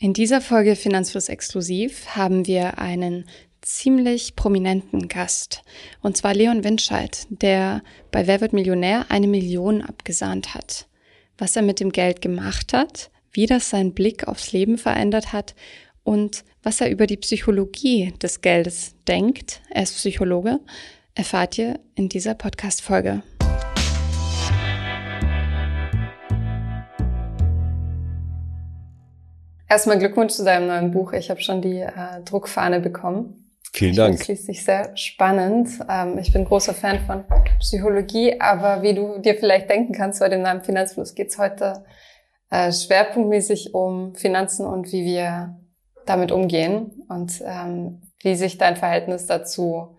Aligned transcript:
In 0.00 0.12
dieser 0.12 0.40
Folge 0.40 0.76
Finanzfluss 0.76 1.28
Exklusiv 1.28 2.14
haben 2.14 2.46
wir 2.46 2.78
einen 2.78 3.24
ziemlich 3.62 4.36
prominenten 4.36 5.08
Gast. 5.08 5.62
Und 6.02 6.16
zwar 6.16 6.34
Leon 6.34 6.62
Winscheid, 6.62 7.26
der 7.30 7.82
bei 8.12 8.28
Wer 8.28 8.40
wird 8.40 8.52
Millionär 8.52 9.06
eine 9.08 9.26
Million 9.26 9.82
abgesahnt 9.82 10.54
hat. 10.54 10.86
Was 11.36 11.56
er 11.56 11.62
mit 11.62 11.80
dem 11.80 11.90
Geld 11.90 12.22
gemacht 12.22 12.72
hat, 12.72 13.10
wie 13.32 13.46
das 13.46 13.70
seinen 13.70 13.92
Blick 13.92 14.28
aufs 14.28 14.52
Leben 14.52 14.78
verändert 14.78 15.32
hat 15.32 15.56
und 16.04 16.44
was 16.62 16.80
er 16.80 16.90
über 16.90 17.08
die 17.08 17.16
Psychologie 17.16 18.14
des 18.22 18.40
Geldes 18.40 18.94
denkt, 19.08 19.60
er 19.68 19.82
ist 19.82 19.96
Psychologe, 19.96 20.60
erfahrt 21.16 21.58
ihr 21.58 21.80
in 21.96 22.08
dieser 22.08 22.34
Podcast-Folge. 22.34 23.24
Erstmal 29.68 29.98
Glückwunsch 29.98 30.32
zu 30.32 30.44
deinem 30.44 30.66
neuen 30.66 30.90
Buch. 30.90 31.12
Ich 31.12 31.30
habe 31.30 31.40
schon 31.40 31.60
die 31.60 31.80
äh, 31.80 32.22
Druckfahne 32.24 32.80
bekommen. 32.80 33.48
Vielen 33.72 33.94
Dank. 33.94 34.16
Das 34.16 34.24
schließlich 34.24 34.64
sehr 34.64 34.96
spannend. 34.96 35.68
Ähm, 35.90 36.18
ich 36.18 36.32
bin 36.32 36.44
großer 36.44 36.72
Fan 36.72 37.00
von 37.00 37.24
Psychologie, 37.60 38.40
aber 38.40 38.82
wie 38.82 38.94
du 38.94 39.18
dir 39.18 39.34
vielleicht 39.34 39.68
denken 39.68 39.92
kannst, 39.92 40.20
bei 40.20 40.28
dem 40.28 40.42
Namen 40.42 40.62
Finanzfluss 40.62 41.14
geht 41.14 41.28
es 41.28 41.38
heute 41.38 41.84
äh, 42.50 42.72
schwerpunktmäßig 42.72 43.74
um 43.74 44.14
Finanzen 44.14 44.66
und 44.66 44.90
wie 44.92 45.04
wir 45.04 45.58
damit 46.06 46.32
umgehen 46.32 47.04
und 47.08 47.42
ähm, 47.44 48.00
wie 48.22 48.34
sich 48.34 48.56
dein 48.56 48.76
Verhältnis 48.76 49.26
dazu 49.26 49.96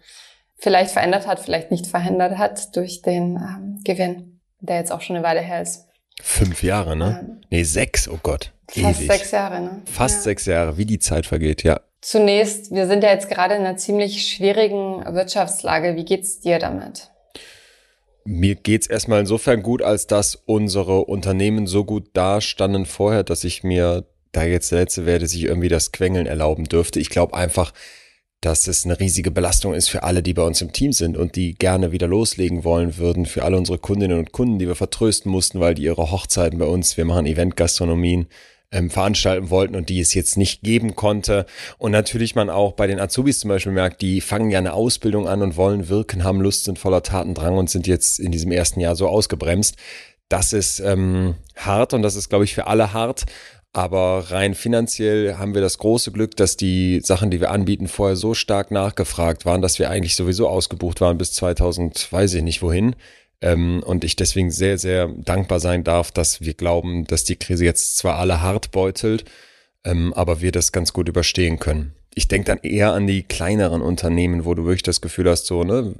vielleicht 0.58 0.92
verändert 0.92 1.28
hat, 1.28 1.40
vielleicht 1.40 1.70
nicht 1.70 1.86
verändert 1.86 2.38
hat 2.38 2.76
durch 2.76 3.02
den 3.04 3.36
ähm, 3.36 3.80
Gewinn, 3.84 4.42
der 4.60 4.78
jetzt 4.78 4.92
auch 4.92 5.02
schon 5.02 5.16
eine 5.16 5.26
Weile 5.26 5.42
her 5.42 5.62
ist. 5.62 5.89
Fünf 6.22 6.64
Jahre, 6.64 6.96
ne? 6.96 7.20
Ähm, 7.22 7.42
nee, 7.50 7.64
sechs, 7.64 8.08
oh 8.08 8.20
Gott. 8.22 8.52
Fast 8.68 9.02
ewig. 9.02 9.12
sechs 9.12 9.32
Jahre, 9.32 9.62
ne? 9.62 9.82
Fast 9.86 10.18
ja. 10.18 10.22
sechs 10.22 10.46
Jahre, 10.46 10.78
wie 10.78 10.86
die 10.86 11.00
Zeit 11.00 11.26
vergeht, 11.26 11.64
ja. 11.64 11.82
Zunächst, 12.02 12.72
wir 12.72 12.88
sind 12.88 13.04
ja 13.04 13.12
jetzt 13.12 13.30
gerade 13.30 13.56
in 13.56 13.62
einer 13.62 13.78
ziemlich 13.78 14.26
schwierigen 14.28 15.04
Wirtschaftslage. 15.14 15.96
Wie 15.96 16.06
geht's 16.06 16.40
dir 16.40 16.60
damit? 16.60 17.10
Mir 18.24 18.56
geht's 18.56 18.88
erstmal 18.88 19.22
insofern 19.22 19.64
gut, 19.64 19.82
als 19.82 20.08
dass 20.08 20.36
unsere 20.36 21.06
Unternehmen 21.06 21.68
so 21.68 21.84
gut 21.84 22.10
dastanden 22.14 22.86
vorher, 22.86 23.24
dass 23.24 23.44
ich 23.44 23.64
mir 23.64 24.06
da 24.32 24.44
jetzt 24.44 24.72
der 24.72 24.80
Letzte 24.80 25.06
werde, 25.06 25.28
sich 25.28 25.44
irgendwie 25.44 25.68
das 25.68 25.92
Quengeln 25.92 26.28
erlauben 26.28 26.66
dürfte. 26.66 27.00
Ich 27.00 27.10
glaube 27.10 27.34
einfach, 27.34 27.74
dass 28.42 28.68
es 28.68 28.86
eine 28.86 29.00
riesige 29.00 29.32
Belastung 29.32 29.74
ist 29.74 29.90
für 29.90 30.04
alle, 30.04 30.24
die 30.24 30.34
bei 30.34 30.44
uns 30.44 30.62
im 30.62 30.72
Team 30.72 30.94
sind 30.94 31.18
und 31.18 31.36
die 31.36 31.56
gerne 31.56 31.92
wieder 31.92 32.08
loslegen 32.08 32.64
wollen 32.64 32.98
würden, 32.98 33.26
für 33.26 33.44
alle 33.44 33.58
unsere 33.58 33.80
Kundinnen 33.80 34.18
und 34.18 34.32
Kunden, 34.32 34.60
die 34.60 34.68
wir 34.68 34.76
vertrösten 34.76 35.32
mussten, 35.32 35.60
weil 35.60 35.76
die 35.76 35.84
ihre 35.84 36.12
Hochzeiten 36.12 36.58
bei 36.58 36.66
uns, 36.66 36.96
wir 36.96 37.06
machen 37.06 37.26
Eventgastronomien, 37.26 38.28
ähm, 38.72 38.90
veranstalten 38.90 39.50
wollten 39.50 39.76
und 39.76 39.90
die 39.90 40.00
es 40.00 40.14
jetzt 40.14 40.38
nicht 40.38 40.62
geben 40.62 40.96
konnte. 40.96 41.46
Und 41.78 41.92
natürlich 41.92 42.36
man 42.36 42.50
auch 42.50 42.74
bei 42.74 42.88
den 42.88 43.00
Azubis 43.00 43.40
zum 43.40 43.50
Beispiel 43.50 43.72
merkt, 43.72 44.02
die 44.02 44.22
fangen 44.22 44.52
ja 44.52 44.60
eine 44.60 44.74
Ausbildung 44.74 45.28
an 45.28 45.42
und 45.42 45.58
wollen 45.58 45.90
wirken, 45.90 46.24
haben 46.24 46.42
Lust, 46.42 46.66
sind 46.66 46.80
voller 46.80 47.04
Tatendrang 47.04 47.58
und 47.58 47.70
sind 47.70 47.88
jetzt 47.88 48.20
in 48.20 48.32
diesem 48.32 48.52
ersten 48.52 48.80
Jahr 48.80 48.96
so 48.96 49.08
ausgebremst. 49.08 49.76
Das 50.30 50.54
ist 50.54 50.80
ähm, 50.80 51.36
hart 51.56 51.94
und 51.94 52.04
das 52.04 52.16
ist, 52.16 52.30
glaube 52.30 52.44
ich, 52.44 52.54
für 52.54 52.68
alle 52.68 52.94
hart. 52.94 53.26
Aber 53.72 54.32
rein 54.32 54.56
finanziell 54.56 55.38
haben 55.38 55.54
wir 55.54 55.62
das 55.62 55.78
große 55.78 56.12
Glück, 56.12 56.36
dass 56.36 56.58
die 56.58 57.02
Sachen, 57.04 57.30
die 57.30 57.40
wir 57.40 57.52
anbieten, 57.52 57.88
vorher 57.88 58.16
so 58.16 58.34
stark 58.34 58.72
nachgefragt 58.72 59.46
waren, 59.46 59.62
dass 59.62 59.78
wir 59.78 59.92
eigentlich 59.92 60.16
sowieso 60.16 60.48
ausgebucht 60.48 61.02
waren 61.02 61.20
bis 61.20 61.34
2000, 61.34 62.12
weiß 62.12 62.34
ich 62.34 62.44
nicht 62.44 62.62
wohin. 62.64 62.96
Ähm, 63.42 63.84
und 63.86 64.04
ich 64.04 64.16
deswegen 64.16 64.52
sehr, 64.52 64.78
sehr 64.78 65.08
dankbar 65.08 65.60
sein 65.60 65.84
darf, 65.84 66.12
dass 66.12 66.42
wir 66.42 66.56
glauben, 66.56 67.06
dass 67.06 67.24
die 67.24 67.36
Krise 67.38 67.64
jetzt 67.64 67.98
zwar 67.98 68.18
alle 68.18 68.42
hart 68.42 68.72
beutelt, 68.72 69.26
ähm, 69.84 70.14
aber 70.14 70.42
wir 70.42 70.52
das 70.52 70.72
ganz 70.72 70.94
gut 70.94 71.10
überstehen 71.10 71.60
können. 71.60 71.94
Ich 72.16 72.28
denke 72.28 72.48
dann 72.48 72.60
eher 72.64 72.94
an 72.94 73.08
die 73.08 73.24
kleineren 73.24 73.82
Unternehmen, 73.82 74.44
wo 74.44 74.54
du 74.54 74.66
wirklich 74.66 74.84
das 74.84 75.00
Gefühl 75.00 75.30
hast, 75.30 75.46
so 75.46 75.64
ne, 75.64 75.94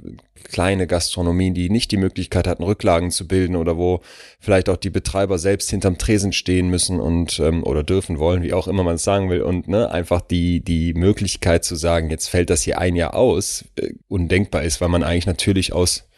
kleine 0.44 0.86
Gastronomien, 0.86 1.54
die 1.54 1.70
nicht 1.70 1.92
die 1.92 1.96
Möglichkeit 1.96 2.46
hatten, 2.46 2.64
Rücklagen 2.64 3.10
zu 3.10 3.28
bilden 3.28 3.56
oder 3.56 3.76
wo 3.76 4.00
vielleicht 4.40 4.68
auch 4.68 4.76
die 4.76 4.90
Betreiber 4.90 5.38
selbst 5.38 5.70
hinterm 5.70 5.98
Tresen 5.98 6.32
stehen 6.32 6.68
müssen 6.68 7.00
und 7.00 7.38
ähm, 7.38 7.62
oder 7.62 7.84
dürfen 7.84 8.18
wollen, 8.18 8.42
wie 8.42 8.52
auch 8.52 8.66
immer 8.66 8.82
man 8.82 8.96
es 8.96 9.04
sagen 9.04 9.30
will, 9.30 9.42
und 9.42 9.68
ne, 9.68 9.90
einfach 9.90 10.20
die 10.20 10.60
die 10.62 10.94
Möglichkeit 10.94 11.64
zu 11.64 11.76
sagen, 11.76 12.10
jetzt 12.10 12.28
fällt 12.28 12.50
das 12.50 12.62
hier 12.62 12.78
ein 12.78 12.96
Jahr 12.96 13.14
aus, 13.14 13.64
äh, 13.76 13.92
undenkbar 14.08 14.62
ist, 14.64 14.80
weil 14.80 14.88
man 14.88 15.04
eigentlich 15.04 15.26
natürlich 15.26 15.72
aus 15.72 16.08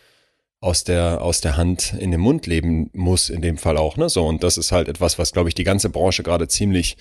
aus 0.61 0.84
der 0.84 1.21
aus 1.22 1.43
der 1.43 1.56
Hand 1.56 1.95
in 1.99 2.11
den 2.11 2.21
Mund 2.21 2.47
leben 2.47 2.89
muss 2.95 3.28
in 3.28 3.43
dem 3.43 3.59
Fall 3.59 3.77
auch, 3.77 3.97
ne, 3.97 4.09
so 4.09 4.27
und 4.27 4.43
das 4.43 4.56
ist 4.56 4.72
halt 4.72 4.89
etwas, 4.89 5.19
was 5.19 5.33
glaube 5.33 5.51
ich 5.51 5.55
die 5.55 5.65
ganze 5.65 5.91
Branche 5.91 6.22
gerade 6.22 6.49
ziemlich 6.49 6.97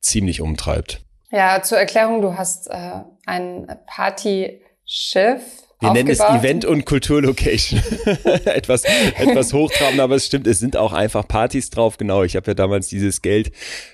ziemlich 0.00 0.40
umtreibt. 0.40 1.00
Ja, 1.30 1.62
zur 1.62 1.78
Erklärung, 1.78 2.22
du 2.22 2.36
hast 2.36 2.68
äh, 2.68 3.02
ein 3.26 3.66
Partyschiff. 3.86 5.42
Wir 5.82 5.92
nennen 5.92 6.10
es 6.10 6.20
Event- 6.20 6.66
und 6.66 6.84
Kulturlocation. 6.84 7.80
etwas, 8.44 8.84
etwas 8.84 9.52
hochtrabend, 9.54 10.00
aber 10.00 10.16
es 10.16 10.26
stimmt, 10.26 10.46
es 10.46 10.58
sind 10.58 10.76
auch 10.76 10.92
einfach 10.92 11.26
Partys 11.26 11.70
drauf. 11.70 11.96
Genau, 11.96 12.22
ich 12.22 12.36
habe 12.36 12.48
ja 12.48 12.54
damals 12.54 12.88
dieses 12.88 13.22
Geld 13.22 13.52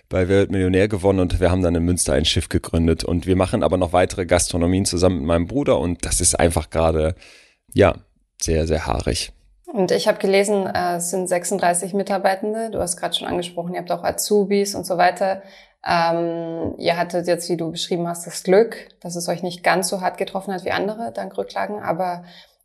bei 0.08 0.28
Wer 0.28 0.28
wird 0.28 0.50
Millionär 0.50 0.88
gewonnen 0.88 1.20
und 1.20 1.38
wir 1.40 1.50
haben 1.50 1.62
dann 1.62 1.76
in 1.76 1.84
Münster 1.84 2.14
ein 2.14 2.24
Schiff 2.24 2.48
gegründet. 2.48 3.04
Und 3.04 3.26
wir 3.26 3.36
machen 3.36 3.62
aber 3.62 3.76
noch 3.76 3.92
weitere 3.92 4.26
Gastronomien 4.26 4.84
zusammen 4.84 5.18
mit 5.18 5.26
meinem 5.26 5.46
Bruder 5.46 5.78
und 5.78 6.04
das 6.04 6.20
ist 6.20 6.34
einfach 6.34 6.70
gerade, 6.70 7.14
ja, 7.72 7.94
sehr, 8.40 8.66
sehr 8.66 8.86
haarig. 8.86 9.32
Und 9.66 9.90
ich 9.90 10.08
habe 10.08 10.18
gelesen, 10.18 10.66
äh, 10.66 10.96
es 10.96 11.10
sind 11.10 11.28
36 11.28 11.92
Mitarbeitende. 11.92 12.70
Du 12.70 12.78
hast 12.80 12.96
gerade 12.96 13.14
schon 13.14 13.28
angesprochen, 13.28 13.74
ihr 13.74 13.80
habt 13.80 13.92
auch 13.92 14.02
Azubis 14.02 14.74
und 14.74 14.86
so 14.86 14.96
weiter. 14.96 15.42
Ähm, 15.88 16.74
ihr 16.78 16.96
hattet 16.96 17.28
jetzt, 17.28 17.48
wie 17.48 17.56
du 17.56 17.70
beschrieben 17.70 18.08
hast, 18.08 18.26
das 18.26 18.42
Glück, 18.42 18.88
dass 19.00 19.14
es 19.14 19.28
euch 19.28 19.42
nicht 19.42 19.62
ganz 19.62 19.88
so 19.88 20.00
hart 20.00 20.18
getroffen 20.18 20.52
hat 20.52 20.64
wie 20.64 20.72
andere, 20.72 21.12
dank 21.12 21.36
Rücklagen. 21.38 21.80
Aber 21.80 22.24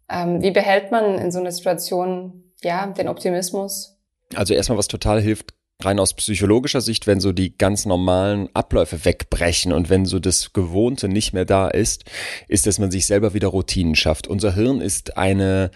ähm, 0.09 0.41
wie 0.41 0.51
behält 0.51 0.91
man 0.91 1.19
in 1.19 1.31
so 1.31 1.39
einer 1.39 1.51
Situation 1.51 2.51
ja 2.63 2.87
den 2.87 3.07
Optimismus? 3.07 3.97
Also 4.35 4.53
erstmal, 4.53 4.77
was 4.77 4.87
total 4.87 5.21
hilft, 5.21 5.53
rein 5.85 5.99
aus 5.99 6.13
psychologischer 6.13 6.81
Sicht, 6.81 7.05
wenn 7.05 7.19
so 7.19 7.31
die 7.31 7.57
ganz 7.57 7.85
normalen 7.85 8.49
Abläufe 8.55 9.05
wegbrechen 9.05 9.71
und 9.71 9.89
wenn 9.89 10.05
so 10.05 10.19
das 10.19 10.53
Gewohnte 10.53 11.07
nicht 11.07 11.33
mehr 11.33 11.45
da 11.45 11.67
ist, 11.67 12.05
ist, 12.47 12.65
dass 12.65 12.79
man 12.79 12.91
sich 12.91 13.05
selber 13.05 13.33
wieder 13.33 13.49
Routinen 13.49 13.95
schafft. 13.95 14.27
Unser 14.27 14.55
Hirn 14.55 14.81
ist 14.81 15.17
eine 15.17 15.71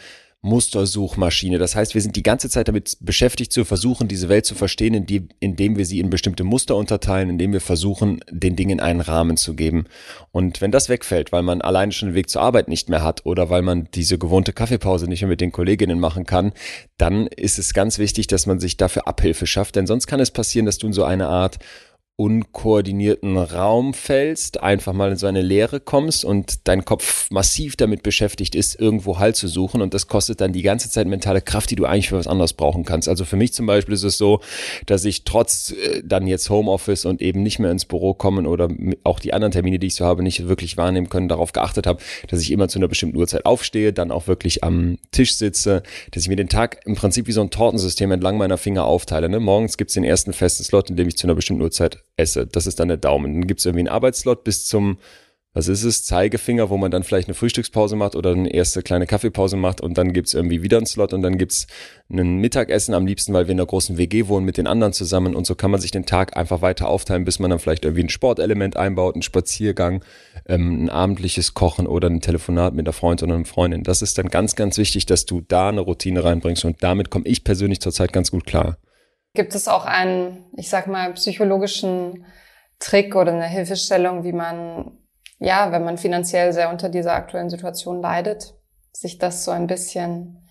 Mustersuchmaschine. 0.45 1.57
Das 1.57 1.75
heißt, 1.75 1.95
wir 1.95 2.01
sind 2.01 2.16
die 2.16 2.23
ganze 2.23 2.50
Zeit 2.50 2.67
damit 2.67 2.97
beschäftigt 3.01 3.51
zu 3.51 3.66
versuchen, 3.66 4.07
diese 4.07 4.29
Welt 4.29 4.45
zu 4.45 4.56
verstehen, 4.56 4.94
indem 4.94 5.78
wir 5.78 5.85
sie 5.85 6.00
in 6.00 6.09
bestimmte 6.09 6.44
Muster 6.44 6.75
unterteilen, 6.75 7.31
indem 7.31 7.51
wir 7.51 7.61
versuchen, 7.61 8.22
den 8.29 8.55
Dingen 8.55 8.79
einen 8.79 9.01
Rahmen 9.01 9.38
zu 9.38 9.55
geben. 9.55 9.85
Und 10.31 10.61
wenn 10.61 10.72
das 10.72 10.88
wegfällt, 10.88 11.31
weil 11.31 11.41
man 11.41 11.61
alleine 11.61 11.91
schon 11.91 12.09
den 12.09 12.16
Weg 12.16 12.29
zur 12.29 12.44
Arbeit 12.44 12.67
nicht 12.67 12.89
mehr 12.89 13.03
hat 13.03 13.25
oder 13.25 13.50
weil 13.50 13.63
man 13.63 13.89
diese 13.94 14.17
gewohnte 14.17 14.53
Kaffeepause 14.53 15.07
nicht 15.07 15.22
mehr 15.22 15.29
mit 15.29 15.41
den 15.41 15.51
Kolleginnen 15.51 16.00
machen 16.00 16.25
kann, 16.25 16.53
dann 16.97 17.28
ist 17.28 17.57
es 17.57 17.73
ganz 17.73 17.97
wichtig, 17.97 18.28
dass 18.28 18.45
man 18.45 18.59
sich 18.59 18.78
dafür 18.78 19.07
Abhilfe 19.07 19.47
schafft, 19.47 19.75
denn 19.75 19.88
sonst 19.88 20.05
kann 20.07 20.19
es 20.19 20.31
passieren, 20.31 20.67
dass 20.67 20.78
du 20.78 20.88
in 20.88 20.94
so 20.94 21.03
eine 21.03 21.28
Art 21.28 21.57
unkoordinierten 22.18 23.38
Raum 23.38 23.94
fällst, 23.94 24.64
einfach 24.64 24.94
mal 24.94 25.12
in 25.12 25.18
so 25.18 25.28
eine 25.28 25.42
Leere 25.42 25.81
kommst 25.81 26.24
und 26.24 26.66
dein 26.66 26.86
Kopf 26.86 27.30
massiv 27.30 27.76
damit 27.76 28.03
beschäftigt 28.03 28.56
ist, 28.56 28.80
irgendwo 28.80 29.20
Halt 29.20 29.36
zu 29.36 29.50
suchen 29.50 29.81
und 29.81 29.94
das 29.94 30.08
kostet 30.08 30.40
dann 30.40 30.53
die 30.53 30.62
ganze 30.62 30.90
Zeit 30.90 31.08
mentale 31.08 31.42
Kraft, 31.42 31.72
die 31.72 31.76
du 31.76 31.84
eigentlich 31.84 32.08
für 32.09 32.18
was 32.18 32.28
anderes 32.28 32.53
brauchen 32.53 32.86
kannst. 32.86 33.09
Also 33.09 33.26
für 33.26 33.36
mich 33.36 33.52
zum 33.52 33.66
Beispiel 33.66 33.94
ist 33.94 34.03
es 34.03 34.18
so, 34.18 34.40
dass 34.86 35.03
ich 35.03 35.26
trotz 35.26 35.72
äh, 35.72 36.03
dann 36.06 36.26
jetzt 36.26 36.50
Homeoffice 36.50 37.03
und 37.03 37.22
eben 37.22 37.44
nicht 37.44 37.59
mehr 37.59 37.72
ins 37.72 37.84
Büro 37.84 38.14
kommen 38.14 38.47
oder 38.47 38.70
auch 39.03 39.20
die 39.20 39.34
anderen 39.34 39.52
Termine, 39.52 39.78
die 39.78 39.88
ich 39.88 39.96
so 39.96 40.06
habe, 40.06 40.24
nicht 40.24 40.47
wirklich 40.47 40.78
wahrnehmen 40.78 41.09
können, 41.09 41.28
darauf 41.28 41.52
geachtet 41.52 41.86
habe, 41.86 42.02
dass 42.30 42.40
ich 42.40 42.52
immer 42.52 42.70
zu 42.70 42.80
einer 42.80 42.88
bestimmten 42.88 43.18
Uhrzeit 43.18 43.46
aufstehe, 43.46 43.92
dann 43.92 44.12
auch 44.12 44.28
wirklich 44.28 44.64
am 44.64 45.00
Tisch 45.12 45.36
sitze, 45.36 45.84
dass 46.12 46.24
ich 46.24 46.30
mir 46.30 46.38
den 46.38 46.50
Tag 46.50 46.80
im 46.86 46.96
Prinzip 46.96 47.28
wie 47.28 47.34
so 47.34 47.42
ein 47.42 47.50
Tortensystem 47.50 48.09
entlang 48.12 48.38
meiner 48.38 48.58
Finger 48.58 48.86
aufteile. 48.86 49.28
Ne? 49.28 49.42
Morgens 49.42 49.76
gibt's 49.76 49.96
den 49.96 50.06
ersten 50.06 50.32
festen 50.32 50.64
Slot, 50.64 50.90
in 50.90 50.96
dem 50.96 51.09
ich 51.09 51.18
zu 51.18 51.28
einer 51.28 51.36
bestimmten 51.36 51.62
Uhrzeit 51.62 52.04
esse. 52.18 52.48
Das 52.48 52.68
ist 52.68 52.80
dann 52.80 52.88
der 52.88 52.98
Daumen. 52.98 53.34
Dann 53.34 53.48
gibt's 53.48 53.66
irgendwie 53.66 53.81
einen 53.81 53.96
Arbeitslot 53.96 54.44
bis 54.44 54.66
zum, 54.66 54.97
was 55.56 55.70
ist 55.70 55.85
es, 55.85 56.03
Zeigefinger, 56.03 56.70
wo 56.70 56.76
man 56.76 56.91
dann 56.91 57.03
vielleicht 57.03 57.29
eine 57.29 57.34
Frühstückspause 57.34 57.96
macht 57.96 58.17
oder 58.17 58.32
eine 58.32 58.53
erste 58.53 58.82
kleine 58.82 59.08
Kaffeepause 59.08 59.56
macht 59.56 59.79
und 59.79 59.97
dann 59.97 60.12
gibt's 60.12 60.34
irgendwie 60.34 60.64
wieder 60.64 60.78
einen 60.78 60.85
Slot 60.85 61.14
und 61.14 61.22
dann 61.22 61.38
gibt's 61.38 61.67
ein 62.09 62.40
Mittagessen 62.40 62.94
am 62.94 63.08
liebsten, 63.08 63.34
weil 63.34 63.47
wir 63.47 63.53
in 63.53 63.59
einer 63.59 63.66
großen 63.66 63.97
WG 63.97 64.28
wohnen 64.28 64.46
mit 64.46 64.58
den 64.58 64.67
anderen 64.67 64.91
zusammen 64.91 65.34
und 65.34 65.47
so 65.47 65.56
kann 65.56 65.72
man 65.72 65.79
sich 65.79 65.91
den 65.91 66.06
Tag 66.06 66.35
einfach 66.35 66.62
weiter 66.62 66.90
aufteilen, 66.90 67.23
bis 67.23 67.40
man 67.40 67.52
dann 67.52 67.59
vielleicht 67.59 67.85
irgendwie 67.85 68.03
ein 68.03 68.09
Sportelement 68.09 68.76
einbaut, 68.76 69.16
einen 69.16 69.22
Spaziergang, 69.22 70.03
ähm, 70.46 70.84
ein 70.84 70.90
abendliches 70.90 71.53
Kochen 71.53 71.88
oder 71.88 72.09
ein 72.09 72.20
Telefonat 72.20 72.73
mit 72.73 72.85
einer 72.85 72.94
Freundin 72.94 73.29
oder 73.29 73.38
einer 73.38 73.46
Freundin. 73.46 73.84
Das 73.84 74.02
ist 74.02 74.18
dann 74.18 74.28
ganz, 74.28 74.58
ganz 74.58 74.78
wichtig, 74.78 75.06
dass 75.06 75.26
du 75.26 75.40
da 75.40 75.70
eine 75.70 75.82
Routine 75.82 76.22
reinbringst 76.26 76.66
und 76.66 76.84
damit 76.84 77.09
komme 77.09 77.26
ich 77.28 77.46
persönlich 77.46 77.79
zurzeit 77.79 78.11
ganz 78.11 78.29
gut 78.29 78.46
klar. 78.46 78.78
Gibt 79.35 79.53
es 79.53 79.67
auch 79.67 79.85
einen, 79.85 80.46
ich 80.55 80.70
sag 80.70 80.87
mal, 80.87 81.14
psychologischen 81.14 82.26
Trick 82.79 83.16
oder 83.16 83.34
eine 83.34 83.47
Hilfestellung, 83.47 84.23
wie 84.23 84.34
man, 84.34 84.97
ja, 85.40 85.72
wenn 85.72 85.84
man 85.84 85.97
finanziell 85.97 86.53
sehr 86.53 86.70
unter 86.70 86.90
dieser 86.90 87.14
aktuellen 87.14 87.49
Situation 87.49 88.02
leidet, 88.02 88.55
sich 88.93 89.17
das 89.17 89.43
so 89.43 89.52
ein 89.52 89.67
bisschen 89.67 90.47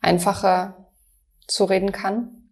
einfacher 0.00 0.86
zureden 1.48 1.92
kann? 1.92 2.45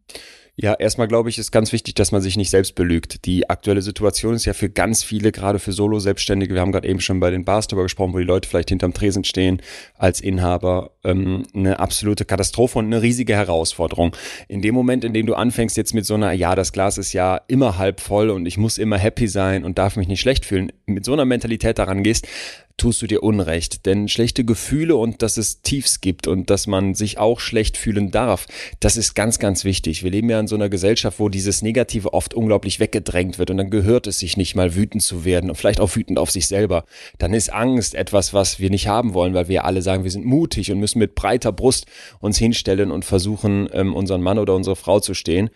Ja, 0.57 0.75
erstmal 0.75 1.09
glaube 1.09 1.31
ich, 1.31 1.39
ist 1.39 1.51
ganz 1.51 1.73
wichtig, 1.73 1.97
dass 1.97 2.13
man 2.13 2.23
sich 2.23 2.37
nicht 2.37 2.51
selbst 2.51 2.77
belügt. 2.77 3.25
Die 3.25 3.51
aktuelle 3.51 3.83
Situation 3.83 4.35
ist 4.35 4.45
ja 4.45 4.53
für 4.53 4.71
ganz 4.71 5.03
viele, 5.03 5.33
gerade 5.33 5.59
für 5.59 5.73
Solo-Selbstständige, 5.73 6.55
wir 6.55 6.61
haben 6.61 6.71
gerade 6.71 6.87
eben 6.87 7.01
schon 7.01 7.19
bei 7.19 7.31
den 7.31 7.45
Bars 7.45 7.67
darüber 7.67 7.83
gesprochen, 7.83 8.13
wo 8.13 8.19
die 8.19 8.25
Leute 8.25 8.49
vielleicht 8.49 8.69
hinterm 8.69 8.95
Tresen 8.95 9.25
stehen 9.25 9.61
als 9.97 10.21
Inhaber, 10.21 10.93
ähm, 11.03 11.43
eine 11.55 11.81
absolute 11.81 12.25
Katastrophe 12.25 12.79
und 12.79 12.87
eine 12.87 13.03
riesige 13.03 13.35
Herausforderung. 13.35 14.15
In 14.47 14.63
dem 14.63 14.77
Moment, 14.77 15.03
in 15.03 15.13
dem 15.13 15.27
du 15.27 15.35
anfängst 15.35 15.77
jetzt 15.77 15.93
mit 15.93 16.07
so 16.07 16.15
einer, 16.15 16.31
ja, 16.31 16.55
das 16.55 16.73
Glas 16.73 16.99
ist 16.99 17.13
ja 17.15 17.41
immer 17.49 17.77
halb 17.77 17.99
voll 17.99 18.31
und 18.31 18.47
ich 18.47 18.57
muss 18.57 18.79
immer 18.79 18.97
happy 18.97 19.27
sein 19.27 19.65
und 19.65 19.79
darf 19.79 19.97
mich 19.97 20.07
nicht 20.07 20.21
schlecht 20.21 20.45
fühlen, 20.45 20.71
mit 20.87 21.05
so 21.05 21.15
einer 21.15 21.25
Mentalität 21.25 21.81
daran 21.81 22.05
gehst, 22.05 22.29
tust 22.77 23.03
du 23.03 23.07
dir 23.07 23.23
Unrecht. 23.23 23.87
Denn 23.87 24.09
schlechte 24.09 24.45
Gefühle 24.45 24.97
und 24.97 25.23
dass 25.23 25.37
es 25.37 25.63
Tiefs 25.63 26.01
gibt 26.01 26.27
und 26.27 26.51
dass 26.51 26.67
man 26.67 26.95
sich 26.95 27.19
auch 27.19 27.41
schlecht 27.41 27.77
fühlen 27.77 28.11
darf, 28.11 28.47
das 28.81 28.97
ist 28.97 29.15
ganz, 29.15 29.39
ganz 29.39 29.65
wichtig. 29.65 30.03
Wir 30.03 30.11
leben 30.11 30.31
ja 30.31 30.39
in 30.45 30.49
so 30.49 30.55
einer 30.55 30.69
Gesellschaft, 30.69 31.19
wo 31.19 31.29
dieses 31.29 31.63
Negative 31.63 32.13
oft 32.13 32.35
unglaublich 32.35 32.81
weggedrängt 32.81 33.39
wird 33.39 33.51
und 33.51 33.57
dann 33.57 33.71
gehört 33.71 34.07
es 34.07 34.19
sich 34.19 34.37
nicht 34.37 34.55
mal 34.55 34.75
wütend 34.75 35.03
zu 35.03 35.25
werden 35.25 35.51
und 35.51 35.57
vielleicht 35.57 35.81
auch 35.81 35.97
wütend 35.97 36.19
auf 36.19 36.31
sich 36.31 36.47
selber. 36.47 36.85
Dann 37.19 37.33
ist 37.33 37.53
Angst 37.53 37.95
etwas, 37.95 38.35
was 38.35 38.61
wir 38.61 38.71
nicht 38.71 38.87
haben 38.87 39.15
wollen, 39.15 39.35
weil 39.35 39.49
wir 39.49 39.65
alle 39.65 39.83
sagen, 39.83 40.05
wir 40.05 40.11
sind 40.11 40.27
mutig 40.27 40.71
und 40.71 40.79
müssen 40.79 40.99
mit 40.99 41.15
breiter 41.15 41.53
Brust 41.53 41.87
uns 42.21 42.39
hinstellen 42.39 42.91
und 42.91 43.05
versuchen, 43.05 43.69
ähm, 43.73 43.95
unseren 43.95 44.23
Mann 44.23 44.39
oder 44.39 44.55
unsere 44.55 44.77
Frau 44.77 45.01
zu 45.01 45.15
stehen. 45.15 45.51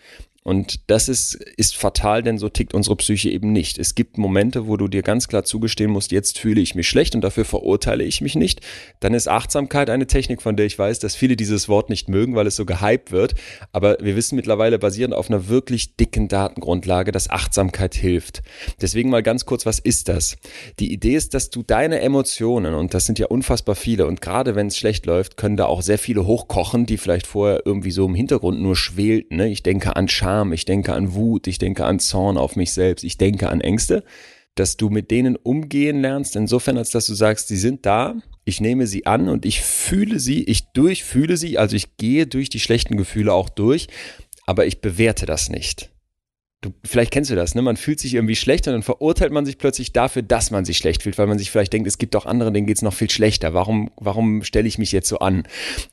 Und 0.48 0.80
das 0.86 1.10
ist, 1.10 1.34
ist 1.34 1.76
fatal, 1.76 2.22
denn 2.22 2.38
so 2.38 2.48
tickt 2.48 2.72
unsere 2.72 2.96
Psyche 2.96 3.28
eben 3.28 3.52
nicht. 3.52 3.78
Es 3.78 3.94
gibt 3.94 4.16
Momente, 4.16 4.66
wo 4.66 4.78
du 4.78 4.88
dir 4.88 5.02
ganz 5.02 5.28
klar 5.28 5.44
zugestehen 5.44 5.90
musst, 5.90 6.10
jetzt 6.10 6.38
fühle 6.38 6.62
ich 6.62 6.74
mich 6.74 6.88
schlecht 6.88 7.14
und 7.14 7.20
dafür 7.20 7.44
verurteile 7.44 8.02
ich 8.02 8.22
mich 8.22 8.34
nicht. 8.34 8.62
Dann 9.00 9.12
ist 9.12 9.28
Achtsamkeit 9.28 9.90
eine 9.90 10.06
Technik, 10.06 10.40
von 10.40 10.56
der 10.56 10.64
ich 10.64 10.78
weiß, 10.78 11.00
dass 11.00 11.14
viele 11.14 11.36
dieses 11.36 11.68
Wort 11.68 11.90
nicht 11.90 12.08
mögen, 12.08 12.34
weil 12.34 12.46
es 12.46 12.56
so 12.56 12.64
gehypt 12.64 13.12
wird. 13.12 13.34
Aber 13.72 13.98
wir 14.00 14.16
wissen 14.16 14.36
mittlerweile 14.36 14.78
basierend 14.78 15.14
auf 15.14 15.28
einer 15.28 15.48
wirklich 15.48 15.96
dicken 15.96 16.28
Datengrundlage, 16.28 17.12
dass 17.12 17.28
Achtsamkeit 17.28 17.94
hilft. 17.94 18.40
Deswegen 18.80 19.10
mal 19.10 19.22
ganz 19.22 19.44
kurz, 19.44 19.66
was 19.66 19.78
ist 19.78 20.08
das? 20.08 20.38
Die 20.78 20.90
Idee 20.94 21.16
ist, 21.16 21.34
dass 21.34 21.50
du 21.50 21.62
deine 21.62 22.00
Emotionen, 22.00 22.72
und 22.72 22.94
das 22.94 23.04
sind 23.04 23.18
ja 23.18 23.26
unfassbar 23.26 23.74
viele, 23.74 24.06
und 24.06 24.22
gerade 24.22 24.54
wenn 24.54 24.68
es 24.68 24.78
schlecht 24.78 25.04
läuft, 25.04 25.36
können 25.36 25.58
da 25.58 25.66
auch 25.66 25.82
sehr 25.82 25.98
viele 25.98 26.24
hochkochen, 26.24 26.86
die 26.86 26.96
vielleicht 26.96 27.26
vorher 27.26 27.66
irgendwie 27.66 27.90
so 27.90 28.06
im 28.06 28.14
Hintergrund 28.14 28.62
nur 28.62 28.76
schwelten. 28.76 29.36
Ne? 29.36 29.50
Ich 29.50 29.62
denke 29.62 29.94
an 29.94 30.08
Scham 30.08 30.37
Scham, 30.38 30.52
ich 30.52 30.64
denke 30.64 30.92
an 30.92 31.14
Wut, 31.14 31.48
ich 31.48 31.58
denke 31.58 31.84
an 31.84 31.98
Zorn 31.98 32.36
auf 32.36 32.54
mich 32.54 32.72
selbst, 32.72 33.02
ich 33.02 33.18
denke 33.18 33.48
an 33.48 33.60
Ängste, 33.60 34.04
dass 34.54 34.76
du 34.76 34.88
mit 34.88 35.10
denen 35.10 35.34
umgehen 35.34 36.00
lernst, 36.00 36.36
insofern 36.36 36.78
als 36.78 36.90
dass 36.90 37.06
du 37.06 37.14
sagst, 37.14 37.48
sie 37.48 37.56
sind 37.56 37.84
da, 37.86 38.14
ich 38.44 38.60
nehme 38.60 38.86
sie 38.86 39.04
an 39.04 39.28
und 39.28 39.44
ich 39.44 39.62
fühle 39.62 40.20
sie, 40.20 40.44
ich 40.44 40.70
durchfühle 40.74 41.36
sie, 41.36 41.58
also 41.58 41.74
ich 41.74 41.96
gehe 41.96 42.28
durch 42.28 42.50
die 42.50 42.60
schlechten 42.60 42.96
Gefühle 42.96 43.32
auch 43.32 43.48
durch, 43.48 43.88
aber 44.46 44.64
ich 44.66 44.80
bewerte 44.80 45.26
das 45.26 45.48
nicht. 45.48 45.90
Du, 46.60 46.72
vielleicht 46.84 47.12
kennst 47.12 47.30
du 47.30 47.36
das, 47.36 47.54
ne? 47.54 47.62
Man 47.62 47.76
fühlt 47.76 48.00
sich 48.00 48.14
irgendwie 48.14 48.34
schlecht 48.34 48.66
und 48.66 48.72
dann 48.72 48.82
verurteilt 48.82 49.30
man 49.30 49.46
sich 49.46 49.58
plötzlich 49.58 49.92
dafür, 49.92 50.22
dass 50.22 50.50
man 50.50 50.64
sich 50.64 50.76
schlecht 50.76 51.04
fühlt, 51.04 51.16
weil 51.16 51.28
man 51.28 51.38
sich 51.38 51.52
vielleicht 51.52 51.72
denkt, 51.72 51.86
es 51.86 51.98
gibt 51.98 52.16
auch 52.16 52.26
andere, 52.26 52.50
denen 52.50 52.66
geht's 52.66 52.82
noch 52.82 52.94
viel 52.94 53.08
schlechter. 53.10 53.54
Warum, 53.54 53.92
warum 53.96 54.42
stelle 54.42 54.66
ich 54.66 54.76
mich 54.76 54.90
jetzt 54.90 55.08
so 55.08 55.20
an? 55.20 55.44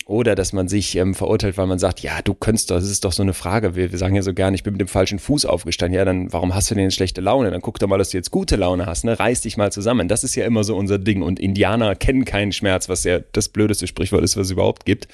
Oder 0.07 0.33
dass 0.33 0.53
man 0.53 0.67
sich 0.67 0.95
ähm, 0.95 1.13
verurteilt, 1.13 1.59
weil 1.59 1.67
man 1.67 1.77
sagt, 1.77 1.99
ja, 1.99 2.19
du 2.23 2.33
könntest 2.33 2.71
doch, 2.71 2.77
das 2.77 2.89
ist 2.89 3.05
doch 3.05 3.11
so 3.11 3.21
eine 3.21 3.35
Frage. 3.35 3.75
Wir, 3.75 3.91
wir 3.91 3.99
sagen 3.99 4.15
ja 4.15 4.23
so 4.23 4.33
gerne, 4.33 4.55
ich 4.55 4.63
bin 4.63 4.73
mit 4.73 4.81
dem 4.81 4.87
falschen 4.87 5.19
Fuß 5.19 5.45
aufgestanden. 5.45 5.99
Ja, 5.99 6.03
dann 6.03 6.33
warum 6.33 6.55
hast 6.55 6.71
du 6.71 6.73
denn 6.73 6.85
jetzt 6.85 6.95
schlechte 6.95 7.21
Laune? 7.21 7.51
Dann 7.51 7.61
guck 7.61 7.77
doch 7.77 7.87
mal, 7.87 7.99
dass 7.99 8.09
du 8.09 8.17
jetzt 8.17 8.31
gute 8.31 8.55
Laune 8.55 8.87
hast, 8.87 9.05
ne? 9.05 9.19
Reiß 9.19 9.41
dich 9.41 9.57
mal 9.57 9.71
zusammen. 9.71 10.07
Das 10.07 10.23
ist 10.23 10.33
ja 10.33 10.47
immer 10.47 10.63
so 10.63 10.75
unser 10.75 10.97
Ding. 10.97 11.21
Und 11.21 11.39
Indianer 11.39 11.93
kennen 11.93 12.25
keinen 12.25 12.53
Schmerz, 12.53 12.89
was 12.89 13.03
ja 13.03 13.19
das 13.33 13.49
blödeste 13.49 13.85
Sprichwort 13.85 14.23
ist, 14.23 14.35
was 14.35 14.47
es 14.47 14.51
überhaupt 14.51 14.83
gibt. 14.85 15.09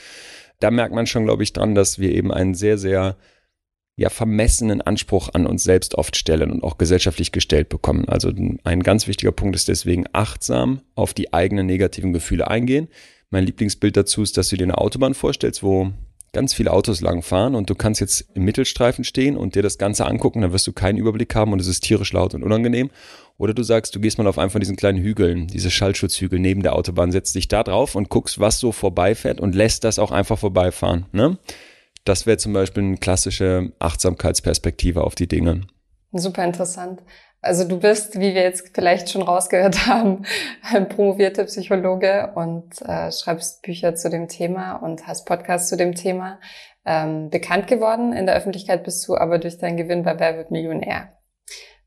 Da 0.61 0.71
merkt 0.71 0.95
man 0.95 1.07
schon, 1.07 1.25
glaube 1.25 1.43
ich, 1.43 1.51
dran, 1.51 1.75
dass 1.75 1.99
wir 1.99 2.11
eben 2.13 2.31
einen 2.31 2.53
sehr, 2.53 2.77
sehr 2.77 3.17
ja 4.01 4.09
vermessenen 4.09 4.81
Anspruch 4.81 5.29
an 5.33 5.47
uns 5.47 5.63
selbst 5.63 5.95
oft 5.95 6.15
stellen 6.15 6.51
und 6.51 6.63
auch 6.63 6.77
gesellschaftlich 6.77 7.31
gestellt 7.31 7.69
bekommen. 7.69 8.07
Also 8.07 8.31
ein 8.63 8.83
ganz 8.83 9.07
wichtiger 9.07 9.31
Punkt 9.31 9.55
ist 9.55 9.67
deswegen 9.67 10.05
achtsam 10.11 10.81
auf 10.95 11.13
die 11.13 11.33
eigenen 11.33 11.65
negativen 11.65 12.11
Gefühle 12.11 12.49
eingehen. 12.49 12.87
Mein 13.29 13.45
Lieblingsbild 13.45 13.95
dazu 13.95 14.23
ist, 14.23 14.37
dass 14.37 14.49
du 14.49 14.57
dir 14.57 14.65
eine 14.65 14.77
Autobahn 14.77 15.13
vorstellst, 15.13 15.63
wo 15.63 15.91
ganz 16.33 16.53
viele 16.53 16.71
Autos 16.71 17.01
lang 17.01 17.21
fahren 17.21 17.55
und 17.55 17.69
du 17.69 17.75
kannst 17.75 17.99
jetzt 17.99 18.25
im 18.33 18.43
Mittelstreifen 18.43 19.03
stehen 19.03 19.35
und 19.35 19.55
dir 19.55 19.61
das 19.61 19.77
Ganze 19.77 20.05
angucken, 20.05 20.41
dann 20.41 20.53
wirst 20.53 20.67
du 20.67 20.73
keinen 20.73 20.97
Überblick 20.97 21.35
haben 21.35 21.51
und 21.51 21.59
es 21.59 21.67
ist 21.67 21.81
tierisch 21.81 22.13
laut 22.13 22.33
und 22.33 22.43
unangenehm. 22.43 22.89
Oder 23.37 23.53
du 23.53 23.63
sagst, 23.63 23.95
du 23.95 23.99
gehst 23.99 24.17
mal 24.17 24.27
auf 24.27 24.37
einen 24.37 24.51
von 24.51 24.61
diesen 24.61 24.75
kleinen 24.75 24.99
Hügeln, 24.99 25.47
diese 25.47 25.71
Schallschutzhügel 25.71 26.39
neben 26.39 26.61
der 26.61 26.75
Autobahn, 26.75 27.11
setzt 27.11 27.35
dich 27.35 27.47
da 27.47 27.63
drauf 27.63 27.95
und 27.95 28.09
guckst, 28.09 28.39
was 28.39 28.59
so 28.59 28.71
vorbeifährt 28.71 29.41
und 29.41 29.55
lässt 29.55 29.83
das 29.83 29.99
auch 29.99 30.11
einfach 30.11 30.37
vorbeifahren. 30.39 31.05
Ne? 31.11 31.37
Das 32.05 32.25
wäre 32.25 32.37
zum 32.37 32.53
Beispiel 32.53 32.83
eine 32.83 32.97
klassische 32.97 33.71
Achtsamkeitsperspektive 33.79 35.03
auf 35.03 35.15
die 35.15 35.27
Dinge. 35.27 35.61
Super 36.11 36.43
interessant. 36.43 37.01
Also 37.43 37.67
du 37.67 37.79
bist, 37.79 38.15
wie 38.15 38.35
wir 38.35 38.43
jetzt 38.43 38.71
vielleicht 38.73 39.09
schon 39.09 39.23
rausgehört 39.23 39.87
haben, 39.87 40.25
promovierte 40.89 41.45
Psychologe 41.45 42.31
und 42.35 42.81
äh, 42.83 43.11
schreibst 43.11 43.63
Bücher 43.63 43.95
zu 43.95 44.09
dem 44.09 44.27
Thema 44.27 44.75
und 44.75 45.07
hast 45.07 45.25
Podcasts 45.25 45.69
zu 45.69 45.77
dem 45.77 45.95
Thema. 45.95 46.39
Ähm, 46.85 47.29
bekannt 47.29 47.67
geworden 47.67 48.13
in 48.13 48.25
der 48.25 48.35
Öffentlichkeit 48.35 48.83
bist 48.83 49.07
du 49.07 49.15
aber 49.15 49.37
durch 49.37 49.57
deinen 49.57 49.77
Gewinn 49.77 50.03
bei 50.03 50.19
Wer 50.19 50.37
wird 50.37 50.51
Millionär 50.51 51.17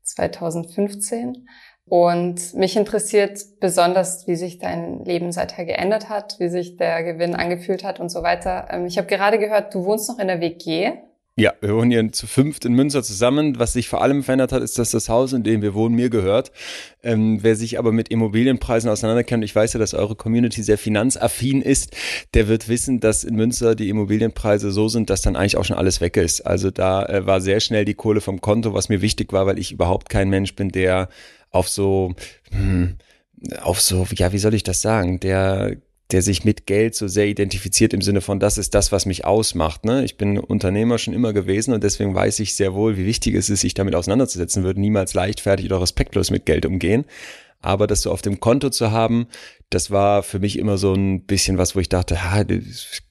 2015. 0.03 1.47
Und 1.87 2.55
mich 2.55 2.75
interessiert 2.75 3.39
besonders, 3.59 4.27
wie 4.27 4.35
sich 4.35 4.57
dein 4.57 5.05
Leben 5.05 5.31
seither 5.31 5.65
geändert 5.65 6.09
hat, 6.09 6.35
wie 6.39 6.49
sich 6.49 6.77
der 6.77 7.03
Gewinn 7.03 7.35
angefühlt 7.35 7.83
hat 7.83 7.99
und 7.99 8.09
so 8.09 8.23
weiter. 8.23 8.67
Ähm, 8.71 8.87
ich 8.87 8.97
habe 8.97 9.07
gerade 9.07 9.37
gehört, 9.37 9.73
du 9.73 9.85
wohnst 9.85 10.09
noch 10.09 10.17
in 10.17 10.27
der 10.27 10.41
WG. 10.41 10.93
Ja, 11.37 11.53
wir 11.59 11.75
wohnen 11.75 11.91
hier 11.91 12.11
zu 12.13 12.27
fünft 12.27 12.63
in 12.63 12.73
Münster 12.73 13.03
zusammen. 13.03 13.59
Was 13.59 13.73
sich 13.73 13.89
vor 13.89 14.01
allem 14.01 14.23
verändert 14.23 14.53
hat, 14.53 14.63
ist, 14.63 14.79
dass 14.79 14.91
das 14.91 15.09
Haus, 15.09 15.33
in 15.33 15.43
dem 15.43 15.61
wir 15.61 15.73
wohnen, 15.73 15.93
mir 15.93 16.09
gehört. 16.09 16.53
Ähm, 17.03 17.39
wer 17.41 17.57
sich 17.57 17.77
aber 17.77 17.91
mit 17.91 18.07
Immobilienpreisen 18.07 18.89
auseinanderkennt, 18.89 19.43
ich 19.43 19.53
weiß 19.53 19.73
ja, 19.73 19.79
dass 19.79 19.93
eure 19.93 20.15
Community 20.15 20.63
sehr 20.63 20.77
finanzaffin 20.77 21.61
ist, 21.61 21.93
der 22.33 22.47
wird 22.47 22.69
wissen, 22.69 23.01
dass 23.01 23.25
in 23.25 23.35
Münster 23.35 23.75
die 23.75 23.89
Immobilienpreise 23.89 24.71
so 24.71 24.87
sind, 24.87 25.09
dass 25.09 25.21
dann 25.21 25.35
eigentlich 25.35 25.57
auch 25.57 25.65
schon 25.65 25.77
alles 25.77 25.99
weg 25.99 26.15
ist. 26.15 26.39
Also 26.47 26.71
da 26.71 27.05
äh, 27.05 27.25
war 27.25 27.41
sehr 27.41 27.59
schnell 27.59 27.83
die 27.83 27.95
Kohle 27.95 28.21
vom 28.21 28.39
Konto, 28.39 28.73
was 28.73 28.87
mir 28.87 29.01
wichtig 29.01 29.33
war, 29.33 29.45
weil 29.45 29.59
ich 29.59 29.73
überhaupt 29.73 30.07
kein 30.07 30.29
Mensch 30.29 30.55
bin, 30.55 30.69
der 30.69 31.09
auf 31.51 31.69
so, 31.69 32.13
hm, 32.51 32.97
auf 33.61 33.81
so, 33.81 34.07
ja, 34.15 34.31
wie 34.31 34.39
soll 34.39 34.53
ich 34.53 34.63
das 34.63 34.81
sagen, 34.81 35.19
der 35.19 35.77
der 36.11 36.21
sich 36.21 36.43
mit 36.43 36.67
Geld 36.67 36.95
so 36.95 37.07
sehr 37.07 37.25
identifiziert 37.25 37.93
im 37.93 38.01
Sinne 38.01 38.21
von, 38.21 38.39
das 38.39 38.57
ist 38.57 38.75
das, 38.75 38.91
was 38.91 39.05
mich 39.05 39.25
ausmacht. 39.25 39.85
Ne? 39.85 40.05
Ich 40.05 40.17
bin 40.17 40.37
Unternehmer 40.37 40.97
schon 40.97 41.15
immer 41.15 41.33
gewesen 41.33 41.73
und 41.73 41.83
deswegen 41.83 42.13
weiß 42.13 42.39
ich 42.39 42.53
sehr 42.55 42.75
wohl, 42.75 42.95
wie 42.97 43.05
wichtig 43.05 43.33
es 43.35 43.49
ist, 43.49 43.61
sich 43.61 43.73
damit 43.73 43.95
auseinanderzusetzen, 43.95 44.63
würde 44.63 44.79
niemals 44.79 45.13
leichtfertig 45.15 45.65
oder 45.65 45.81
respektlos 45.81 46.29
mit 46.29 46.45
Geld 46.45 46.65
umgehen. 46.65 47.05
Aber 47.59 47.87
das 47.87 48.01
so 48.01 48.11
auf 48.11 48.21
dem 48.21 48.39
Konto 48.39 48.69
zu 48.69 48.91
haben, 48.91 49.27
das 49.71 49.89
war 49.89 50.21
für 50.21 50.37
mich 50.37 50.59
immer 50.59 50.77
so 50.77 50.93
ein 50.93 51.25
bisschen 51.25 51.57
was, 51.57 51.75
wo 51.75 51.79
ich 51.79 51.89
dachte, 51.89 52.23
ha, 52.23 52.43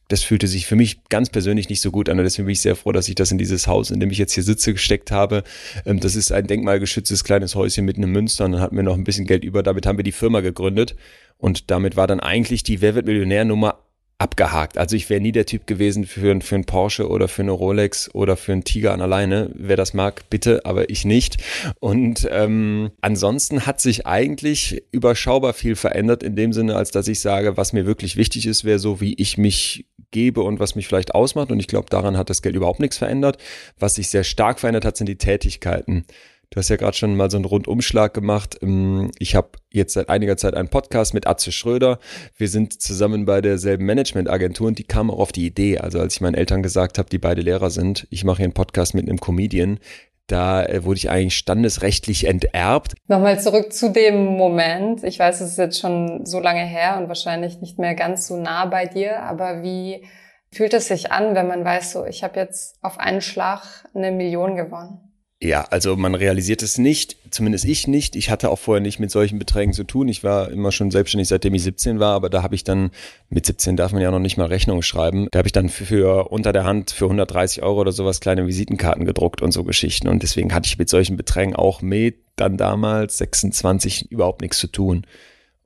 das 0.08 0.22
fühlte 0.22 0.46
sich 0.46 0.66
für 0.66 0.76
mich 0.76 1.04
ganz 1.08 1.30
persönlich 1.30 1.68
nicht 1.68 1.80
so 1.80 1.90
gut 1.90 2.08
an. 2.08 2.18
Und 2.18 2.24
deswegen 2.24 2.46
bin 2.46 2.52
ich 2.52 2.60
sehr 2.60 2.76
froh, 2.76 2.92
dass 2.92 3.08
ich 3.08 3.14
das 3.14 3.30
in 3.30 3.38
dieses 3.38 3.66
Haus, 3.66 3.90
in 3.90 4.00
dem 4.00 4.10
ich 4.10 4.18
jetzt 4.18 4.34
hier 4.34 4.42
sitze, 4.42 4.72
gesteckt 4.72 5.10
habe. 5.10 5.44
Ähm, 5.86 6.00
das 6.00 6.14
ist 6.14 6.32
ein 6.32 6.46
denkmalgeschütztes 6.46 7.24
kleines 7.24 7.54
Häuschen 7.54 7.84
mitten 7.84 8.02
in 8.02 8.10
Münster. 8.10 8.44
Und 8.44 8.52
dann 8.52 8.60
hatten 8.60 8.76
wir 8.76 8.82
noch 8.82 8.94
ein 8.94 9.04
bisschen 9.04 9.26
Geld 9.26 9.44
über. 9.44 9.62
Damit 9.62 9.86
haben 9.86 9.98
wir 9.98 10.04
die 10.04 10.12
Firma 10.12 10.40
gegründet. 10.40 10.94
Und 11.38 11.70
damit 11.70 11.96
war 11.96 12.06
dann 12.06 12.20
eigentlich 12.20 12.62
die 12.62 12.80
Wer 12.80 12.94
wird 12.94 13.06
Millionär-Nummer 13.06 13.83
abgehakt. 14.24 14.78
Also 14.78 14.96
ich 14.96 15.10
wäre 15.10 15.20
nie 15.20 15.32
der 15.32 15.44
Typ 15.44 15.66
gewesen 15.66 16.06
für, 16.06 16.40
für 16.40 16.54
einen 16.54 16.64
Porsche 16.64 17.08
oder 17.08 17.28
für 17.28 17.42
eine 17.42 17.52
Rolex 17.52 18.12
oder 18.14 18.36
für 18.36 18.52
einen 18.52 18.64
Tiger 18.64 18.94
an 18.94 19.02
alleine. 19.02 19.50
Wer 19.54 19.76
das 19.76 19.92
mag, 19.92 20.28
bitte, 20.30 20.64
aber 20.64 20.88
ich 20.88 21.04
nicht. 21.04 21.36
Und 21.78 22.26
ähm, 22.30 22.90
ansonsten 23.02 23.66
hat 23.66 23.82
sich 23.82 24.06
eigentlich 24.06 24.82
überschaubar 24.92 25.52
viel 25.52 25.76
verändert 25.76 26.22
in 26.22 26.36
dem 26.36 26.54
Sinne, 26.54 26.74
als 26.74 26.90
dass 26.90 27.06
ich 27.06 27.20
sage, 27.20 27.58
was 27.58 27.74
mir 27.74 27.84
wirklich 27.84 28.16
wichtig 28.16 28.46
ist, 28.46 28.64
wäre 28.64 28.78
so, 28.78 29.02
wie 29.02 29.12
ich 29.14 29.36
mich 29.36 29.84
gebe 30.10 30.40
und 30.40 30.58
was 30.58 30.74
mich 30.74 30.86
vielleicht 30.86 31.14
ausmacht. 31.14 31.52
Und 31.52 31.60
ich 31.60 31.68
glaube, 31.68 31.90
daran 31.90 32.16
hat 32.16 32.30
das 32.30 32.40
Geld 32.40 32.56
überhaupt 32.56 32.80
nichts 32.80 32.96
verändert. 32.96 33.36
Was 33.78 33.96
sich 33.96 34.08
sehr 34.08 34.24
stark 34.24 34.58
verändert 34.58 34.86
hat, 34.86 34.96
sind 34.96 35.08
die 35.08 35.18
Tätigkeiten. 35.18 36.06
Du 36.54 36.58
hast 36.58 36.68
ja 36.68 36.76
gerade 36.76 36.96
schon 36.96 37.16
mal 37.16 37.32
so 37.32 37.36
einen 37.36 37.46
Rundumschlag 37.46 38.14
gemacht. 38.14 38.58
Ähm, 38.62 39.10
ich 39.18 39.34
habe 39.34 39.58
jetzt 39.72 39.94
seit 39.94 40.08
einiger 40.08 40.36
Zeit 40.36 40.54
einen 40.54 40.68
Podcast 40.68 41.12
mit 41.12 41.26
Atze 41.26 41.50
Schröder. 41.50 41.98
Wir 42.36 42.46
sind 42.46 42.80
zusammen 42.80 43.24
bei 43.24 43.40
derselben 43.40 43.86
Managementagentur 43.86 44.68
und 44.68 44.78
die 44.78 44.84
kam 44.84 45.10
auch 45.10 45.18
auf 45.18 45.32
die 45.32 45.46
Idee. 45.46 45.78
Also 45.78 45.98
als 45.98 46.14
ich 46.14 46.20
meinen 46.20 46.36
Eltern 46.36 46.62
gesagt 46.62 46.98
habe, 46.98 47.10
die 47.10 47.18
beide 47.18 47.40
Lehrer 47.40 47.70
sind, 47.70 48.06
ich 48.10 48.22
mache 48.22 48.36
hier 48.36 48.44
einen 48.44 48.52
Podcast 48.52 48.94
mit 48.94 49.08
einem 49.08 49.18
Comedian, 49.18 49.80
da 50.28 50.64
äh, 50.64 50.84
wurde 50.84 50.98
ich 50.98 51.10
eigentlich 51.10 51.36
standesrechtlich 51.36 52.28
enterbt. 52.28 52.94
Nochmal 53.08 53.40
zurück 53.40 53.72
zu 53.72 53.90
dem 53.90 54.24
Moment. 54.36 55.02
Ich 55.02 55.18
weiß, 55.18 55.40
es 55.40 55.50
ist 55.50 55.58
jetzt 55.58 55.80
schon 55.80 56.24
so 56.24 56.38
lange 56.38 56.64
her 56.64 56.98
und 57.00 57.08
wahrscheinlich 57.08 57.60
nicht 57.62 57.80
mehr 57.80 57.96
ganz 57.96 58.28
so 58.28 58.36
nah 58.36 58.66
bei 58.66 58.86
dir, 58.86 59.24
aber 59.24 59.64
wie 59.64 60.06
fühlt 60.52 60.72
es 60.72 60.86
sich 60.86 61.10
an, 61.10 61.34
wenn 61.34 61.48
man 61.48 61.64
weiß, 61.64 61.90
so 61.90 62.04
ich 62.04 62.22
habe 62.22 62.38
jetzt 62.38 62.78
auf 62.80 63.00
einen 63.00 63.22
Schlag 63.22 63.88
eine 63.92 64.12
Million 64.12 64.54
gewonnen? 64.54 65.13
Ja, 65.44 65.66
also 65.68 65.94
man 65.94 66.14
realisiert 66.14 66.62
es 66.62 66.78
nicht, 66.78 67.18
zumindest 67.30 67.66
ich 67.66 67.86
nicht. 67.86 68.16
Ich 68.16 68.30
hatte 68.30 68.48
auch 68.48 68.58
vorher 68.58 68.80
nicht 68.80 68.98
mit 68.98 69.10
solchen 69.10 69.38
Beträgen 69.38 69.74
zu 69.74 69.84
tun. 69.84 70.08
Ich 70.08 70.24
war 70.24 70.50
immer 70.50 70.72
schon 70.72 70.90
selbstständig, 70.90 71.28
seitdem 71.28 71.52
ich 71.52 71.62
17 71.62 72.00
war, 72.00 72.14
aber 72.14 72.30
da 72.30 72.42
habe 72.42 72.54
ich 72.54 72.64
dann, 72.64 72.92
mit 73.28 73.44
17 73.44 73.76
darf 73.76 73.92
man 73.92 74.00
ja 74.00 74.10
noch 74.10 74.20
nicht 74.20 74.38
mal 74.38 74.46
Rechnung 74.46 74.80
schreiben, 74.80 75.28
da 75.32 75.40
habe 75.40 75.48
ich 75.48 75.52
dann 75.52 75.68
für, 75.68 75.84
für 75.84 76.28
unter 76.30 76.54
der 76.54 76.64
Hand 76.64 76.92
für 76.92 77.04
130 77.04 77.62
Euro 77.62 77.82
oder 77.82 77.92
sowas 77.92 78.20
kleine 78.20 78.46
Visitenkarten 78.46 79.04
gedruckt 79.04 79.42
und 79.42 79.52
so 79.52 79.64
Geschichten. 79.64 80.08
Und 80.08 80.22
deswegen 80.22 80.54
hatte 80.54 80.66
ich 80.66 80.78
mit 80.78 80.88
solchen 80.88 81.18
Beträgen 81.18 81.54
auch 81.54 81.82
mit 81.82 82.16
dann 82.36 82.56
damals 82.56 83.18
26 83.18 84.10
überhaupt 84.10 84.40
nichts 84.40 84.56
zu 84.56 84.68
tun. 84.68 85.06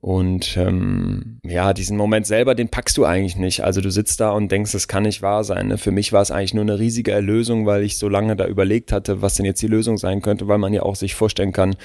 Und 0.01 0.55
ähm, 0.55 1.39
ja, 1.43 1.73
diesen 1.73 1.97
Moment 1.97 2.25
selber, 2.25 2.55
den 2.55 2.69
packst 2.69 2.97
du 2.97 3.03
eigentlich 3.03 3.35
nicht. 3.35 3.63
Also 3.63 3.81
du 3.81 3.91
sitzt 3.91 4.21
da 4.21 4.31
und 4.31 4.49
denkst, 4.49 4.71
das 4.71 4.87
kann 4.87 5.03
nicht 5.03 5.21
wahr 5.21 5.43
sein. 5.43 5.67
Ne? 5.67 5.77
Für 5.77 5.91
mich 5.91 6.13
war 6.13 6.21
es 6.21 6.31
eigentlich 6.31 6.53
nur 6.53 6.63
eine 6.63 6.79
riesige 6.79 7.11
Erlösung, 7.11 7.65
weil 7.65 7.83
ich 7.83 7.97
so 7.97 8.07
lange 8.07 8.37
da 8.37 8.47
überlegt 8.47 8.93
hatte, 8.93 9.21
was 9.21 9.35
denn 9.35 9.45
jetzt 9.45 9.61
die 9.61 9.67
Lösung 9.67 9.97
sein 9.97 10.21
könnte, 10.21 10.47
weil 10.47 10.57
man 10.57 10.73
ja 10.73 10.83
auch 10.83 10.95
sich 10.95 11.15
vorstellen 11.15 11.51
kann, 11.51 11.75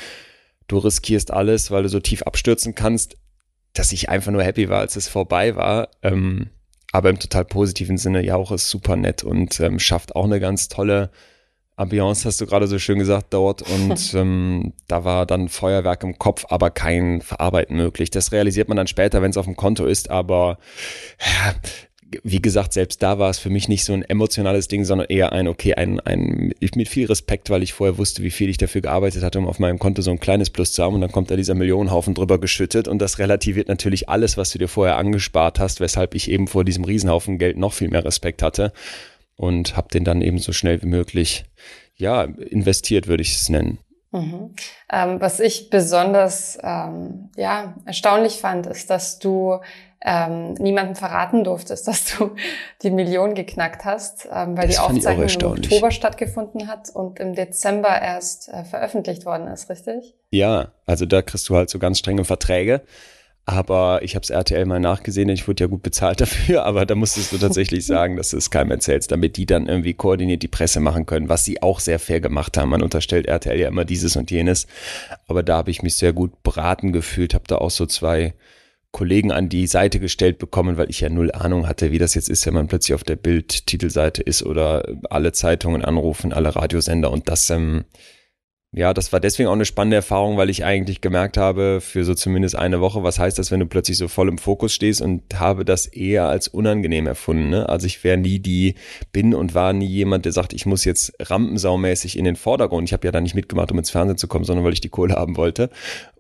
du 0.69 0.79
riskierst 0.79 1.33
alles, 1.33 1.73
weil 1.73 1.83
du 1.83 1.89
so 1.89 1.99
tief 1.99 2.23
abstürzen 2.23 2.77
kannst, 2.77 3.17
dass 3.73 3.91
ich 3.91 4.09
einfach 4.09 4.31
nur 4.31 4.45
happy 4.45 4.69
war, 4.69 4.79
als 4.79 4.95
es 4.95 5.09
vorbei 5.09 5.57
war. 5.57 5.89
Ähm, 6.03 6.51
aber 6.93 7.11
im 7.11 7.19
total 7.19 7.45
positiven 7.45 7.99
Sinne, 7.99 8.25
ja 8.25 8.37
auch 8.37 8.53
ist 8.53 8.71
super 8.71 8.95
nett 8.95 9.25
und 9.25 9.59
ähm, 9.59 9.81
schafft 9.81 10.15
auch 10.15 10.27
eine 10.27 10.39
ganz 10.39 10.69
tolle 10.69 11.11
Ambiance 11.77 12.25
hast 12.25 12.41
du 12.41 12.47
gerade 12.47 12.67
so 12.67 12.79
schön 12.79 12.99
gesagt 12.99 13.27
dort. 13.31 13.63
Und 13.63 14.15
ähm, 14.15 14.73
da 14.89 15.05
war 15.05 15.27
dann 15.27 15.49
Feuerwerk 15.49 16.03
im 16.05 16.19
Kopf, 16.19 16.47
aber 16.49 16.71
kein 16.71 17.21
Verarbeiten 17.21 17.77
möglich. 17.77 18.11
Das 18.11 18.33
realisiert 18.33 18.69
man 18.69 18.77
dann 18.77 18.87
später, 18.87 19.23
wenn 19.23 19.31
es 19.31 19.37
auf 19.37 19.47
dem 19.47 19.57
Konto 19.57 19.87
ist, 19.87 20.11
aber 20.11 20.59
ja, 21.21 21.55
wie 22.23 22.41
gesagt, 22.41 22.73
selbst 22.73 23.03
da 23.03 23.19
war 23.19 23.31
es 23.31 23.39
für 23.39 23.51
mich 23.51 23.69
nicht 23.69 23.85
so 23.85 23.93
ein 23.93 24.03
emotionales 24.03 24.69
Ding, 24.69 24.85
sondern 24.85 25.09
eher 25.09 25.33
ein, 25.33 25.49
okay, 25.49 25.75
ein, 25.75 26.01
ein, 26.01 26.53
mit 26.61 26.89
viel 26.89 27.07
Respekt, 27.07 27.51
weil 27.51 27.63
ich 27.63 27.73
vorher 27.73 27.99
wusste, 27.99 28.23
wie 28.23 28.31
viel 28.31 28.49
ich 28.49 28.59
dafür 28.59 28.83
gearbeitet 28.83 29.23
hatte, 29.23 29.39
um 29.39 29.49
auf 29.49 29.59
meinem 29.59 29.79
Konto 29.79 30.03
so 30.03 30.11
ein 30.11 30.21
kleines 30.21 30.51
Plus 30.51 30.73
zu 30.73 30.83
haben. 30.83 30.95
Und 30.95 31.01
dann 31.01 31.11
kommt 31.11 31.31
da 31.31 31.37
dieser 31.37 31.55
Millionenhaufen 31.55 32.15
drüber 32.15 32.39
geschüttet. 32.39 32.87
Und 32.87 33.01
das 33.01 33.19
relativiert 33.19 33.69
natürlich 33.69 34.09
alles, 34.09 34.37
was 34.37 34.51
du 34.53 34.59
dir 34.59 34.69
vorher 34.69 34.97
angespart 34.97 35.59
hast, 35.59 35.81
weshalb 35.81 36.15
ich 36.15 36.31
eben 36.31 36.47
vor 36.47 36.65
diesem 36.65 36.85
Riesenhaufen 36.85 37.39
Geld 37.39 37.57
noch 37.57 37.73
viel 37.73 37.89
mehr 37.89 38.05
Respekt 38.05 38.43
hatte 38.43 38.73
und 39.37 39.77
habe 39.77 39.89
den 39.89 40.05
dann 40.05 40.23
eben 40.23 40.39
so 40.39 40.53
schnell 40.53 40.83
wie 40.83 40.87
möglich 40.87 41.45
ja 41.97 42.23
investiert, 42.25 43.07
würde 43.07 43.23
ich 43.23 43.37
es 43.37 43.49
nennen. 43.49 43.79
Mhm. 44.13 44.55
Ähm, 44.93 45.21
was 45.21 45.41
ich 45.41 45.71
besonders 45.71 46.57
ähm, 46.63 47.31
ja 47.37 47.75
erstaunlich 47.85 48.35
fand, 48.35 48.67
ist, 48.67 48.89
dass 48.89 49.19
du 49.19 49.59
ähm, 50.05 50.53
niemandem 50.55 50.95
verraten 50.95 51.43
durftest, 51.43 51.89
dass 51.89 52.17
du 52.17 52.37
die 52.83 52.91
Million 52.91 53.35
geknackt 53.35 53.85
hast, 53.85 54.29
ähm, 54.33 54.57
weil 54.57 54.69
das 54.69 54.77
die 54.77 54.81
Aufzeichnung 54.81 55.57
im 55.57 55.65
Oktober 55.65 55.91
stattgefunden 55.91 56.69
hat 56.69 56.91
und 56.91 57.19
im 57.19 57.35
Dezember 57.35 58.01
erst 58.01 58.49
äh, 58.51 58.65
veröffentlicht 58.65 59.25
worden 59.25 59.49
ist, 59.49 59.69
richtig? 59.69 60.15
Ja, 60.31 60.73
also 60.87 61.07
da 61.07 61.23
kriegst 61.23 61.49
du 61.49 61.57
halt 61.57 61.71
so 61.71 61.79
ganz 61.79 61.99
strenge 61.99 62.25
Verträge. 62.25 62.83
Aber 63.47 64.03
ich 64.03 64.15
habe 64.15 64.23
es 64.23 64.31
RTL 64.31 64.65
mal 64.65 64.81
nachgesehen, 64.81 65.29
ich 65.29 65.47
wurde 65.47 65.65
ja 65.65 65.69
gut 65.69 65.83
bezahlt 65.83 66.21
dafür, 66.21 66.65
aber 66.65 66.87
da 66.87 66.95
musstest 66.95 67.33
du 67.33 67.39
tatsächlich 67.39 67.85
sagen, 67.87 68.17
dass 68.17 68.31
du 68.31 68.39
es 68.39 68.51
keinem 68.51 68.71
erzählst, 68.71 69.13
damit 69.13 69.37
die 69.37 69.47
dann 69.47 69.67
irgendwie 69.67 69.95
koordiniert 69.95 70.43
die 70.43 70.49
Presse 70.49 70.81
machen 70.81 71.07
können, 71.07 71.29
was 71.29 71.45
sie 71.45 71.63
auch 71.63 71.81
sehr 71.81 71.99
fair 71.99 72.21
gemacht 72.21 72.57
haben. 72.57 72.71
Man 72.71 72.83
unterstellt 72.83 73.27
RTL 73.27 73.59
ja 73.59 73.69
immer 73.69 73.85
dieses 73.85 74.17
und 74.17 74.31
jenes. 74.31 74.67
Aber 75.27 75.43
da 75.43 75.59
habe 75.59 75.71
ich 75.71 75.83
mich 75.83 75.97
sehr 75.97 76.13
gut 76.13 76.43
beraten 76.43 76.93
gefühlt, 76.93 77.35
habe 77.35 77.45
da 77.47 77.57
auch 77.57 77.71
so 77.71 77.87
zwei 77.87 78.35
Kollegen 78.95 79.33
an 79.33 79.49
die 79.49 79.67
Seite 79.67 79.99
gestellt 79.99 80.39
bekommen, 80.39 80.77
weil 80.77 80.89
ich 80.89 81.01
ja 81.01 81.09
null 81.09 81.33
Ahnung 81.33 81.67
hatte, 81.67 81.91
wie 81.91 81.99
das 81.99 82.15
jetzt 82.15 82.31
ist, 82.31 82.47
wenn 82.47 82.55
man 82.55 82.69
plötzlich 82.69 82.95
auf 82.95 83.03
der 83.03 83.17
Bild-Titelseite 83.17 84.23
ist 84.23 84.45
oder 84.45 84.87
alle 85.11 85.33
Zeitungen 85.33 85.85
anrufen, 85.85 86.33
alle 86.33 86.55
Radiosender 86.55 87.11
und 87.11 87.29
das 87.29 87.51
ähm, 87.51 87.85
ja, 88.77 88.93
das 88.93 89.13
war 89.13 89.21
deswegen 89.21 89.49
auch 89.49 89.55
eine 89.55 89.65
spannende 89.65 89.97
Erfahrung, 89.97 90.37
weil 90.37 90.51
ich 90.51 90.65
eigentlich 90.65 91.01
gemerkt 91.01 91.37
habe, 91.37 91.81
für 91.81 92.05
so 92.05 92.13
zumindest 92.13 92.57
eine 92.57 92.81
Woche, 92.81 93.05
was 93.05 93.21
heißt 93.21 93.39
das, 93.39 93.53
wenn 93.53 93.61
du 93.61 93.67
plötzlich 93.67 93.97
so 93.97 94.09
voll 94.09 94.29
im 94.29 94.37
Fokus 94.37 94.75
stehst 94.75 95.01
und 95.01 95.23
habe 95.39 95.65
das 95.65 95.87
eher 95.87 96.27
als 96.27 96.49
unangenehm 96.49 97.07
erfunden. 97.07 97.51
Ne? 97.51 97.69
Also 97.69 97.87
ich 97.87 98.03
wäre 98.03 98.17
nie 98.17 98.41
die, 98.41 98.75
bin 99.13 99.33
und 99.33 99.55
war 99.55 99.73
nie 99.73 99.87
jemand, 99.87 100.25
der 100.25 100.33
sagt, 100.33 100.53
ich 100.53 100.67
muss 100.67 100.85
jetzt 100.85 101.13
rampensaumäßig 101.21 102.19
in 102.19 102.25
den 102.25 102.35
Vordergrund. 102.35 102.89
Ich 102.89 102.93
habe 102.93 103.07
ja 103.07 103.13
da 103.13 103.21
nicht 103.21 103.37
mitgemacht, 103.37 103.71
um 103.71 103.79
ins 103.79 103.91
Fernsehen 103.91 104.19
zu 104.19 104.27
kommen, 104.27 104.45
sondern 104.45 104.65
weil 104.65 104.73
ich 104.73 104.81
die 104.81 104.89
Kohle 104.89 105.15
haben 105.15 105.37
wollte. 105.37 105.71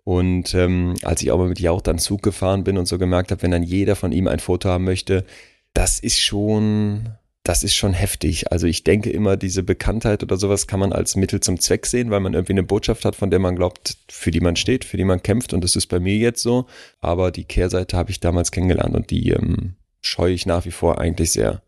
Und 0.04 0.54
ähm, 0.54 0.94
als 1.02 1.22
ich 1.22 1.32
auch 1.32 1.38
mal 1.38 1.48
mit 1.48 1.58
Jauch 1.58 1.80
dann 1.80 1.98
Zug 1.98 2.22
gefahren 2.22 2.62
bin 2.62 2.78
und 2.78 2.86
so 2.86 2.98
gemerkt 2.98 3.32
habe, 3.32 3.42
wenn 3.42 3.50
dann 3.50 3.64
jeder 3.64 3.96
von 3.96 4.12
ihm 4.12 4.28
ein 4.28 4.38
Foto 4.38 4.68
haben 4.68 4.84
möchte, 4.84 5.24
das 5.72 5.98
ist 5.98 6.20
schon 6.20 7.08
das 7.44 7.62
ist 7.62 7.74
schon 7.74 7.92
heftig. 7.92 8.50
Also 8.50 8.66
ich 8.66 8.84
denke 8.84 9.10
immer, 9.10 9.36
diese 9.36 9.62
Bekanntheit 9.62 10.22
oder 10.22 10.38
sowas 10.38 10.66
kann 10.66 10.80
man 10.80 10.94
als 10.94 11.14
Mittel 11.14 11.40
zum 11.40 11.60
Zweck 11.60 11.84
sehen, 11.84 12.10
weil 12.10 12.20
man 12.20 12.32
irgendwie 12.32 12.54
eine 12.54 12.62
Botschaft 12.62 13.04
hat, 13.04 13.14
von 13.14 13.30
der 13.30 13.38
man 13.38 13.54
glaubt, 13.54 13.98
für 14.08 14.30
die 14.30 14.40
man 14.40 14.56
steht, 14.56 14.84
für 14.84 14.96
die 14.96 15.04
man 15.04 15.22
kämpft. 15.22 15.52
Und 15.52 15.62
das 15.62 15.76
ist 15.76 15.88
bei 15.88 16.00
mir 16.00 16.16
jetzt 16.16 16.42
so. 16.42 16.64
Aber 17.00 17.30
die 17.30 17.44
Kehrseite 17.44 17.98
habe 17.98 18.10
ich 18.10 18.18
damals 18.18 18.50
kennengelernt 18.50 18.96
und 18.96 19.10
die 19.10 19.28
ähm, 19.28 19.76
scheue 20.00 20.32
ich 20.32 20.46
nach 20.46 20.64
wie 20.64 20.70
vor 20.70 20.98
eigentlich 20.98 21.32
sehr. 21.32 21.60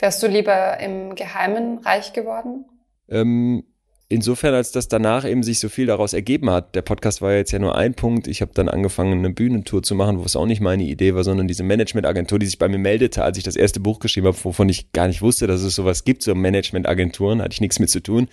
Wärst 0.00 0.20
du 0.20 0.26
lieber 0.26 0.80
im 0.80 1.14
Geheimen 1.14 1.78
reich 1.78 2.12
geworden? 2.12 2.64
Ähm, 3.08 3.62
insofern, 4.10 4.54
als 4.54 4.72
das 4.72 4.88
danach 4.88 5.24
eben 5.24 5.42
sich 5.42 5.60
so 5.60 5.70
viel 5.70 5.86
daraus 5.86 6.12
ergeben 6.12 6.50
hat. 6.50 6.74
Der 6.74 6.82
Podcast 6.82 7.22
war 7.22 7.32
jetzt 7.32 7.52
ja 7.52 7.58
nur 7.58 7.76
ein 7.76 7.94
Punkt. 7.94 8.26
Ich 8.26 8.42
habe 8.42 8.50
dann 8.52 8.68
angefangen, 8.68 9.18
eine 9.18 9.30
Bühnentour 9.30 9.82
zu 9.82 9.94
machen, 9.94 10.18
wo 10.18 10.24
es 10.24 10.36
auch 10.36 10.46
nicht 10.46 10.60
meine 10.60 10.82
Idee 10.82 11.14
war, 11.14 11.24
sondern 11.24 11.48
diese 11.48 11.62
Managementagentur, 11.62 12.38
die 12.38 12.46
sich 12.46 12.58
bei 12.58 12.68
mir 12.68 12.78
meldete, 12.78 13.22
als 13.22 13.38
ich 13.38 13.44
das 13.44 13.56
erste 13.56 13.80
Buch 13.80 14.00
geschrieben 14.00 14.26
habe, 14.26 14.36
wovon 14.42 14.68
ich 14.68 14.92
gar 14.92 15.06
nicht 15.06 15.22
wusste, 15.22 15.46
dass 15.46 15.62
es 15.62 15.76
sowas 15.76 16.04
gibt, 16.04 16.22
so 16.22 16.34
Managementagenturen, 16.34 17.40
hatte 17.40 17.54
ich 17.54 17.60
nichts 17.60 17.78
mit 17.78 17.88
zu 17.88 18.02
tun. 18.02 18.28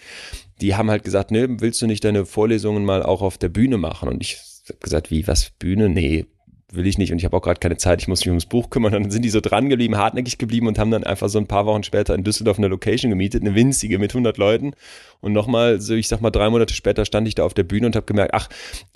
Die 0.59 0.75
haben 0.75 0.89
halt 0.89 1.03
gesagt, 1.03 1.31
ne, 1.31 1.47
willst 1.61 1.81
du 1.81 1.87
nicht 1.87 2.03
deine 2.03 2.25
Vorlesungen 2.25 2.83
mal 2.83 3.03
auch 3.03 3.21
auf 3.21 3.37
der 3.37 3.49
Bühne 3.49 3.77
machen? 3.77 4.09
Und 4.09 4.21
ich 4.21 4.39
habe 4.67 4.79
gesagt, 4.79 5.11
wie, 5.11 5.27
was, 5.27 5.51
Bühne? 5.59 5.89
Nee, 5.89 6.25
will 6.73 6.85
ich 6.85 6.97
nicht 6.97 7.13
und 7.13 7.17
ich 7.17 7.23
habe 7.23 7.37
auch 7.37 7.41
gerade 7.41 7.61
keine 7.61 7.77
Zeit, 7.77 8.01
ich 8.01 8.09
muss 8.09 8.19
mich 8.19 8.29
ums 8.29 8.45
Buch 8.45 8.69
kümmern. 8.69 8.93
Und 8.93 9.03
dann 9.03 9.11
sind 9.11 9.21
die 9.23 9.29
so 9.29 9.39
dran 9.39 9.69
geblieben, 9.69 9.97
hartnäckig 9.97 10.37
geblieben 10.37 10.67
und 10.67 10.77
haben 10.77 10.91
dann 10.91 11.05
einfach 11.05 11.29
so 11.29 11.39
ein 11.39 11.47
paar 11.47 11.65
Wochen 11.65 11.83
später 11.83 12.13
in 12.13 12.25
Düsseldorf 12.25 12.57
eine 12.57 12.67
Location 12.67 13.09
gemietet, 13.09 13.41
eine 13.41 13.55
winzige 13.55 13.99
mit 13.99 14.11
100 14.11 14.37
Leuten. 14.37 14.73
Und 15.21 15.31
nochmal, 15.31 15.79
so 15.79 15.93
ich 15.93 16.09
sag 16.09 16.19
mal, 16.19 16.29
drei 16.29 16.49
Monate 16.49 16.73
später 16.73 17.05
stand 17.05 17.27
ich 17.27 17.35
da 17.35 17.43
auf 17.43 17.53
der 17.53 17.63
Bühne 17.63 17.87
und 17.87 17.95
habe 17.95 18.05
gemerkt, 18.05 18.33
ach, 18.33 18.49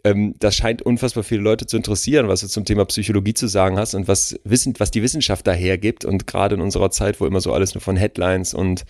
ähm, 0.04 0.36
das 0.40 0.56
scheint 0.56 0.82
unfassbar 0.82 1.24
viele 1.24 1.42
Leute 1.42 1.66
zu 1.66 1.78
interessieren, 1.78 2.28
was 2.28 2.42
du 2.42 2.48
zum 2.48 2.66
Thema 2.66 2.84
Psychologie 2.86 3.34
zu 3.34 3.48
sagen 3.48 3.78
hast 3.78 3.94
und 3.96 4.08
was, 4.10 4.38
wissen, 4.44 4.74
was 4.78 4.92
die 4.92 5.02
Wissenschaft 5.02 5.48
dahergibt. 5.48 6.04
Und 6.04 6.28
gerade 6.28 6.56
in 6.56 6.62
unserer 6.62 6.92
Zeit, 6.92 7.22
wo 7.22 7.26
immer 7.26 7.40
so 7.40 7.54
alles 7.54 7.74
nur 7.74 7.82
von 7.82 7.96
Headlines 7.96 8.54
und 8.54 8.84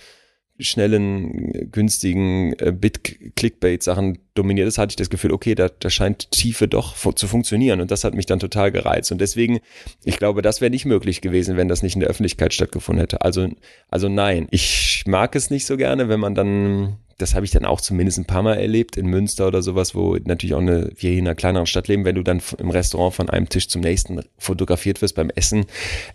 schnellen, 0.61 1.69
günstigen 1.71 2.53
äh, 2.53 2.71
Bit-Clickbait-Sachen 2.71 4.19
dominiert 4.33 4.67
ist, 4.67 4.77
hatte 4.77 4.91
ich 4.91 4.95
das 4.95 5.09
Gefühl, 5.09 5.31
okay, 5.31 5.55
da, 5.55 5.69
da 5.69 5.89
scheint 5.89 6.31
Tiefe 6.31 6.67
doch 6.67 6.95
fu 6.95 7.11
zu 7.11 7.27
funktionieren. 7.27 7.81
Und 7.81 7.91
das 7.91 8.03
hat 8.03 8.13
mich 8.13 8.25
dann 8.25 8.39
total 8.39 8.71
gereizt. 8.71 9.11
Und 9.11 9.19
deswegen, 9.19 9.59
ich 10.03 10.17
glaube, 10.17 10.41
das 10.41 10.61
wäre 10.61 10.71
nicht 10.71 10.85
möglich 10.85 11.21
gewesen, 11.21 11.57
wenn 11.57 11.67
das 11.67 11.83
nicht 11.83 11.95
in 11.95 11.99
der 11.99 12.09
Öffentlichkeit 12.09 12.53
stattgefunden 12.53 13.01
hätte. 13.01 13.21
Also, 13.21 13.49
also 13.89 14.09
nein, 14.09 14.47
ich 14.51 15.03
mag 15.05 15.35
es 15.35 15.49
nicht 15.49 15.65
so 15.65 15.77
gerne, 15.77 16.09
wenn 16.09 16.19
man 16.19 16.35
dann 16.35 16.97
das 17.21 17.35
habe 17.35 17.45
ich 17.45 17.51
dann 17.51 17.65
auch 17.65 17.81
zumindest 17.81 18.17
ein 18.17 18.25
paar 18.25 18.41
Mal 18.41 18.55
erlebt, 18.55 18.97
in 18.97 19.05
Münster 19.05 19.47
oder 19.47 19.61
sowas, 19.61 19.95
wo 19.95 20.17
natürlich 20.23 20.55
auch 20.55 20.59
eine, 20.59 20.91
wir 20.95 21.11
hier 21.11 21.19
in 21.19 21.27
einer 21.27 21.35
kleineren 21.35 21.67
Stadt 21.67 21.87
leben, 21.87 22.05
wenn 22.05 22.15
du 22.15 22.23
dann 22.23 22.41
im 22.57 22.69
Restaurant 22.69 23.13
von 23.13 23.29
einem 23.29 23.47
Tisch 23.47 23.67
zum 23.67 23.81
nächsten 23.81 24.21
fotografiert 24.37 25.01
wirst 25.01 25.15
beim 25.15 25.29
Essen. 25.29 25.65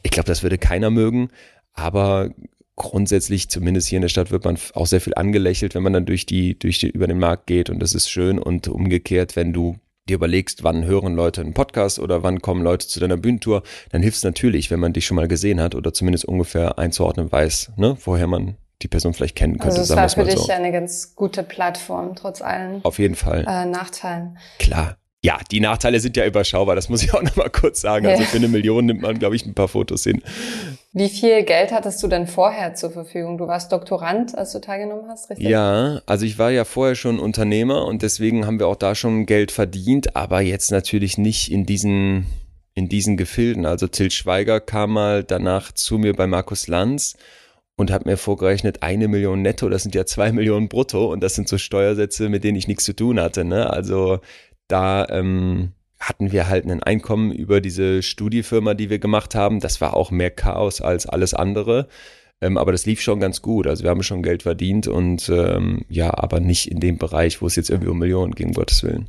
Ich 0.02 0.10
glaube, 0.10 0.26
das 0.26 0.42
würde 0.42 0.58
keiner 0.58 0.90
mögen. 0.90 1.30
Aber 1.74 2.30
grundsätzlich, 2.76 3.48
zumindest 3.48 3.88
hier 3.88 3.96
in 3.96 4.02
der 4.02 4.08
Stadt, 4.08 4.30
wird 4.30 4.44
man 4.44 4.58
auch 4.74 4.86
sehr 4.86 5.00
viel 5.00 5.14
angelächelt, 5.14 5.74
wenn 5.74 5.82
man 5.82 5.94
dann 5.94 6.06
durch 6.06 6.26
die, 6.26 6.58
durch 6.58 6.78
die, 6.78 6.90
über 6.90 7.06
den 7.06 7.18
Markt 7.18 7.46
geht 7.46 7.70
und 7.70 7.80
das 7.80 7.94
ist 7.94 8.08
schön 8.08 8.38
und 8.38 8.68
umgekehrt, 8.68 9.34
wenn 9.34 9.52
du 9.52 9.76
dir 10.08 10.14
überlegst, 10.14 10.62
wann 10.62 10.84
hören 10.84 11.16
Leute 11.16 11.40
einen 11.40 11.54
Podcast 11.54 11.98
oder 11.98 12.22
wann 12.22 12.40
kommen 12.40 12.62
Leute 12.62 12.86
zu 12.86 13.00
deiner 13.00 13.16
Bühnentour, 13.16 13.62
dann 13.90 14.02
hilft 14.02 14.18
es 14.18 14.24
natürlich, 14.24 14.70
wenn 14.70 14.78
man 14.78 14.92
dich 14.92 15.06
schon 15.06 15.16
mal 15.16 15.26
gesehen 15.26 15.60
hat 15.60 15.74
oder 15.74 15.92
zumindest 15.92 16.26
ungefähr 16.26 16.78
einzuordnen 16.78 17.32
weiß, 17.32 17.72
ne, 17.76 17.96
woher 18.04 18.26
man 18.26 18.56
die 18.82 18.88
Person 18.88 19.14
vielleicht 19.14 19.36
kennen 19.36 19.58
könnte. 19.58 19.78
Also 19.78 19.94
es 19.94 19.96
war 19.96 20.08
für 20.08 20.24
dich 20.24 20.38
so. 20.38 20.52
eine 20.52 20.70
ganz 20.70 21.16
gute 21.16 21.42
Plattform, 21.42 22.14
trotz 22.14 22.42
allen 22.42 22.84
Auf 22.84 22.98
jeden 22.98 23.14
Fall. 23.14 23.44
Äh, 23.48 23.64
Nachteilen. 23.64 24.38
Klar. 24.58 24.96
Ja, 25.22 25.40
die 25.50 25.60
Nachteile 25.60 25.98
sind 25.98 26.16
ja 26.16 26.24
überschaubar, 26.24 26.76
das 26.76 26.88
muss 26.88 27.02
ich 27.02 27.12
auch 27.14 27.22
nochmal 27.22 27.50
kurz 27.50 27.80
sagen. 27.80 28.06
Also 28.06 28.22
für 28.24 28.36
eine 28.36 28.48
Million 28.48 28.86
nimmt 28.86 29.00
man, 29.00 29.18
glaube 29.18 29.34
ich, 29.34 29.44
ein 29.44 29.54
paar 29.54 29.66
Fotos 29.66 30.04
hin. 30.04 30.22
Wie 30.96 31.10
viel 31.10 31.42
Geld 31.42 31.72
hattest 31.72 32.02
du 32.02 32.08
denn 32.08 32.26
vorher 32.26 32.74
zur 32.74 32.90
Verfügung? 32.90 33.36
Du 33.36 33.46
warst 33.46 33.70
Doktorand, 33.70 34.34
als 34.34 34.52
du 34.52 34.60
teilgenommen 34.60 35.10
hast, 35.10 35.28
richtig? 35.28 35.46
Ja, 35.46 36.00
also 36.06 36.24
ich 36.24 36.38
war 36.38 36.50
ja 36.50 36.64
vorher 36.64 36.94
schon 36.94 37.18
Unternehmer 37.18 37.84
und 37.84 38.00
deswegen 38.00 38.46
haben 38.46 38.58
wir 38.58 38.66
auch 38.66 38.76
da 38.76 38.94
schon 38.94 39.26
Geld 39.26 39.52
verdient, 39.52 40.16
aber 40.16 40.40
jetzt 40.40 40.70
natürlich 40.70 41.18
nicht 41.18 41.52
in 41.52 41.66
diesen, 41.66 42.24
in 42.72 42.88
diesen 42.88 43.18
Gefilden. 43.18 43.66
Also 43.66 43.88
Till 43.88 44.10
Schweiger 44.10 44.58
kam 44.58 44.94
mal 44.94 45.22
danach 45.22 45.70
zu 45.70 45.98
mir 45.98 46.14
bei 46.14 46.26
Markus 46.26 46.66
Lanz 46.66 47.18
und 47.76 47.90
hat 47.90 48.06
mir 48.06 48.16
vorgerechnet, 48.16 48.82
eine 48.82 49.06
Million 49.06 49.42
netto, 49.42 49.68
das 49.68 49.82
sind 49.82 49.94
ja 49.94 50.06
zwei 50.06 50.32
Millionen 50.32 50.70
brutto 50.70 51.12
und 51.12 51.22
das 51.22 51.34
sind 51.34 51.46
so 51.46 51.58
Steuersätze, 51.58 52.30
mit 52.30 52.42
denen 52.42 52.56
ich 52.56 52.68
nichts 52.68 52.84
zu 52.84 52.96
tun 52.96 53.20
hatte. 53.20 53.44
Ne? 53.44 53.68
Also 53.68 54.20
da 54.66 55.06
ähm, 55.10 55.74
hatten 55.98 56.32
wir 56.32 56.48
halt 56.48 56.66
ein 56.66 56.82
Einkommen 56.82 57.32
über 57.32 57.60
diese 57.60 58.02
Studiefirma, 58.02 58.74
die 58.74 58.90
wir 58.90 58.98
gemacht 58.98 59.34
haben. 59.34 59.60
Das 59.60 59.80
war 59.80 59.94
auch 59.94 60.10
mehr 60.10 60.30
Chaos 60.30 60.80
als 60.80 61.06
alles 61.06 61.34
andere. 61.34 61.88
Ähm, 62.40 62.58
aber 62.58 62.72
das 62.72 62.84
lief 62.84 63.00
schon 63.00 63.18
ganz 63.18 63.40
gut. 63.40 63.66
Also 63.66 63.82
wir 63.82 63.90
haben 63.90 64.02
schon 64.02 64.22
Geld 64.22 64.42
verdient 64.42 64.88
und 64.88 65.28
ähm, 65.30 65.84
ja, 65.88 66.12
aber 66.12 66.40
nicht 66.40 66.70
in 66.70 66.80
dem 66.80 66.98
Bereich, 66.98 67.40
wo 67.40 67.46
es 67.46 67.56
jetzt 67.56 67.70
irgendwie 67.70 67.90
um 67.90 67.98
Millionen 67.98 68.34
ging, 68.34 68.48
um 68.48 68.52
Gottes 68.52 68.82
Willen. 68.82 69.08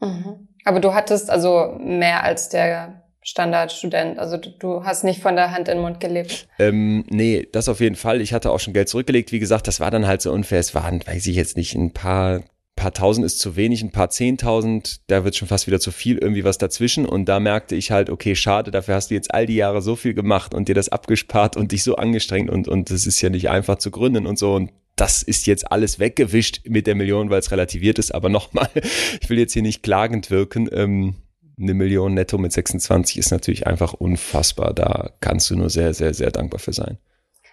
Mhm. 0.00 0.48
Aber 0.64 0.78
du 0.78 0.94
hattest 0.94 1.28
also 1.28 1.76
mehr 1.80 2.22
als 2.22 2.48
der 2.50 3.02
Standardstudent. 3.22 4.18
Also 4.18 4.36
du, 4.36 4.50
du, 4.50 4.84
hast 4.84 5.02
nicht 5.04 5.20
von 5.20 5.34
der 5.34 5.50
Hand 5.50 5.68
in 5.68 5.78
den 5.78 5.82
Mund 5.82 6.00
gelebt. 6.00 6.48
Ähm, 6.58 7.04
nee, 7.08 7.48
das 7.52 7.68
auf 7.68 7.80
jeden 7.80 7.96
Fall. 7.96 8.20
Ich 8.20 8.32
hatte 8.32 8.50
auch 8.50 8.60
schon 8.60 8.74
Geld 8.74 8.88
zurückgelegt. 8.88 9.32
Wie 9.32 9.38
gesagt, 9.38 9.66
das 9.66 9.80
war 9.80 9.90
dann 9.90 10.06
halt 10.06 10.22
so 10.22 10.32
unfair. 10.32 10.60
Es 10.60 10.74
waren, 10.74 11.04
weiß 11.04 11.26
ich 11.26 11.36
jetzt 11.36 11.56
nicht, 11.56 11.74
ein 11.74 11.92
paar 11.92 12.42
paar 12.82 12.92
tausend 12.92 13.24
ist 13.24 13.38
zu 13.38 13.54
wenig, 13.54 13.80
ein 13.82 13.92
paar 13.92 14.10
zehntausend, 14.10 15.02
da 15.06 15.22
wird 15.22 15.36
schon 15.36 15.46
fast 15.46 15.68
wieder 15.68 15.78
zu 15.78 15.92
viel, 15.92 16.18
irgendwie 16.18 16.42
was 16.42 16.58
dazwischen. 16.58 17.06
Und 17.06 17.26
da 17.26 17.38
merkte 17.38 17.76
ich 17.76 17.92
halt, 17.92 18.10
okay, 18.10 18.34
schade, 18.34 18.72
dafür 18.72 18.96
hast 18.96 19.12
du 19.12 19.14
jetzt 19.14 19.32
all 19.32 19.46
die 19.46 19.54
Jahre 19.54 19.80
so 19.82 19.94
viel 19.94 20.14
gemacht 20.14 20.52
und 20.52 20.66
dir 20.66 20.74
das 20.74 20.88
abgespart 20.88 21.56
und 21.56 21.70
dich 21.70 21.84
so 21.84 21.94
angestrengt 21.94 22.50
und, 22.50 22.66
und 22.66 22.90
das 22.90 23.06
ist 23.06 23.20
ja 23.20 23.30
nicht 23.30 23.50
einfach 23.50 23.78
zu 23.78 23.92
gründen 23.92 24.26
und 24.26 24.36
so. 24.36 24.54
Und 24.54 24.72
das 24.96 25.22
ist 25.22 25.46
jetzt 25.46 25.70
alles 25.70 26.00
weggewischt 26.00 26.62
mit 26.66 26.88
der 26.88 26.96
Million, 26.96 27.30
weil 27.30 27.38
es 27.38 27.52
relativiert 27.52 28.00
ist. 28.00 28.12
Aber 28.12 28.28
nochmal, 28.28 28.68
ich 29.20 29.30
will 29.30 29.38
jetzt 29.38 29.52
hier 29.52 29.62
nicht 29.62 29.84
klagend 29.84 30.32
wirken. 30.32 30.68
Ähm, 30.72 31.14
eine 31.60 31.74
Million 31.74 32.14
netto 32.14 32.36
mit 32.36 32.50
26 32.50 33.16
ist 33.16 33.30
natürlich 33.30 33.68
einfach 33.68 33.92
unfassbar. 33.92 34.74
Da 34.74 35.10
kannst 35.20 35.48
du 35.50 35.56
nur 35.56 35.70
sehr, 35.70 35.94
sehr, 35.94 36.14
sehr 36.14 36.32
dankbar 36.32 36.58
für 36.58 36.72
sein. 36.72 36.98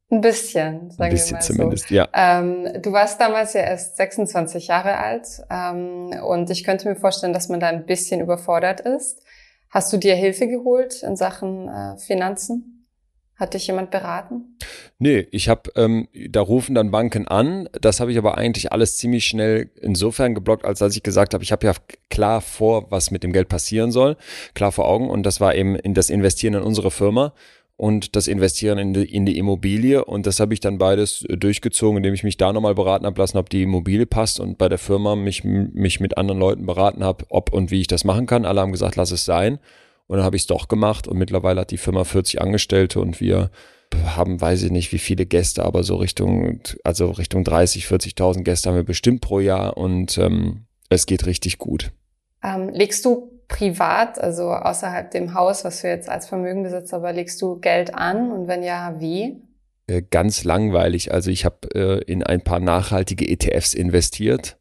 Ein 0.10 0.22
bisschen, 0.22 0.92
sagen 0.92 1.04
Ein 1.04 1.10
bisschen 1.10 1.32
wir 1.32 1.36
mal 1.36 1.42
zumindest, 1.42 1.88
so. 1.90 1.96
ja. 1.96 2.08
Ähm, 2.14 2.82
du 2.82 2.94
warst 2.94 3.20
damals 3.20 3.54
ja 3.54 3.62
erst 3.62 3.98
26 3.98 4.68
Jahre 4.68 4.98
alt 4.98 5.28
ähm, 5.50 6.12
und 6.26 6.50
ich 6.50 6.64
könnte 6.64 6.88
mir 6.88 6.96
vorstellen, 6.96 7.34
dass 7.34 7.50
man 7.50 7.60
da 7.60 7.68
ein 7.68 7.86
bisschen 7.86 8.22
überfordert 8.22 8.80
ist. 8.80 9.22
Hast 9.70 9.92
du 9.92 9.98
dir 9.98 10.16
Hilfe 10.16 10.48
geholt 10.48 11.04
in 11.04 11.18
Sachen 11.18 11.68
äh, 11.68 11.98
Finanzen? 11.98 12.77
Hat 13.38 13.54
dich 13.54 13.68
jemand 13.68 13.92
beraten? 13.92 14.58
Nee, 14.98 15.28
ich 15.30 15.48
habe, 15.48 15.70
ähm, 15.76 16.08
da 16.30 16.42
rufen 16.42 16.74
dann 16.74 16.90
Banken 16.90 17.28
an. 17.28 17.70
Das 17.80 18.00
habe 18.00 18.12
ich 18.12 18.18
aber 18.18 18.36
eigentlich 18.36 18.72
alles 18.72 18.98
ziemlich 18.98 19.26
schnell 19.26 19.70
insofern 19.80 20.34
geblockt, 20.34 20.66
als 20.66 20.80
dass 20.80 20.96
ich 20.96 21.04
gesagt 21.04 21.36
habe, 21.36 21.44
ich 21.44 21.52
habe 21.52 21.68
ja 21.68 21.74
klar 22.10 22.42
vor, 22.42 22.90
was 22.90 23.12
mit 23.12 23.24
dem 23.24 23.34
Geld 23.34 23.48
passieren 23.48 23.92
soll, 23.92 24.18
klar 24.56 24.72
vor 24.72 24.88
Augen. 24.88 25.08
Und 25.08 25.24
das 25.24 25.40
war 25.40 25.54
eben 25.54 25.76
in 25.76 25.94
das 25.94 26.10
Investieren 26.10 26.56
in 26.56 26.64
unsere 26.64 26.90
Firma 26.90 27.34
und 27.76 28.16
das 28.16 28.28
Investieren 28.28 28.80
in 28.80 28.94
die, 28.96 29.06
in 29.06 29.28
die 29.28 29.38
Immobilie. 29.38 30.04
Und 30.04 30.26
das 30.26 30.40
habe 30.40 30.56
ich 30.56 30.60
dann 30.60 30.80
beides 30.80 31.24
durchgezogen, 31.30 31.98
indem 31.98 32.16
ich 32.16 32.24
mich 32.24 32.38
da 32.38 32.52
nochmal 32.52 32.74
beraten 32.74 33.06
habe 33.06 33.22
lassen, 33.22 33.38
ob 33.38 33.52
die 33.52 33.62
Immobilie 33.62 34.08
passt 34.08 34.40
und 34.40 34.58
bei 34.58 34.68
der 34.68 34.80
Firma 34.80 35.16
mich, 35.16 35.44
mich 35.44 36.00
mit 36.00 36.18
anderen 36.18 36.40
Leuten 36.40 36.66
beraten 36.66 37.04
habe, 37.04 37.26
ob 37.30 37.54
und 37.54 37.70
wie 37.70 37.82
ich 37.82 37.88
das 37.88 38.04
machen 38.04 38.26
kann. 38.26 38.46
Alle 38.46 38.62
haben 38.62 38.72
gesagt, 38.72 38.96
lass 38.96 39.12
es 39.12 39.26
sein. 39.26 39.60
Und 40.08 40.18
dann 40.18 40.26
habe 40.26 40.36
ich 40.36 40.44
es 40.44 40.48
doch 40.48 40.68
gemacht 40.68 41.08
und 41.08 41.18
mittlerweile 41.18 41.62
hat 41.62 41.72
die 41.72 41.78
Firma 41.78 42.04
40 42.04 42.42
Angestellte 42.42 43.02
und 43.02 43.20
wir 43.20 43.52
haben, 44.06 44.40
weiß 44.40 44.64
ich 44.64 44.72
nicht, 44.72 44.92
wie 44.92 45.00
viele 45.00 45.26
Gäste, 45.26 45.64
aber 45.64 45.84
so 45.84 45.96
Richtung, 45.96 46.62
also 46.84 47.12
Richtung 47.12 47.44
30, 47.44 47.86
40.000 47.86 48.44
Gäste 48.44 48.70
haben 48.70 48.76
wir 48.76 48.84
bestimmt 48.84 49.22
pro 49.22 49.40
Jahr 49.40 49.78
und 49.78 50.18
ähm, 50.18 50.66
es 50.90 51.06
geht 51.06 51.26
richtig 51.26 51.58
gut. 51.58 51.92
Ähm, 52.44 52.70
legst 52.70 53.06
du 53.06 53.32
privat, 53.48 54.20
also 54.20 54.52
außerhalb 54.52 55.12
dem 55.12 55.34
Haus, 55.34 55.64
was 55.64 55.82
du 55.82 55.88
jetzt 55.88 56.10
als 56.10 56.28
Vermögen 56.28 56.64
besitzt, 56.64 56.94
aber 56.94 57.14
legst 57.14 57.42
du 57.42 57.60
Geld 57.60 57.94
an 57.96 58.32
und 58.32 58.48
wenn 58.48 58.64
ja, 58.64 58.96
wie? 59.00 59.42
Äh, 59.88 60.04
ganz 60.10 60.44
langweilig. 60.44 61.14
Also 61.14 61.32
ich 61.32 61.46
habe 61.46 61.74
äh, 61.74 62.04
in 62.12 62.24
ein 62.24 62.42
paar 62.42 62.60
nachhaltige 62.60 63.28
ETFs 63.28 63.74
investiert 63.74 64.57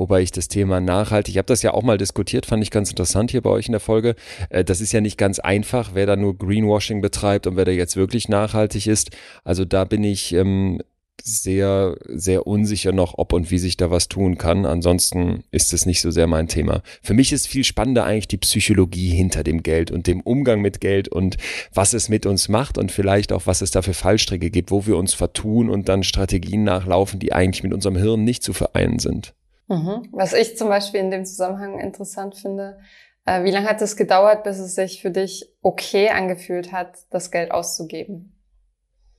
Wobei 0.00 0.22
ich 0.22 0.32
das 0.32 0.48
Thema 0.48 0.80
nachhaltig, 0.80 1.34
ich 1.34 1.36
habe 1.36 1.44
das 1.44 1.60
ja 1.60 1.74
auch 1.74 1.82
mal 1.82 1.98
diskutiert, 1.98 2.46
fand 2.46 2.62
ich 2.62 2.70
ganz 2.70 2.88
interessant 2.88 3.32
hier 3.32 3.42
bei 3.42 3.50
euch 3.50 3.66
in 3.66 3.72
der 3.72 3.80
Folge. 3.80 4.14
Äh, 4.48 4.64
das 4.64 4.80
ist 4.80 4.92
ja 4.92 5.02
nicht 5.02 5.18
ganz 5.18 5.40
einfach, 5.40 5.90
wer 5.92 6.06
da 6.06 6.16
nur 6.16 6.38
Greenwashing 6.38 7.02
betreibt 7.02 7.46
und 7.46 7.56
wer 7.56 7.66
da 7.66 7.70
jetzt 7.70 7.96
wirklich 7.96 8.26
nachhaltig 8.26 8.86
ist. 8.86 9.10
Also 9.44 9.66
da 9.66 9.84
bin 9.84 10.02
ich 10.02 10.32
ähm, 10.32 10.80
sehr, 11.22 11.98
sehr 12.06 12.46
unsicher 12.46 12.92
noch, 12.92 13.18
ob 13.18 13.34
und 13.34 13.50
wie 13.50 13.58
sich 13.58 13.76
da 13.76 13.90
was 13.90 14.08
tun 14.08 14.38
kann. 14.38 14.64
Ansonsten 14.64 15.44
ist 15.50 15.74
es 15.74 15.84
nicht 15.84 16.00
so 16.00 16.10
sehr 16.10 16.26
mein 16.26 16.48
Thema. 16.48 16.80
Für 17.02 17.12
mich 17.12 17.30
ist 17.30 17.46
viel 17.46 17.64
spannender 17.64 18.04
eigentlich 18.04 18.28
die 18.28 18.38
Psychologie 18.38 19.10
hinter 19.10 19.44
dem 19.44 19.62
Geld 19.62 19.90
und 19.90 20.06
dem 20.06 20.22
Umgang 20.22 20.62
mit 20.62 20.80
Geld 20.80 21.08
und 21.08 21.36
was 21.74 21.92
es 21.92 22.08
mit 22.08 22.24
uns 22.24 22.48
macht 22.48 22.78
und 22.78 22.90
vielleicht 22.90 23.34
auch, 23.34 23.42
was 23.44 23.60
es 23.60 23.70
da 23.70 23.82
für 23.82 23.92
Fallstricke 23.92 24.50
gibt, 24.50 24.70
wo 24.70 24.86
wir 24.86 24.96
uns 24.96 25.12
vertun 25.12 25.68
und 25.68 25.90
dann 25.90 26.04
Strategien 26.04 26.64
nachlaufen, 26.64 27.20
die 27.20 27.34
eigentlich 27.34 27.62
mit 27.62 27.74
unserem 27.74 27.96
Hirn 27.96 28.24
nicht 28.24 28.42
zu 28.42 28.54
vereinen 28.54 28.98
sind. 28.98 29.34
Mhm. 29.70 30.08
Was 30.10 30.32
ich 30.32 30.56
zum 30.56 30.68
Beispiel 30.68 30.98
in 30.98 31.12
dem 31.12 31.24
Zusammenhang 31.24 31.78
interessant 31.78 32.34
finde, 32.34 32.78
äh, 33.24 33.44
wie 33.44 33.52
lange 33.52 33.68
hat 33.68 33.80
es 33.80 33.96
gedauert, 33.96 34.42
bis 34.42 34.58
es 34.58 34.74
sich 34.74 35.00
für 35.00 35.12
dich 35.12 35.48
okay 35.62 36.08
angefühlt 36.10 36.72
hat, 36.72 36.98
das 37.10 37.30
Geld 37.30 37.52
auszugeben? 37.52 38.36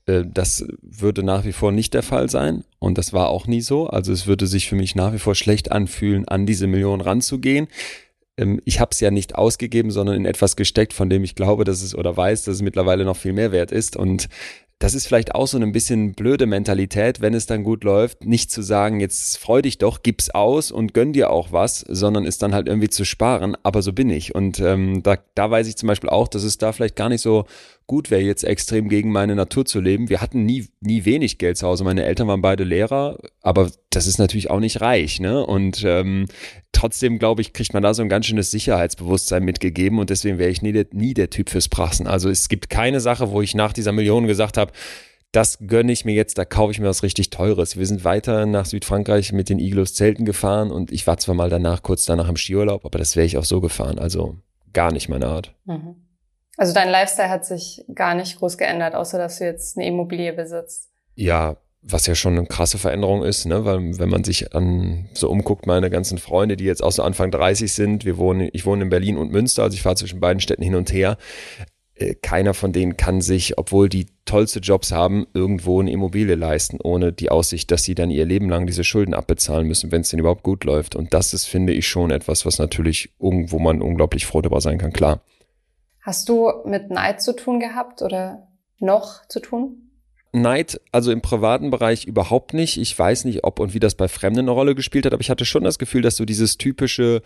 Äh, 0.08 0.26
das 0.28 0.66
würde 0.82 1.24
nach 1.24 1.46
wie 1.46 1.54
vor 1.54 1.72
nicht 1.72 1.94
der 1.94 2.04
Fall 2.04 2.30
sein 2.30 2.66
und 2.80 2.98
das 2.98 3.14
war 3.14 3.30
auch 3.30 3.48
nie 3.48 3.62
so. 3.62 3.88
Also 3.88 4.12
es 4.12 4.28
würde 4.28 4.46
sich 4.46 4.68
für 4.68 4.76
mich 4.76 4.94
nach 4.94 5.14
wie 5.14 5.20
vor 5.20 5.36
schlecht 5.36 5.72
anfühlen, 5.72 6.28
an 6.28 6.46
diese 6.46 6.68
Million 6.68 7.00
ranzugehen. 7.00 7.70
Ähm, 8.38 8.60
ich 8.66 8.82
habe 8.82 8.90
es 8.92 9.00
ja 9.00 9.10
nicht 9.10 9.36
ausgegeben, 9.36 9.90
sondern 9.90 10.18
in 10.18 10.26
etwas 10.26 10.58
gesteckt, 10.58 10.92
von 10.92 11.10
dem 11.10 11.24
ich 11.24 11.36
glaube, 11.36 11.64
dass 11.64 11.82
es 11.82 11.96
oder 11.96 12.18
weiß, 12.18 12.44
dass 12.44 12.56
es 12.56 12.62
mittlerweile 12.62 13.06
noch 13.06 13.16
viel 13.16 13.34
mehr 13.34 13.54
wert 13.54 13.72
ist. 13.72 13.96
Und 13.96 14.28
das 14.82 14.96
ist 14.96 15.06
vielleicht 15.06 15.36
auch 15.36 15.46
so 15.46 15.60
ein 15.60 15.72
bisschen 15.72 16.14
blöde 16.14 16.48
Mentalität, 16.48 17.22
wenn 17.22 17.36
es 17.36 17.46
dann 17.46 17.64
gut 17.64 17.84
läuft, 17.84 18.26
nicht 18.26 18.50
zu 18.50 18.64
sagen, 18.64 19.00
jetzt 19.00 19.38
freu 19.38 19.62
dich 19.62 19.78
doch, 19.78 20.02
gib's 20.02 20.32
aus 20.32 20.72
und 20.72 20.96
gönn 20.96 21.14
dir 21.14 21.30
auch 21.30 21.52
was, 21.52 21.86
sondern 21.88 22.26
es 22.26 22.40
dann 22.40 22.56
halt 22.56 22.68
irgendwie 22.68 22.90
zu 22.90 23.06
sparen, 23.06 23.56
aber 23.62 23.84
so 23.84 23.94
bin 23.94 24.10
ich. 24.10 24.34
Und 24.34 24.60
ähm, 24.60 25.04
da, 25.04 25.18
da 25.36 25.52
weiß 25.52 25.68
ich 25.68 25.78
zum 25.78 25.86
Beispiel 25.86 26.10
auch, 26.10 26.28
dass 26.28 26.42
es 26.42 26.58
da 26.58 26.72
vielleicht 26.72 26.96
gar 26.96 27.10
nicht 27.10 27.22
so 27.22 27.46
gut 27.92 28.10
wäre, 28.10 28.22
jetzt 28.22 28.46
extrem 28.46 28.88
gegen 28.88 29.12
meine 29.12 29.36
Natur 29.36 29.66
zu 29.66 29.82
leben. 29.82 30.08
Wir 30.08 30.22
hatten 30.22 30.46
nie, 30.46 30.70
nie 30.80 31.04
wenig 31.04 31.40
Geld 31.40 31.58
zu 31.58 31.68
Hause. 31.68 31.84
Meine 31.84 32.06
Eltern 32.06 32.26
waren 32.30 32.42
beide 32.42 32.64
Lehrer, 32.64 33.20
aber 33.42 33.70
das 33.90 34.08
ist 34.08 34.18
natürlich 34.18 34.50
auch 34.50 34.62
nicht 34.62 34.80
reich, 34.80 35.20
ne? 35.20 35.46
Und 35.46 35.84
ähm, 35.86 36.28
trotzdem, 36.72 37.20
glaube 37.20 37.42
ich, 37.42 37.52
kriegt 37.52 37.74
man 37.74 37.84
da 37.84 37.94
so 37.94 38.02
ein 38.02 38.08
ganz 38.08 38.28
schönes 38.28 38.50
Sicherheitsbewusstsein 38.50 39.44
mitgegeben 39.44 40.00
und 40.00 40.10
deswegen 40.10 40.38
wäre 40.38 40.50
ich 40.50 40.62
nie 40.62 40.72
der, 40.72 40.86
nie 40.94 41.14
der 41.14 41.30
Typ 41.30 41.50
fürs 41.50 41.68
Prassen. 41.68 42.08
Also 42.08 42.30
es 42.30 42.48
gibt 42.48 42.70
keine 42.70 43.02
Sache, 43.02 43.30
wo 43.32 43.42
ich 43.42 43.56
nach 43.56 43.74
dieser 43.74 43.92
Million 43.92 44.26
gesagt 44.26 44.56
habe, 44.56 44.72
das 45.34 45.60
gönne 45.68 45.92
ich 45.92 46.06
mir 46.06 46.16
jetzt, 46.16 46.38
da 46.38 46.46
kaufe 46.46 46.72
ich 46.72 46.80
mir 46.80 46.88
was 46.88 47.04
richtig 47.04 47.30
Teures. 47.30 47.76
Wir 47.76 47.86
sind 47.86 48.06
weiter 48.06 48.46
nach 48.46 48.66
Südfrankreich 48.68 49.34
mit 49.34 49.50
den 49.50 49.60
Iglos 49.60 49.96
Zelten 49.96 50.24
gefahren 50.24 50.72
und 50.72 50.94
ich 50.94 51.08
war 51.08 51.18
zwar 51.18 51.36
mal 51.36 51.50
danach 51.50 51.84
kurz 51.84 52.06
danach 52.06 52.30
im 52.30 52.38
Skiurlaub, 52.38 52.86
aber 52.86 53.00
das 53.00 53.18
wäre 53.18 53.26
ich 53.26 53.38
auch 53.38 53.44
so 53.44 53.60
gefahren. 53.60 54.00
Also 54.00 54.38
gar 54.72 54.94
nicht 54.94 55.10
meine 55.10 55.28
Art. 55.28 55.54
Mhm. 55.66 55.96
Also 56.58 56.74
dein 56.74 56.90
Lifestyle 56.90 57.30
hat 57.30 57.46
sich 57.46 57.84
gar 57.94 58.14
nicht 58.14 58.38
groß 58.38 58.58
geändert, 58.58 58.94
außer 58.96 59.18
dass 59.18 59.40
du 59.40 59.46
jetzt 59.46 59.78
eine 59.78 59.88
Immobilie 59.88 60.34
besitzt. 60.34 60.90
Ja, 61.16 61.58
was 61.82 62.06
ja 62.06 62.14
schon 62.14 62.38
eine 62.38 62.46
krasse 62.46 62.78
Veränderung 62.78 63.24
ist, 63.24 63.46
ne? 63.46 63.66
weil 63.66 63.98
wenn 63.98 64.10
man 64.10 64.24
sich 64.24 64.54
an 64.54 65.10
so 65.14 65.30
umguckt, 65.30 65.66
meine 65.66 65.90
ganzen 65.90 66.18
Freunde, 66.20 66.56
die 66.56 66.66
jetzt 66.66 66.84
auch 66.84 66.92
so 66.92 67.02
Anfang 67.02 67.32
30 67.32 67.74
sind, 67.74 68.06
wir 68.06 68.18
wohnen, 68.18 68.50
ich 68.54 68.66
wohne 68.66 68.84
in 68.84 68.90
Berlin 68.90 69.18
und 69.18 69.32
Münster, 69.32 69.64
also 69.64 69.76
ich 69.76 69.82
fahre 69.82 69.96
zwischen 69.96 70.20
beiden 70.20 70.40
Städten 70.40 70.62
hin 70.62 70.76
und 70.76 70.94
her. 70.94 71.18
Äh, 71.96 72.16
keiner 72.22 72.54
von 72.54 72.72
denen 72.72 72.98
kann 72.98 73.22
sich, 73.22 73.58
obwohl 73.58 73.90
die 73.90 74.08
tollste 74.26 74.60
Jobs 74.60 74.92
haben, 74.92 75.26
irgendwo 75.34 75.80
eine 75.80 75.92
Immobilie 75.92 76.36
leisten, 76.36 76.78
ohne 76.84 77.14
die 77.14 77.32
Aussicht, 77.32 77.72
dass 77.72 77.84
sie 77.84 77.96
dann 77.96 78.12
ihr 78.12 78.26
Leben 78.26 78.50
lang 78.50 78.68
diese 78.68 78.84
Schulden 78.84 79.16
abbezahlen 79.16 79.68
müssen, 79.68 79.92
wenn 79.92 80.02
es 80.02 80.10
denn 80.10 80.20
überhaupt 80.20 80.44
gut 80.44 80.64
läuft. 80.64 80.96
Und 80.96 81.14
das 81.14 81.34
ist, 81.34 81.46
finde 81.46 81.74
ich, 81.74 81.88
schon 81.88 82.12
etwas, 82.12 82.46
was 82.46 82.60
natürlich 82.60 83.10
irgendwo 83.20 83.58
man 83.58 83.82
unglaublich 83.82 84.28
froh 84.28 84.42
darüber 84.42 84.62
sein 84.62 84.78
kann, 84.78 84.94
klar. 84.94 85.22
Hast 86.02 86.30
du 86.30 86.52
mit 86.66 86.90
Neid 86.90 87.22
zu 87.22 87.36
tun 87.36 87.60
gehabt 87.60 88.02
oder 88.02 88.48
noch 88.80 89.26
zu 89.28 89.40
tun? 89.40 89.92
Neid, 90.34 90.80
also 90.92 91.12
im 91.12 91.22
privaten 91.22 91.72
Bereich 91.72 92.06
überhaupt 92.06 92.54
nicht. 92.54 92.78
Ich 92.78 92.98
weiß 92.98 93.26
nicht, 93.26 93.44
ob 93.44 93.60
und 93.60 93.74
wie 93.74 93.80
das 93.80 93.96
bei 93.96 94.08
Fremden 94.08 94.40
eine 94.40 94.52
Rolle 94.52 94.76
gespielt 94.76 95.06
hat, 95.06 95.14
aber 95.14 95.22
ich 95.22 95.30
hatte 95.30 95.46
schon 95.46 95.64
das 95.64 95.78
Gefühl, 95.78 96.02
dass 96.02 96.16
so 96.16 96.26
dieses 96.26 96.58
typische 96.58 97.22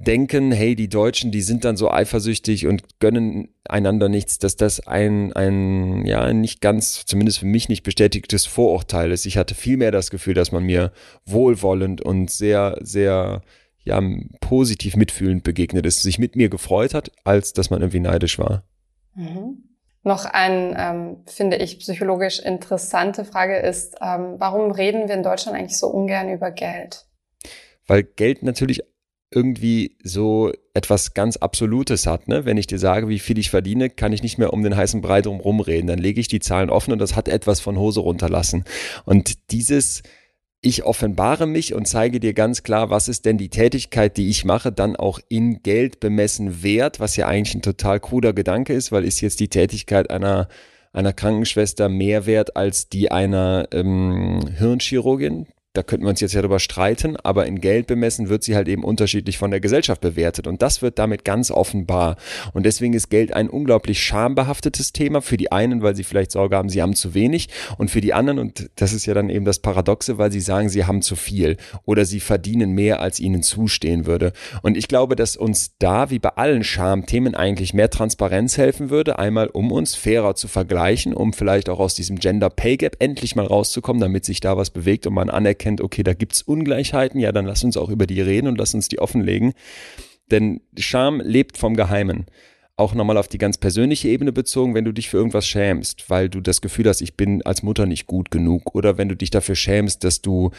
Denken, 0.00 0.52
hey, 0.52 0.76
die 0.76 0.88
Deutschen, 0.88 1.32
die 1.32 1.42
sind 1.42 1.64
dann 1.64 1.76
so 1.76 1.90
eifersüchtig 1.90 2.68
und 2.68 3.00
gönnen 3.00 3.48
einander 3.68 4.08
nichts, 4.08 4.38
dass 4.38 4.54
das 4.54 4.86
ein, 4.86 5.32
ein, 5.32 6.06
ja, 6.06 6.32
nicht 6.32 6.60
ganz, 6.60 7.04
zumindest 7.04 7.40
für 7.40 7.46
mich 7.46 7.68
nicht 7.68 7.82
bestätigtes 7.82 8.46
Vorurteil 8.46 9.10
ist. 9.10 9.26
Ich 9.26 9.36
hatte 9.36 9.56
vielmehr 9.56 9.90
das 9.90 10.10
Gefühl, 10.10 10.34
dass 10.34 10.52
man 10.52 10.62
mir 10.62 10.92
wohlwollend 11.26 12.00
und 12.00 12.30
sehr, 12.30 12.78
sehr, 12.80 13.42
ja, 13.88 14.00
positiv 14.40 14.96
mitfühlend 14.96 15.42
begegnet 15.42 15.86
ist, 15.86 16.02
sich 16.02 16.18
mit 16.18 16.36
mir 16.36 16.48
gefreut 16.48 16.94
hat, 16.94 17.10
als 17.24 17.52
dass 17.52 17.70
man 17.70 17.80
irgendwie 17.80 18.00
neidisch 18.00 18.38
war. 18.38 18.64
Mhm. 19.14 19.64
Noch 20.04 20.24
eine, 20.24 20.76
ähm, 20.78 21.16
finde 21.26 21.56
ich, 21.56 21.80
psychologisch 21.80 22.38
interessante 22.38 23.24
Frage 23.24 23.58
ist, 23.58 23.96
ähm, 24.00 24.36
warum 24.38 24.70
reden 24.70 25.08
wir 25.08 25.14
in 25.14 25.22
Deutschland 25.22 25.58
eigentlich 25.58 25.76
so 25.76 25.88
ungern 25.88 26.30
über 26.30 26.50
Geld? 26.50 27.06
Weil 27.86 28.04
Geld 28.04 28.42
natürlich 28.42 28.80
irgendwie 29.30 29.98
so 30.02 30.52
etwas 30.72 31.12
ganz 31.12 31.36
Absolutes 31.36 32.06
hat. 32.06 32.28
Ne? 32.28 32.44
Wenn 32.44 32.56
ich 32.56 32.66
dir 32.66 32.78
sage, 32.78 33.08
wie 33.08 33.18
viel 33.18 33.38
ich 33.38 33.50
verdiene, 33.50 33.90
kann 33.90 34.12
ich 34.12 34.22
nicht 34.22 34.38
mehr 34.38 34.52
um 34.52 34.62
den 34.62 34.76
heißen 34.76 35.00
Brei 35.00 35.20
drum 35.20 35.40
rumreden. 35.40 35.86
Dann 35.86 35.98
lege 35.98 36.20
ich 36.20 36.28
die 36.28 36.40
Zahlen 36.40 36.70
offen 36.70 36.92
und 36.92 36.98
das 36.98 37.16
hat 37.16 37.28
etwas 37.28 37.60
von 37.60 37.78
Hose 37.78 38.00
runterlassen. 38.00 38.64
Und 39.04 39.50
dieses 39.50 40.02
ich 40.60 40.84
offenbare 40.84 41.46
mich 41.46 41.74
und 41.74 41.86
zeige 41.86 42.20
dir 42.20 42.34
ganz 42.34 42.62
klar, 42.62 42.90
was 42.90 43.08
ist 43.08 43.24
denn 43.24 43.38
die 43.38 43.48
Tätigkeit, 43.48 44.16
die 44.16 44.28
ich 44.28 44.44
mache, 44.44 44.72
dann 44.72 44.96
auch 44.96 45.20
in 45.28 45.62
Geld 45.62 46.00
bemessen 46.00 46.62
wert, 46.62 46.98
was 47.00 47.16
ja 47.16 47.26
eigentlich 47.26 47.54
ein 47.54 47.62
total 47.62 48.00
kruder 48.00 48.32
Gedanke 48.32 48.72
ist, 48.72 48.90
weil 48.90 49.04
ist 49.04 49.20
jetzt 49.20 49.40
die 49.40 49.48
Tätigkeit 49.48 50.10
einer 50.10 50.48
einer 50.92 51.12
Krankenschwester 51.12 51.88
mehr 51.88 52.26
wert 52.26 52.56
als 52.56 52.88
die 52.88 53.10
einer 53.10 53.68
ähm, 53.72 54.40
Hirnchirurgin? 54.56 55.46
Da 55.78 55.84
könnten 55.84 56.06
wir 56.06 56.10
uns 56.10 56.20
jetzt 56.20 56.32
ja 56.32 56.42
darüber 56.42 56.58
streiten, 56.58 57.16
aber 57.16 57.46
in 57.46 57.60
Geld 57.60 57.86
bemessen 57.86 58.28
wird 58.28 58.42
sie 58.42 58.56
halt 58.56 58.66
eben 58.66 58.82
unterschiedlich 58.82 59.38
von 59.38 59.52
der 59.52 59.60
Gesellschaft 59.60 60.00
bewertet. 60.00 60.48
Und 60.48 60.60
das 60.60 60.82
wird 60.82 60.98
damit 60.98 61.24
ganz 61.24 61.52
offenbar. 61.52 62.16
Und 62.52 62.66
deswegen 62.66 62.94
ist 62.94 63.10
Geld 63.10 63.32
ein 63.32 63.48
unglaublich 63.48 64.02
schambehaftetes 64.02 64.92
Thema 64.92 65.22
für 65.22 65.36
die 65.36 65.52
einen, 65.52 65.80
weil 65.80 65.94
sie 65.94 66.02
vielleicht 66.02 66.32
Sorge 66.32 66.56
haben, 66.56 66.68
sie 66.68 66.82
haben 66.82 66.96
zu 66.96 67.14
wenig. 67.14 67.48
Und 67.76 67.92
für 67.92 68.00
die 68.00 68.12
anderen, 68.12 68.40
und 68.40 68.70
das 68.74 68.92
ist 68.92 69.06
ja 69.06 69.14
dann 69.14 69.30
eben 69.30 69.44
das 69.44 69.60
Paradoxe, 69.60 70.18
weil 70.18 70.32
sie 70.32 70.40
sagen, 70.40 70.68
sie 70.68 70.84
haben 70.84 71.00
zu 71.00 71.14
viel 71.14 71.58
oder 71.84 72.04
sie 72.04 72.18
verdienen 72.18 72.72
mehr, 72.72 73.00
als 73.00 73.20
ihnen 73.20 73.44
zustehen 73.44 74.04
würde. 74.04 74.32
Und 74.62 74.76
ich 74.76 74.88
glaube, 74.88 75.14
dass 75.14 75.36
uns 75.36 75.76
da, 75.78 76.10
wie 76.10 76.18
bei 76.18 76.30
allen 76.30 76.64
Schamthemen, 76.64 77.36
eigentlich 77.36 77.72
mehr 77.72 77.88
Transparenz 77.88 78.58
helfen 78.58 78.90
würde. 78.90 79.20
Einmal, 79.20 79.46
um 79.46 79.70
uns 79.70 79.94
fairer 79.94 80.34
zu 80.34 80.48
vergleichen, 80.48 81.14
um 81.14 81.32
vielleicht 81.32 81.68
auch 81.68 81.78
aus 81.78 81.94
diesem 81.94 82.18
Gender 82.18 82.50
Pay 82.50 82.78
Gap 82.78 82.96
endlich 82.98 83.36
mal 83.36 83.46
rauszukommen, 83.46 84.00
damit 84.00 84.24
sich 84.24 84.40
da 84.40 84.56
was 84.56 84.70
bewegt 84.70 85.06
und 85.06 85.14
man 85.14 85.30
anerkennt, 85.30 85.67
erkennt, 85.68 85.80
okay, 85.80 86.02
da 86.02 86.14
gibt's 86.14 86.42
Ungleichheiten, 86.42 87.20
ja, 87.20 87.32
dann 87.32 87.46
lass 87.46 87.64
uns 87.64 87.76
auch 87.76 87.90
über 87.90 88.06
die 88.06 88.20
reden 88.20 88.48
und 88.48 88.58
lass 88.58 88.74
uns 88.74 88.88
die 88.88 88.98
offenlegen. 88.98 89.52
Denn 90.30 90.60
Scham 90.78 91.20
lebt 91.20 91.58
vom 91.58 91.76
Geheimen. 91.76 92.26
Auch 92.76 92.94
nochmal 92.94 93.18
auf 93.18 93.28
die 93.28 93.38
ganz 93.38 93.58
persönliche 93.58 94.08
Ebene 94.08 94.32
bezogen, 94.32 94.74
wenn 94.74 94.84
du 94.84 94.92
dich 94.92 95.08
für 95.08 95.16
irgendwas 95.16 95.46
schämst, 95.46 96.08
weil 96.08 96.28
du 96.28 96.40
das 96.40 96.60
Gefühl 96.60 96.88
hast, 96.88 97.00
ich 97.00 97.16
bin 97.16 97.42
als 97.42 97.62
Mutter 97.62 97.86
nicht 97.86 98.06
gut 98.06 98.30
genug 98.30 98.74
oder 98.74 98.96
wenn 98.96 99.08
du 99.08 99.16
dich 99.16 99.30
dafür 99.30 99.56
schämst, 99.56 100.04
dass 100.04 100.22
du 100.22 100.50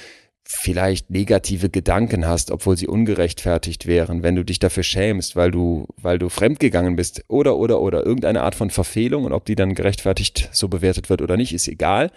vielleicht 0.44 1.12
negative 1.12 1.70
Gedanken 1.70 2.28
hast, 2.28 2.52
obwohl 2.52 2.76
sie 2.76 2.88
ungerechtfertigt 2.88 3.86
wären, 3.86 4.24
wenn 4.24 4.36
du 4.36 4.44
dich 4.44 4.60
dafür 4.60 4.84
schämst, 4.84 5.36
weil 5.36 5.52
du, 5.52 5.88
weil 5.96 6.18
du 6.18 6.28
fremdgegangen 6.28 6.96
bist 6.96 7.24
oder, 7.28 7.56
oder, 7.56 7.80
oder 7.80 8.06
irgendeine 8.06 8.42
Art 8.42 8.56
von 8.56 8.70
Verfehlung 8.70 9.26
und 9.26 9.34
ob 9.34 9.46
die 9.46 9.56
dann 9.56 9.76
gerechtfertigt 9.76 10.50
so 10.52 10.68
bewertet 10.68 11.10
wird 11.10 11.22
oder 11.22 11.38
nicht, 11.38 11.54
ist 11.54 11.68
egal 11.68 12.12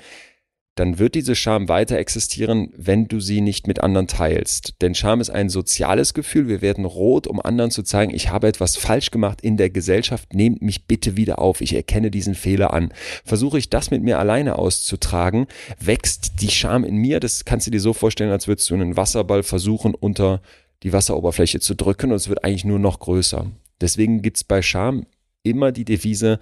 dann 0.75 0.99
wird 0.99 1.15
diese 1.15 1.35
Scham 1.35 1.69
weiter 1.69 1.99
existieren, 1.99 2.73
wenn 2.75 3.07
du 3.07 3.21
sie 3.21 3.43
nicht 3.43 3.67
mit 3.67 3.83
anderen 3.83 4.07
teilst. 4.07 4.81
Denn 4.81 4.95
Scham 4.95 5.21
ist 5.21 5.29
ein 5.29 5.51
soziales 5.51 6.15
Gefühl. 6.15 6.49
Wir 6.49 6.63
werden 6.63 6.87
rot, 6.87 7.27
um 7.27 7.41
anderen 7.41 7.71
zu 7.71 7.83
zeigen, 7.83 8.15
ich 8.15 8.31
habe 8.31 8.49
etwas 8.49 8.77
falsch 8.77 9.11
gemacht 9.11 9.43
in 9.43 9.59
der 9.59 9.69
Gesellschaft. 9.69 10.33
Nehmt 10.33 10.63
mich 10.63 10.87
bitte 10.87 11.15
wieder 11.15 11.41
auf. 11.41 11.61
Ich 11.61 11.75
erkenne 11.75 12.11
diesen 12.11 12.35
Fehler 12.35 12.73
an. 12.73 12.93
Versuche 13.25 13.59
ich 13.59 13.69
das 13.69 13.91
mit 13.91 14.03
mir 14.03 14.19
alleine 14.19 14.59
auszutragen, 14.59 15.47
wächst 15.79 16.41
die 16.41 16.51
Scham 16.51 16.85
in 16.85 16.97
mir. 16.97 17.21
Das 17.21 17.45
kannst 17.45 17.67
du 17.67 17.71
dir 17.71 17.81
so 17.81 17.93
vorstellen, 17.93 18.31
als 18.31 18.49
würdest 18.49 18.71
du 18.71 18.75
einen 18.75 18.97
Wasserball 18.97 19.43
versuchen, 19.43 19.95
unter 19.95 20.41
die 20.85 20.93
Wasseroberfläche 20.93 21.61
zu 21.61 21.75
drücken 21.75 22.11
und 22.11 22.17
es 22.17 22.29
wird 22.31 22.45
eigentlich 22.45 22.65
nur 22.65 22.79
noch 22.79 22.99
größer. 22.99 23.47
Deswegen 23.81 24.23
gibt's 24.23 24.43
bei 24.43 24.63
Scham 24.63 25.07
immer 25.43 25.71
die 25.71 25.85
Devise, 25.85 26.39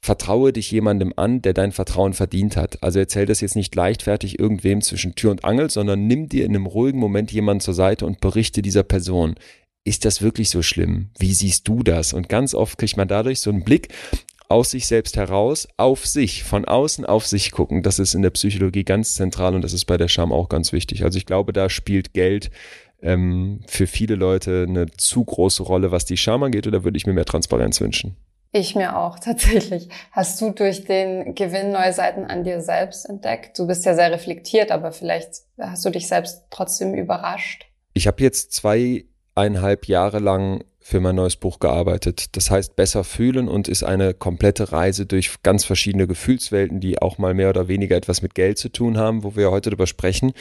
vertraue 0.00 0.52
dich 0.52 0.70
jemandem 0.70 1.12
an, 1.16 1.42
der 1.42 1.54
dein 1.54 1.72
Vertrauen 1.72 2.12
verdient 2.12 2.56
hat. 2.56 2.82
Also 2.82 2.98
erzähl 2.98 3.26
das 3.26 3.40
jetzt 3.40 3.56
nicht 3.56 3.74
leichtfertig 3.74 4.38
irgendwem 4.38 4.80
zwischen 4.80 5.14
Tür 5.14 5.30
und 5.30 5.44
Angel, 5.44 5.70
sondern 5.70 6.06
nimm 6.06 6.28
dir 6.28 6.44
in 6.44 6.54
einem 6.54 6.66
ruhigen 6.66 6.98
Moment 6.98 7.32
jemanden 7.32 7.60
zur 7.60 7.74
Seite 7.74 8.06
und 8.06 8.20
berichte 8.20 8.62
dieser 8.62 8.84
Person. 8.84 9.34
Ist 9.84 10.04
das 10.04 10.22
wirklich 10.22 10.50
so 10.50 10.62
schlimm? 10.62 11.10
Wie 11.18 11.32
siehst 11.32 11.66
du 11.66 11.82
das? 11.82 12.12
Und 12.12 12.28
ganz 12.28 12.54
oft 12.54 12.78
kriegt 12.78 12.96
man 12.96 13.08
dadurch 13.08 13.40
so 13.40 13.50
einen 13.50 13.64
Blick 13.64 13.88
aus 14.48 14.70
sich 14.70 14.86
selbst 14.86 15.16
heraus, 15.16 15.68
auf 15.76 16.06
sich, 16.06 16.42
von 16.42 16.64
außen 16.64 17.04
auf 17.04 17.26
sich 17.26 17.50
gucken. 17.50 17.82
Das 17.82 17.98
ist 17.98 18.14
in 18.14 18.22
der 18.22 18.30
Psychologie 18.30 18.84
ganz 18.84 19.14
zentral 19.14 19.54
und 19.54 19.62
das 19.62 19.74
ist 19.74 19.84
bei 19.84 19.98
der 19.98 20.08
Scham 20.08 20.32
auch 20.32 20.48
ganz 20.48 20.72
wichtig. 20.72 21.04
Also 21.04 21.18
ich 21.18 21.26
glaube, 21.26 21.52
da 21.52 21.68
spielt 21.68 22.14
Geld 22.14 22.50
ähm, 23.02 23.60
für 23.66 23.86
viele 23.86 24.14
Leute 24.14 24.64
eine 24.66 24.86
zu 24.90 25.24
große 25.24 25.62
Rolle, 25.62 25.90
was 25.90 26.06
die 26.06 26.16
Scham 26.16 26.42
angeht, 26.42 26.66
oder 26.66 26.84
würde 26.84 26.96
ich 26.96 27.06
mir 27.06 27.12
mehr 27.12 27.26
Transparenz 27.26 27.80
wünschen? 27.80 28.16
Ich 28.52 28.74
mir 28.74 28.96
auch, 28.96 29.18
tatsächlich. 29.20 29.88
Hast 30.12 30.40
du 30.40 30.50
durch 30.50 30.84
den 30.84 31.34
Gewinn 31.34 31.72
neue 31.72 31.92
Seiten 31.92 32.24
an 32.24 32.44
dir 32.44 32.60
selbst 32.60 33.08
entdeckt? 33.08 33.58
Du 33.58 33.66
bist 33.66 33.84
ja 33.84 33.94
sehr 33.94 34.10
reflektiert, 34.10 34.70
aber 34.70 34.92
vielleicht 34.92 35.42
hast 35.58 35.84
du 35.84 35.90
dich 35.90 36.08
selbst 36.08 36.44
trotzdem 36.50 36.94
überrascht. 36.94 37.66
Ich 37.94 38.06
habe 38.06 38.22
jetzt 38.22 38.52
zweieinhalb 38.52 39.86
Jahre 39.86 40.18
lang 40.18 40.64
für 40.88 41.00
mein 41.00 41.16
neues 41.16 41.36
Buch 41.36 41.58
gearbeitet. 41.58 42.34
Das 42.34 42.50
heißt 42.50 42.74
Besser 42.74 43.04
fühlen 43.04 43.46
und 43.46 43.68
ist 43.68 43.82
eine 43.82 44.14
komplette 44.14 44.72
Reise 44.72 45.04
durch 45.04 45.42
ganz 45.42 45.66
verschiedene 45.66 46.06
Gefühlswelten, 46.06 46.80
die 46.80 47.02
auch 47.02 47.18
mal 47.18 47.34
mehr 47.34 47.50
oder 47.50 47.68
weniger 47.68 47.94
etwas 47.94 48.22
mit 48.22 48.34
Geld 48.34 48.56
zu 48.56 48.70
tun 48.70 48.96
haben, 48.96 49.22
wo 49.22 49.36
wir 49.36 49.50
heute 49.50 49.68
drüber 49.68 49.86
sprechen. 49.86 50.32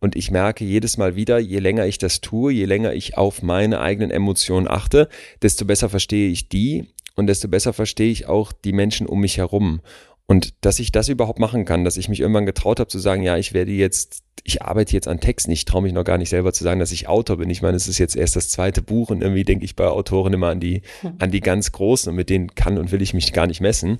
Und 0.00 0.16
ich 0.16 0.30
merke 0.30 0.64
jedes 0.64 0.96
Mal 0.96 1.16
wieder, 1.16 1.38
je 1.38 1.58
länger 1.58 1.84
ich 1.84 1.98
das 1.98 2.22
tue, 2.22 2.50
je 2.50 2.64
länger 2.64 2.94
ich 2.94 3.18
auf 3.18 3.42
meine 3.42 3.80
eigenen 3.80 4.10
Emotionen 4.10 4.68
achte, 4.68 5.10
desto 5.42 5.66
besser 5.66 5.90
verstehe 5.90 6.30
ich 6.30 6.48
die 6.48 6.88
und 7.16 7.26
desto 7.26 7.48
besser 7.48 7.72
verstehe 7.72 8.10
ich 8.10 8.26
auch 8.26 8.52
die 8.52 8.72
Menschen 8.72 9.06
um 9.06 9.20
mich 9.20 9.38
herum. 9.38 9.80
Und 10.26 10.54
dass 10.64 10.78
ich 10.78 10.92
das 10.92 11.08
überhaupt 11.08 11.40
machen 11.40 11.64
kann, 11.64 11.84
dass 11.84 11.96
ich 11.96 12.08
mich 12.08 12.20
irgendwann 12.20 12.46
getraut 12.46 12.78
habe 12.78 12.88
zu 12.88 13.00
sagen, 13.00 13.24
ja, 13.24 13.36
ich 13.36 13.52
werde 13.52 13.72
jetzt, 13.72 14.22
ich 14.44 14.62
arbeite 14.62 14.92
jetzt 14.92 15.08
an 15.08 15.18
Texten, 15.18 15.50
ich 15.50 15.64
traue 15.64 15.82
mich 15.82 15.92
noch 15.92 16.04
gar 16.04 16.18
nicht 16.18 16.28
selber 16.28 16.52
zu 16.52 16.62
sagen, 16.62 16.78
dass 16.78 16.92
ich 16.92 17.08
Autor 17.08 17.38
bin. 17.38 17.50
Ich 17.50 17.62
meine, 17.62 17.76
es 17.76 17.88
ist 17.88 17.98
jetzt 17.98 18.14
erst 18.14 18.36
das 18.36 18.48
zweite 18.48 18.80
Buch 18.80 19.10
und 19.10 19.22
irgendwie 19.22 19.42
denke 19.42 19.64
ich 19.64 19.74
bei 19.74 19.88
Autoren 19.88 20.32
immer 20.32 20.50
an 20.50 20.60
die, 20.60 20.82
hm. 21.00 21.14
an 21.18 21.32
die 21.32 21.40
ganz 21.40 21.72
Großen 21.72 22.10
und 22.10 22.14
mit 22.14 22.30
denen 22.30 22.54
kann 22.54 22.78
und 22.78 22.92
will 22.92 23.02
ich 23.02 23.12
mich 23.12 23.32
gar 23.32 23.48
nicht 23.48 23.60
messen. 23.60 23.98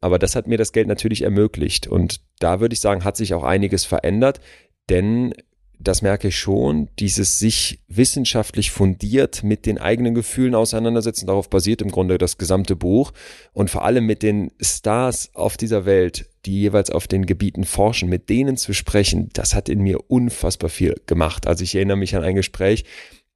Aber 0.00 0.18
das 0.18 0.34
hat 0.34 0.48
mir 0.48 0.58
das 0.58 0.72
Geld 0.72 0.88
natürlich 0.88 1.22
ermöglicht. 1.22 1.86
Und 1.86 2.20
da 2.40 2.58
würde 2.58 2.72
ich 2.72 2.80
sagen, 2.80 3.04
hat 3.04 3.16
sich 3.16 3.32
auch 3.34 3.44
einiges 3.44 3.84
verändert, 3.84 4.40
denn 4.88 5.34
das 5.82 6.02
merke 6.02 6.28
ich 6.28 6.38
schon, 6.38 6.90
dieses 6.98 7.38
sich 7.38 7.80
wissenschaftlich 7.88 8.70
fundiert 8.70 9.42
mit 9.42 9.64
den 9.64 9.78
eigenen 9.78 10.14
Gefühlen 10.14 10.54
auseinandersetzen, 10.54 11.26
darauf 11.26 11.48
basiert 11.48 11.80
im 11.80 11.90
Grunde 11.90 12.18
das 12.18 12.36
gesamte 12.36 12.76
Buch 12.76 13.12
und 13.54 13.70
vor 13.70 13.84
allem 13.84 14.04
mit 14.04 14.22
den 14.22 14.52
Stars 14.60 15.30
auf 15.34 15.56
dieser 15.56 15.86
Welt, 15.86 16.28
die 16.44 16.60
jeweils 16.60 16.90
auf 16.90 17.08
den 17.08 17.24
Gebieten 17.24 17.64
forschen, 17.64 18.10
mit 18.10 18.28
denen 18.28 18.58
zu 18.58 18.74
sprechen, 18.74 19.30
das 19.32 19.54
hat 19.54 19.70
in 19.70 19.80
mir 19.80 20.10
unfassbar 20.10 20.68
viel 20.68 21.00
gemacht. 21.06 21.46
Also 21.46 21.64
ich 21.64 21.74
erinnere 21.74 21.96
mich 21.96 22.14
an 22.14 22.24
ein 22.24 22.34
Gespräch 22.34 22.84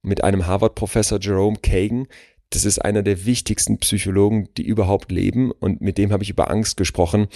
mit 0.03 0.23
einem 0.23 0.45
Harvard-Professor 0.45 1.19
Jerome 1.19 1.57
Kagan, 1.57 2.07
das 2.51 2.63
ist 2.63 2.77
einer 2.77 3.01
der 3.01 3.25
wichtigsten 3.25 3.79
Psychologen, 3.79 4.49
die 4.55 4.63
überhaupt 4.63 5.11
leben 5.11 5.51
und 5.51 5.81
mit 5.81 5.97
dem 5.97 6.11
habe 6.11 6.23
ich 6.23 6.29
über 6.29 6.51
Angst 6.51 6.77
gesprochen. 6.77 7.27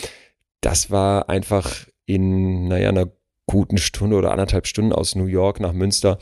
Das 0.62 0.92
war 0.92 1.30
einfach 1.30 1.88
in, 2.06 2.68
naja, 2.68 2.90
einer 2.90 3.10
guten 3.50 3.80
Stunde 3.80 4.16
oder 4.16 4.32
anderthalb 4.32 4.68
Stunden 4.68 4.94
aus 4.94 5.16
New 5.16 5.26
York 5.26 5.60
nach 5.60 5.74
Münster 5.74 6.20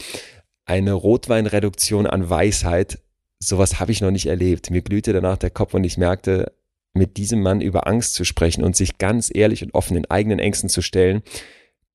eine 0.66 0.94
Rotweinreduktion 0.94 2.08
an 2.08 2.30
Weisheit. 2.30 3.00
Sowas 3.40 3.82
habe 3.82 3.92
ich 3.92 4.00
noch 4.00 4.12
nicht 4.12 4.28
erlebt. 4.28 4.72
Mir 4.72 4.82
glühte 4.82 5.12
danach 5.12 5.38
der 5.38 5.50
Kopf 5.50 5.74
und 5.74 5.84
ich 5.84 5.98
merkte, 5.98 6.54
mit 6.94 7.18
diesem 7.18 7.42
Mann 7.42 7.60
über 7.60 7.86
Angst 7.86 8.14
zu 8.14 8.24
sprechen 8.24 8.64
und 8.64 8.78
sich 8.78 8.98
ganz 8.98 9.30
ehrlich 9.34 9.62
und 9.62 9.74
offen 9.74 9.96
den 9.96 10.10
eigenen 10.10 10.40
Ängsten 10.40 10.70
zu 10.70 10.82
stellen, 10.82 11.22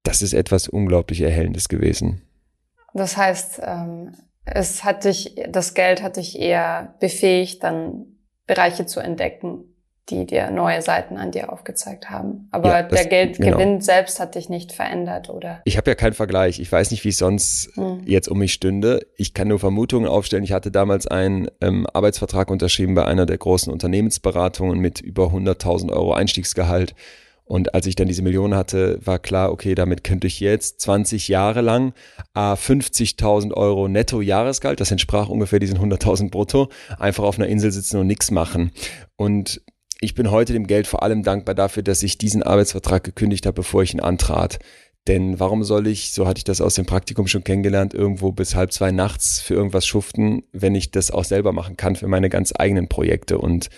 das 0.02 0.20
ist 0.20 0.34
etwas 0.34 0.68
unglaublich 0.68 1.22
Erhellendes 1.22 1.68
gewesen. 1.68 2.20
Das 2.92 3.16
heißt, 3.16 3.62
ähm, 3.64 4.14
es 4.44 4.84
hat 4.84 5.04
dich, 5.04 5.34
das 5.48 5.72
Geld 5.72 6.02
hat 6.02 6.18
dich 6.18 6.38
eher 6.38 6.94
befähigt, 7.00 7.64
dann 7.64 8.04
Bereiche 8.46 8.84
zu 8.84 9.00
entdecken, 9.00 9.64
die 10.10 10.26
dir 10.26 10.50
neue 10.50 10.82
Seiten 10.82 11.16
an 11.16 11.30
dir 11.30 11.52
aufgezeigt 11.52 12.10
haben. 12.10 12.48
Aber 12.50 12.70
ja, 12.70 12.82
das, 12.82 13.00
der 13.00 13.08
Geldgewinn 13.08 13.58
genau. 13.58 13.80
selbst 13.80 14.18
hat 14.18 14.34
dich 14.34 14.48
nicht 14.48 14.72
verändert, 14.72 15.30
oder? 15.30 15.60
Ich 15.64 15.76
habe 15.76 15.90
ja 15.90 15.94
keinen 15.94 16.14
Vergleich. 16.14 16.58
Ich 16.58 16.70
weiß 16.70 16.90
nicht, 16.90 17.04
wie 17.04 17.10
es 17.10 17.18
sonst 17.18 17.70
hm. 17.74 18.02
jetzt 18.04 18.28
um 18.28 18.38
mich 18.38 18.52
stünde. 18.52 19.06
Ich 19.16 19.32
kann 19.32 19.48
nur 19.48 19.60
Vermutungen 19.60 20.08
aufstellen. 20.08 20.42
Ich 20.42 20.52
hatte 20.52 20.72
damals 20.72 21.06
einen 21.06 21.48
ähm, 21.60 21.86
Arbeitsvertrag 21.92 22.50
unterschrieben 22.50 22.94
bei 22.94 23.04
einer 23.04 23.26
der 23.26 23.38
großen 23.38 23.72
Unternehmensberatungen 23.72 24.78
mit 24.80 25.00
über 25.00 25.26
100.000 25.26 25.92
Euro 25.92 26.14
Einstiegsgehalt. 26.14 26.94
Und 27.44 27.74
als 27.74 27.86
ich 27.86 27.94
dann 27.94 28.08
diese 28.08 28.22
Millionen 28.22 28.54
hatte, 28.54 28.98
war 29.04 29.18
klar, 29.18 29.52
okay, 29.52 29.74
damit 29.74 30.04
könnte 30.04 30.26
ich 30.26 30.40
jetzt 30.40 30.80
20 30.80 31.28
Jahre 31.28 31.60
lang 31.60 31.92
äh, 32.34 32.54
50.000 32.54 33.52
Euro 33.52 33.88
netto 33.88 34.20
Jahresgehalt, 34.20 34.80
das 34.80 34.90
entsprach 34.90 35.28
ungefähr 35.28 35.58
diesen 35.58 35.78
100.000 35.78 36.30
brutto, 36.30 36.70
einfach 36.98 37.24
auf 37.24 37.38
einer 37.38 37.48
Insel 37.48 37.70
sitzen 37.70 37.98
und 37.98 38.06
nichts 38.06 38.30
machen. 38.30 38.72
Und 39.16 39.60
ich 40.02 40.14
bin 40.14 40.32
heute 40.32 40.52
dem 40.52 40.66
Geld 40.66 40.88
vor 40.88 41.04
allem 41.04 41.22
dankbar 41.22 41.54
dafür, 41.54 41.84
dass 41.84 42.02
ich 42.02 42.18
diesen 42.18 42.42
Arbeitsvertrag 42.42 43.04
gekündigt 43.04 43.46
habe, 43.46 43.54
bevor 43.54 43.84
ich 43.84 43.94
ihn 43.94 44.00
antrat. 44.00 44.58
Denn 45.06 45.38
warum 45.38 45.62
soll 45.62 45.86
ich, 45.86 46.12
so 46.12 46.26
hatte 46.26 46.38
ich 46.38 46.44
das 46.44 46.60
aus 46.60 46.74
dem 46.74 46.86
Praktikum 46.86 47.28
schon 47.28 47.44
kennengelernt, 47.44 47.94
irgendwo 47.94 48.32
bis 48.32 48.56
halb 48.56 48.72
zwei 48.72 48.90
nachts 48.90 49.40
für 49.40 49.54
irgendwas 49.54 49.86
schuften, 49.86 50.42
wenn 50.52 50.74
ich 50.74 50.90
das 50.90 51.12
auch 51.12 51.22
selber 51.22 51.52
machen 51.52 51.76
kann 51.76 51.94
für 51.94 52.08
meine 52.08 52.30
ganz 52.30 52.52
eigenen 52.56 52.88
Projekte 52.88 53.38
und 53.38 53.68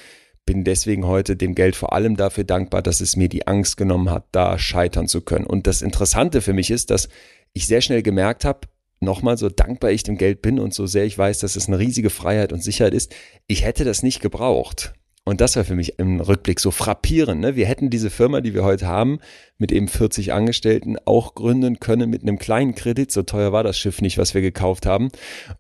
bin 0.46 0.64
deswegen 0.64 1.06
heute 1.06 1.37
dem 1.37 1.54
Geld 1.54 1.76
vor 1.76 1.92
allem 1.92 2.16
dafür 2.16 2.44
dankbar, 2.44 2.80
dass 2.80 3.02
es 3.02 3.16
mir 3.16 3.28
die 3.28 3.46
Angst 3.46 3.76
genommen 3.76 4.10
hat, 4.10 4.24
da 4.32 4.58
scheitern 4.58 5.08
zu 5.08 5.20
können. 5.20 5.46
Und 5.46 5.66
das 5.66 5.82
Interessante 5.82 6.40
für 6.40 6.54
mich 6.54 6.70
ist, 6.70 6.90
dass 6.90 7.10
ich 7.52 7.66
sehr 7.66 7.82
schnell 7.82 8.02
gemerkt 8.02 8.46
habe, 8.46 8.60
nochmal 9.00 9.37
so 9.37 9.50
dankbar 9.50 9.90
ich 9.90 10.04
dem 10.04 10.16
Geld 10.16 10.40
bin 10.40 10.58
und 10.58 10.72
so 10.72 10.87
sehr 10.87 11.04
ich 11.04 11.18
weiß, 11.18 11.40
dass 11.40 11.54
es 11.54 11.68
eine 11.68 11.78
riesige 11.78 12.08
Freiheit 12.08 12.54
und 12.54 12.62
Sicherheit 12.62 12.94
ist, 12.94 13.14
ich 13.46 13.62
hätte 13.64 13.84
das 13.84 14.02
nicht 14.02 14.20
gebraucht. 14.20 14.94
Und 15.26 15.40
das 15.40 15.56
war 15.56 15.64
für 15.64 15.74
mich 15.74 15.98
im 15.98 16.20
Rückblick 16.20 16.60
so 16.60 16.70
frappierend. 16.70 17.40
Ne? 17.40 17.56
Wir 17.56 17.64
hätten 17.64 17.88
diese 17.88 18.10
Firma, 18.10 18.42
die 18.42 18.52
wir 18.52 18.62
heute 18.62 18.87
haben, 18.87 19.20
mit 19.56 19.72
eben 19.72 19.88
40 19.88 20.34
Angestellten 20.34 20.98
auch 21.06 21.34
gründen 21.34 21.80
können 21.80 22.10
mit 22.10 22.22
einem 22.22 22.38
kleinen 22.38 22.74
Kredit. 22.74 23.10
So 23.10 23.22
teuer 23.22 23.50
war 23.50 23.64
das 23.64 23.78
Schiff 23.78 24.02
nicht, 24.02 24.18
was 24.18 24.34
wir 24.34 24.42
gekauft 24.42 24.84
haben. 24.84 25.08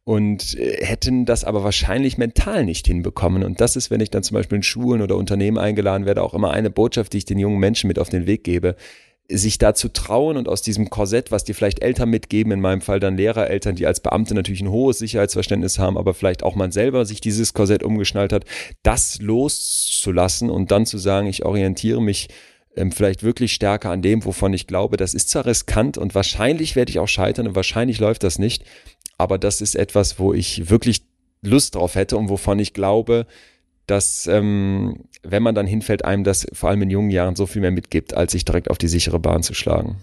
Und 0.04 0.58
äh, 0.58 0.84
hätten 0.84 1.24
das 1.24 1.44
aber 1.44 1.64
wahrscheinlich 1.64 2.18
mental 2.18 2.66
nicht 2.66 2.86
hinbekommen. 2.86 3.42
Und 3.42 3.62
das 3.62 3.74
ist, 3.74 3.90
wenn 3.90 4.02
ich 4.02 4.10
dann 4.10 4.22
zum 4.22 4.34
Beispiel 4.34 4.56
in 4.56 4.62
Schulen 4.62 5.00
oder 5.00 5.16
Unternehmen 5.16 5.56
eingeladen 5.56 6.04
werde, 6.04 6.22
auch 6.22 6.34
immer 6.34 6.50
eine 6.50 6.68
Botschaft, 6.68 7.14
die 7.14 7.18
ich 7.18 7.24
den 7.24 7.38
jungen 7.38 7.58
Menschen 7.58 7.88
mit 7.88 7.98
auf 7.98 8.10
den 8.10 8.26
Weg 8.26 8.44
gebe 8.44 8.76
sich 9.28 9.56
da 9.56 9.74
zu 9.74 9.88
trauen 9.88 10.36
und 10.36 10.48
aus 10.48 10.60
diesem 10.60 10.90
Korsett, 10.90 11.30
was 11.30 11.44
dir 11.44 11.54
vielleicht 11.54 11.82
Eltern 11.82 12.10
mitgeben, 12.10 12.52
in 12.52 12.60
meinem 12.60 12.82
Fall 12.82 13.00
dann 13.00 13.16
Lehrereltern, 13.16 13.74
die 13.74 13.86
als 13.86 14.00
Beamte 14.00 14.34
natürlich 14.34 14.60
ein 14.60 14.70
hohes 14.70 14.98
Sicherheitsverständnis 14.98 15.78
haben, 15.78 15.96
aber 15.96 16.12
vielleicht 16.12 16.42
auch 16.42 16.54
man 16.54 16.72
selber 16.72 17.06
sich 17.06 17.22
dieses 17.22 17.54
Korsett 17.54 17.82
umgeschnallt 17.82 18.32
hat, 18.32 18.44
das 18.82 19.18
loszulassen 19.20 20.50
und 20.50 20.70
dann 20.70 20.84
zu 20.84 20.98
sagen, 20.98 21.26
ich 21.26 21.44
orientiere 21.44 22.02
mich 22.02 22.28
ähm, 22.76 22.92
vielleicht 22.92 23.22
wirklich 23.22 23.54
stärker 23.54 23.90
an 23.90 24.02
dem, 24.02 24.24
wovon 24.26 24.52
ich 24.52 24.66
glaube, 24.66 24.98
das 24.98 25.14
ist 25.14 25.30
zwar 25.30 25.46
riskant 25.46 25.96
und 25.96 26.14
wahrscheinlich 26.14 26.76
werde 26.76 26.90
ich 26.90 26.98
auch 26.98 27.08
scheitern 27.08 27.48
und 27.48 27.54
wahrscheinlich 27.54 28.00
läuft 28.00 28.24
das 28.24 28.38
nicht, 28.38 28.64
aber 29.16 29.38
das 29.38 29.62
ist 29.62 29.74
etwas, 29.74 30.18
wo 30.18 30.34
ich 30.34 30.68
wirklich 30.68 31.02
Lust 31.40 31.76
drauf 31.76 31.94
hätte 31.94 32.18
und 32.18 32.28
wovon 32.28 32.58
ich 32.58 32.74
glaube, 32.74 33.26
dass 33.86 34.26
ähm, 34.26 35.04
wenn 35.22 35.42
man 35.42 35.54
dann 35.54 35.66
hinfällt, 35.66 36.04
einem 36.04 36.24
das 36.24 36.46
vor 36.52 36.70
allem 36.70 36.82
in 36.82 36.90
jungen 36.90 37.10
Jahren 37.10 37.36
so 37.36 37.46
viel 37.46 37.62
mehr 37.62 37.70
mitgibt, 37.70 38.14
als 38.14 38.32
sich 38.32 38.44
direkt 38.44 38.70
auf 38.70 38.78
die 38.78 38.88
sichere 38.88 39.18
Bahn 39.18 39.42
zu 39.42 39.54
schlagen. 39.54 39.96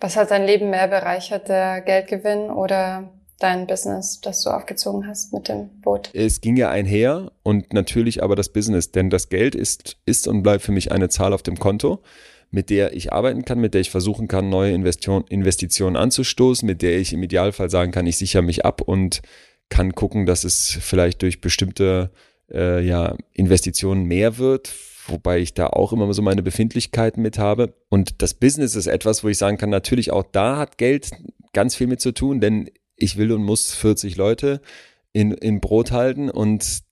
Was 0.00 0.16
hat 0.16 0.30
dein 0.30 0.46
Leben 0.46 0.70
mehr 0.70 0.88
bereichert, 0.88 1.48
der 1.48 1.80
Geldgewinn 1.80 2.50
oder 2.50 3.10
dein 3.40 3.66
Business, 3.66 4.20
das 4.20 4.42
du 4.42 4.50
aufgezogen 4.50 5.06
hast 5.06 5.32
mit 5.32 5.48
dem 5.48 5.80
Boot? 5.80 6.10
Es 6.12 6.40
ging 6.40 6.56
ja 6.56 6.70
einher 6.70 7.32
und 7.42 7.72
natürlich 7.72 8.22
aber 8.22 8.36
das 8.36 8.50
Business, 8.50 8.92
denn 8.92 9.10
das 9.10 9.28
Geld 9.28 9.54
ist, 9.54 9.96
ist 10.06 10.28
und 10.28 10.42
bleibt 10.42 10.62
für 10.62 10.72
mich 10.72 10.92
eine 10.92 11.08
Zahl 11.08 11.32
auf 11.32 11.42
dem 11.42 11.58
Konto 11.58 12.00
mit 12.50 12.70
der 12.70 12.94
ich 12.94 13.12
arbeiten 13.12 13.44
kann, 13.44 13.60
mit 13.60 13.74
der 13.74 13.80
ich 13.80 13.90
versuchen 13.90 14.28
kann, 14.28 14.48
neue 14.48 14.72
Investion, 14.72 15.24
Investitionen 15.28 15.96
anzustoßen, 15.96 16.66
mit 16.66 16.82
der 16.82 16.98
ich 16.98 17.12
im 17.12 17.22
Idealfall 17.22 17.70
sagen 17.70 17.92
kann, 17.92 18.06
ich 18.06 18.16
sichere 18.16 18.42
mich 18.42 18.64
ab 18.64 18.80
und 18.80 19.20
kann 19.68 19.94
gucken, 19.94 20.24
dass 20.24 20.44
es 20.44 20.78
vielleicht 20.80 21.20
durch 21.22 21.40
bestimmte 21.40 22.10
äh, 22.52 22.84
ja, 22.84 23.16
Investitionen 23.32 24.04
mehr 24.04 24.38
wird, 24.38 24.74
wobei 25.06 25.38
ich 25.40 25.54
da 25.54 25.68
auch 25.68 25.92
immer 25.92 26.12
so 26.12 26.22
meine 26.22 26.42
Befindlichkeiten 26.42 27.22
mit 27.22 27.38
habe. 27.38 27.74
Und 27.88 28.22
das 28.22 28.34
Business 28.34 28.74
ist 28.74 28.86
etwas, 28.86 29.24
wo 29.24 29.28
ich 29.28 29.38
sagen 29.38 29.58
kann, 29.58 29.70
natürlich 29.70 30.10
auch 30.12 30.24
da 30.30 30.56
hat 30.56 30.78
Geld 30.78 31.10
ganz 31.52 31.74
viel 31.74 31.86
mit 31.86 32.00
zu 32.00 32.12
tun, 32.12 32.40
denn 32.40 32.70
ich 32.96 33.16
will 33.16 33.32
und 33.32 33.42
muss 33.42 33.74
40 33.74 34.16
Leute 34.16 34.60
in, 35.12 35.32
in 35.32 35.60
Brot 35.60 35.92
halten 35.92 36.30
und 36.30 36.82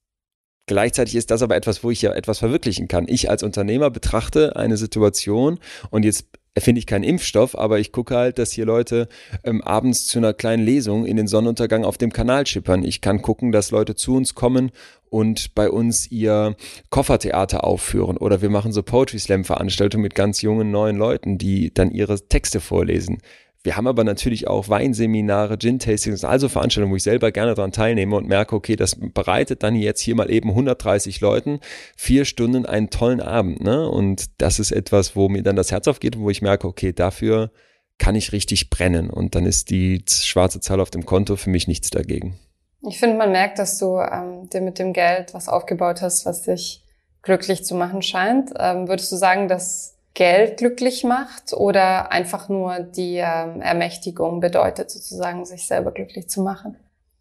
Gleichzeitig 0.68 1.14
ist 1.14 1.30
das 1.30 1.42
aber 1.42 1.54
etwas, 1.54 1.84
wo 1.84 1.92
ich 1.92 2.02
ja 2.02 2.12
etwas 2.12 2.40
verwirklichen 2.40 2.88
kann. 2.88 3.06
Ich 3.06 3.30
als 3.30 3.44
Unternehmer 3.44 3.88
betrachte 3.88 4.56
eine 4.56 4.76
Situation 4.76 5.60
und 5.90 6.04
jetzt 6.04 6.26
erfinde 6.54 6.80
ich 6.80 6.86
keinen 6.86 7.04
Impfstoff, 7.04 7.56
aber 7.56 7.78
ich 7.78 7.92
gucke 7.92 8.16
halt, 8.16 8.38
dass 8.38 8.50
hier 8.50 8.64
Leute 8.64 9.08
ähm, 9.44 9.62
abends 9.62 10.06
zu 10.06 10.18
einer 10.18 10.32
kleinen 10.32 10.64
Lesung 10.64 11.06
in 11.06 11.16
den 11.16 11.28
Sonnenuntergang 11.28 11.84
auf 11.84 11.98
dem 11.98 12.12
Kanal 12.12 12.46
schippern. 12.46 12.82
Ich 12.82 13.00
kann 13.00 13.22
gucken, 13.22 13.52
dass 13.52 13.70
Leute 13.70 13.94
zu 13.94 14.16
uns 14.16 14.34
kommen 14.34 14.72
und 15.10 15.54
bei 15.54 15.70
uns 15.70 16.10
ihr 16.10 16.56
Koffertheater 16.90 17.64
aufführen 17.64 18.16
oder 18.16 18.42
wir 18.42 18.50
machen 18.50 18.72
so 18.72 18.82
Poetry 18.82 19.18
Slam 19.18 19.44
Veranstaltungen 19.44 20.02
mit 20.02 20.14
ganz 20.14 20.42
jungen 20.42 20.70
neuen 20.70 20.96
Leuten, 20.96 21.38
die 21.38 21.72
dann 21.72 21.90
ihre 21.90 22.20
Texte 22.28 22.60
vorlesen. 22.60 23.18
Wir 23.66 23.76
haben 23.76 23.88
aber 23.88 24.04
natürlich 24.04 24.46
auch 24.46 24.68
Weinseminare, 24.68 25.58
Gin-Tastings, 25.58 26.22
also 26.22 26.48
Veranstaltungen, 26.48 26.92
wo 26.92 26.96
ich 26.96 27.02
selber 27.02 27.32
gerne 27.32 27.54
daran 27.54 27.72
teilnehme 27.72 28.14
und 28.14 28.28
merke, 28.28 28.54
okay, 28.54 28.76
das 28.76 28.96
bereitet 28.96 29.64
dann 29.64 29.74
jetzt 29.74 30.00
hier 30.00 30.14
mal 30.14 30.30
eben 30.30 30.50
130 30.50 31.20
Leuten 31.20 31.58
vier 31.96 32.24
Stunden 32.24 32.64
einen 32.64 32.90
tollen 32.90 33.20
Abend. 33.20 33.60
Ne? 33.60 33.88
Und 33.88 34.26
das 34.38 34.60
ist 34.60 34.70
etwas, 34.70 35.16
wo 35.16 35.28
mir 35.28 35.42
dann 35.42 35.56
das 35.56 35.72
Herz 35.72 35.88
aufgeht 35.88 36.14
und 36.14 36.22
wo 36.22 36.30
ich 36.30 36.42
merke, 36.42 36.68
okay, 36.68 36.92
dafür 36.92 37.50
kann 37.98 38.14
ich 38.14 38.30
richtig 38.30 38.70
brennen. 38.70 39.10
Und 39.10 39.34
dann 39.34 39.46
ist 39.46 39.70
die 39.70 40.04
schwarze 40.08 40.60
Zahl 40.60 40.80
auf 40.80 40.90
dem 40.90 41.04
Konto 41.04 41.34
für 41.34 41.50
mich 41.50 41.66
nichts 41.66 41.90
dagegen. 41.90 42.38
Ich 42.86 42.98
finde, 42.98 43.16
man 43.16 43.32
merkt, 43.32 43.58
dass 43.58 43.78
du 43.78 43.98
ähm, 43.98 44.48
dir 44.48 44.60
mit 44.60 44.78
dem 44.78 44.92
Geld 44.92 45.34
was 45.34 45.48
aufgebaut 45.48 46.02
hast, 46.02 46.24
was 46.24 46.42
dich 46.42 46.82
glücklich 47.22 47.64
zu 47.64 47.74
machen 47.74 48.02
scheint. 48.02 48.52
Ähm, 48.58 48.88
würdest 48.88 49.10
du 49.10 49.16
sagen, 49.16 49.48
dass 49.48 49.96
Geld 50.14 50.58
glücklich 50.58 51.04
macht 51.04 51.52
oder 51.52 52.10
einfach 52.10 52.48
nur 52.48 52.78
die 52.80 53.16
ähm, 53.16 53.60
Ermächtigung 53.60 54.40
bedeutet, 54.40 54.90
sozusagen 54.90 55.44
sich 55.44 55.66
selber 55.66 55.92
glücklich 55.92 56.28
zu 56.28 56.40
machen? 56.42 56.76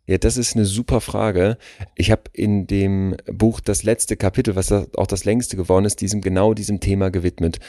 Ja, 0.08 0.19
das 0.19 0.38
ist 0.38 0.56
eine 0.56 0.65
super 0.65 1.01
Frage. 1.01 1.58
Ich 1.95 2.12
habe 2.12 2.23
in 2.32 2.67
dem 2.67 3.17
Buch 3.25 3.60
das 3.60 3.82
letzte 3.82 4.15
Kapitel, 4.15 4.56
was 4.56 4.71
auch 4.71 5.08
das 5.08 5.25
längste 5.25 5.58
geworden 5.58 5.86
ist, 5.86 5.99
diesem 5.99 6.21
genau 6.21 6.54
diesem 6.54 6.80
Thema 6.80 7.10
gewidmet. 7.10 7.60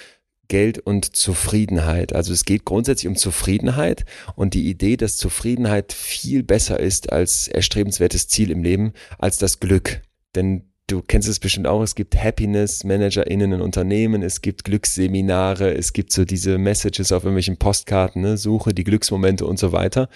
Geld 0.49 0.79
und 0.79 1.17
Zufriedenheit. 1.17 2.15
Also 2.15 2.33
es 2.33 2.45
geht 2.45 2.65
grundsätzlich 2.65 3.09
um 3.09 3.17
Zufriedenheit 3.17 4.05
und 4.35 4.55
die 4.55 4.69
Idee, 4.69 4.97
dass 4.97 5.17
Zufriedenheit 5.17 5.93
viel 5.93 6.43
besser 6.43 6.79
ist 6.81 7.13
als 7.13 7.49
erstrebenswertes 7.49 8.29
Ziel 8.29 8.51
im 8.51 8.63
Leben, 8.63 8.93
als 9.19 9.39
das 9.39 9.61
Glück. 9.61 10.03
Denn 10.35 10.65
du 10.87 11.03
kennst 11.03 11.29
es 11.29 11.41
bestimmt 11.41 11.67
auch, 11.67 11.83
es 11.83 11.95
gibt 11.95 12.17
Happiness 12.17 12.85
ManagerInnen 12.85 13.53
in 13.53 13.61
Unternehmen, 13.61 14.23
es 14.23 14.41
gibt 14.41 14.65
Glücksseminare, 14.65 15.75
es 15.75 15.93
gibt 15.93 16.13
so 16.13 16.25
diese 16.25 16.59
Messages 16.59 17.13
auf 17.13 17.25
irgendwelchen 17.25 17.57
Postkarten, 17.57 18.23
ne? 18.23 18.37
suche 18.37 18.73
die 18.75 18.85
Glücksmomente 18.85 19.47
und 19.47 19.59
so 19.59 19.73
weiter. 19.73 20.09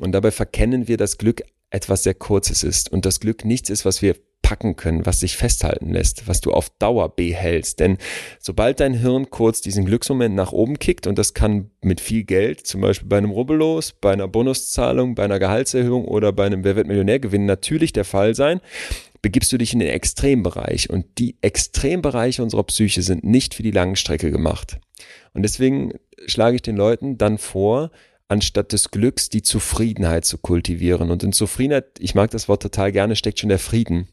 Und 0.00 0.12
dabei 0.12 0.30
verkennen 0.30 0.88
wir, 0.88 0.96
dass 0.96 1.18
Glück 1.18 1.42
etwas 1.70 2.02
sehr 2.02 2.14
Kurzes 2.14 2.62
ist 2.62 2.92
und 2.92 3.06
das 3.06 3.20
Glück 3.20 3.44
nichts 3.44 3.70
ist, 3.70 3.84
was 3.84 4.02
wir 4.02 4.16
packen 4.52 4.76
können, 4.76 5.06
was 5.06 5.20
sich 5.20 5.38
festhalten 5.38 5.94
lässt, 5.94 6.28
was 6.28 6.42
du 6.42 6.52
auf 6.52 6.68
Dauer 6.78 7.16
behältst. 7.16 7.80
Denn 7.80 7.96
sobald 8.38 8.80
dein 8.80 8.92
Hirn 8.92 9.30
kurz 9.30 9.62
diesen 9.62 9.86
Glücksmoment 9.86 10.34
nach 10.34 10.52
oben 10.52 10.78
kickt, 10.78 11.06
und 11.06 11.16
das 11.16 11.32
kann 11.32 11.70
mit 11.80 12.02
viel 12.02 12.24
Geld, 12.24 12.66
zum 12.66 12.82
Beispiel 12.82 13.08
bei 13.08 13.16
einem 13.16 13.30
Rubbellos, 13.30 13.94
bei 13.98 14.12
einer 14.12 14.28
Bonuszahlung, 14.28 15.14
bei 15.14 15.24
einer 15.24 15.38
Gehaltserhöhung 15.38 16.04
oder 16.04 16.32
bei 16.32 16.44
einem 16.44 16.64
Wer 16.64 16.76
wird 16.76 16.86
Millionärgewinn 16.86 17.46
natürlich 17.46 17.94
der 17.94 18.04
Fall 18.04 18.34
sein, 18.34 18.60
begibst 19.22 19.50
du 19.52 19.56
dich 19.56 19.72
in 19.72 19.78
den 19.78 19.88
Extrembereich. 19.88 20.90
Und 20.90 21.06
die 21.16 21.36
Extrembereiche 21.40 22.42
unserer 22.42 22.64
Psyche 22.64 23.00
sind 23.00 23.24
nicht 23.24 23.54
für 23.54 23.62
die 23.62 23.70
lange 23.70 23.96
Strecke 23.96 24.30
gemacht. 24.30 24.80
Und 25.32 25.44
deswegen 25.44 25.94
schlage 26.26 26.56
ich 26.56 26.62
den 26.62 26.76
Leuten 26.76 27.16
dann 27.16 27.38
vor, 27.38 27.90
anstatt 28.28 28.72
des 28.72 28.90
Glücks 28.90 29.30
die 29.30 29.40
Zufriedenheit 29.40 30.26
zu 30.26 30.36
kultivieren. 30.36 31.10
Und 31.10 31.22
in 31.22 31.32
Zufriedenheit, 31.32 31.86
ich 32.00 32.14
mag 32.14 32.30
das 32.32 32.48
Wort 32.48 32.62
total 32.62 32.92
gerne, 32.92 33.16
steckt 33.16 33.40
schon 33.40 33.48
der 33.48 33.58
Frieden. 33.58 34.08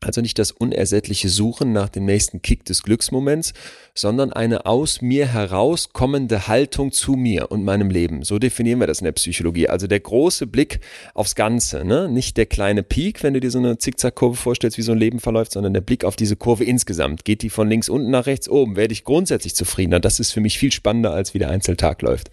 Also 0.00 0.20
nicht 0.20 0.38
das 0.38 0.52
unersättliche 0.52 1.28
Suchen 1.28 1.72
nach 1.72 1.88
dem 1.88 2.04
nächsten 2.04 2.40
Kick 2.40 2.64
des 2.64 2.84
Glücksmoments, 2.84 3.52
sondern 3.96 4.32
eine 4.32 4.64
aus 4.64 5.02
mir 5.02 5.26
herauskommende 5.26 6.46
Haltung 6.46 6.92
zu 6.92 7.14
mir 7.14 7.50
und 7.50 7.64
meinem 7.64 7.90
Leben. 7.90 8.22
So 8.22 8.38
definieren 8.38 8.78
wir 8.78 8.86
das 8.86 9.00
in 9.00 9.06
der 9.06 9.12
Psychologie. 9.12 9.68
Also 9.68 9.88
der 9.88 9.98
große 9.98 10.46
Blick 10.46 10.78
aufs 11.14 11.34
Ganze, 11.34 11.84
ne? 11.84 12.08
nicht 12.08 12.36
der 12.36 12.46
kleine 12.46 12.84
Peak, 12.84 13.24
wenn 13.24 13.34
du 13.34 13.40
dir 13.40 13.50
so 13.50 13.58
eine 13.58 13.78
Zickzackkurve 13.78 14.36
vorstellst, 14.36 14.78
wie 14.78 14.82
so 14.82 14.92
ein 14.92 14.98
Leben 14.98 15.18
verläuft, 15.18 15.50
sondern 15.50 15.74
der 15.74 15.80
Blick 15.80 16.04
auf 16.04 16.14
diese 16.14 16.36
Kurve 16.36 16.62
insgesamt. 16.62 17.24
Geht 17.24 17.42
die 17.42 17.50
von 17.50 17.68
links 17.68 17.88
unten 17.88 18.10
nach 18.10 18.26
rechts 18.26 18.48
oben? 18.48 18.76
Werde 18.76 18.92
ich 18.92 19.02
grundsätzlich 19.02 19.56
zufriedener? 19.56 19.98
Das 19.98 20.20
ist 20.20 20.30
für 20.30 20.40
mich 20.40 20.58
viel 20.58 20.70
spannender, 20.70 21.12
als 21.12 21.34
wie 21.34 21.40
der 21.40 21.50
Einzeltag 21.50 22.02
läuft. 22.02 22.30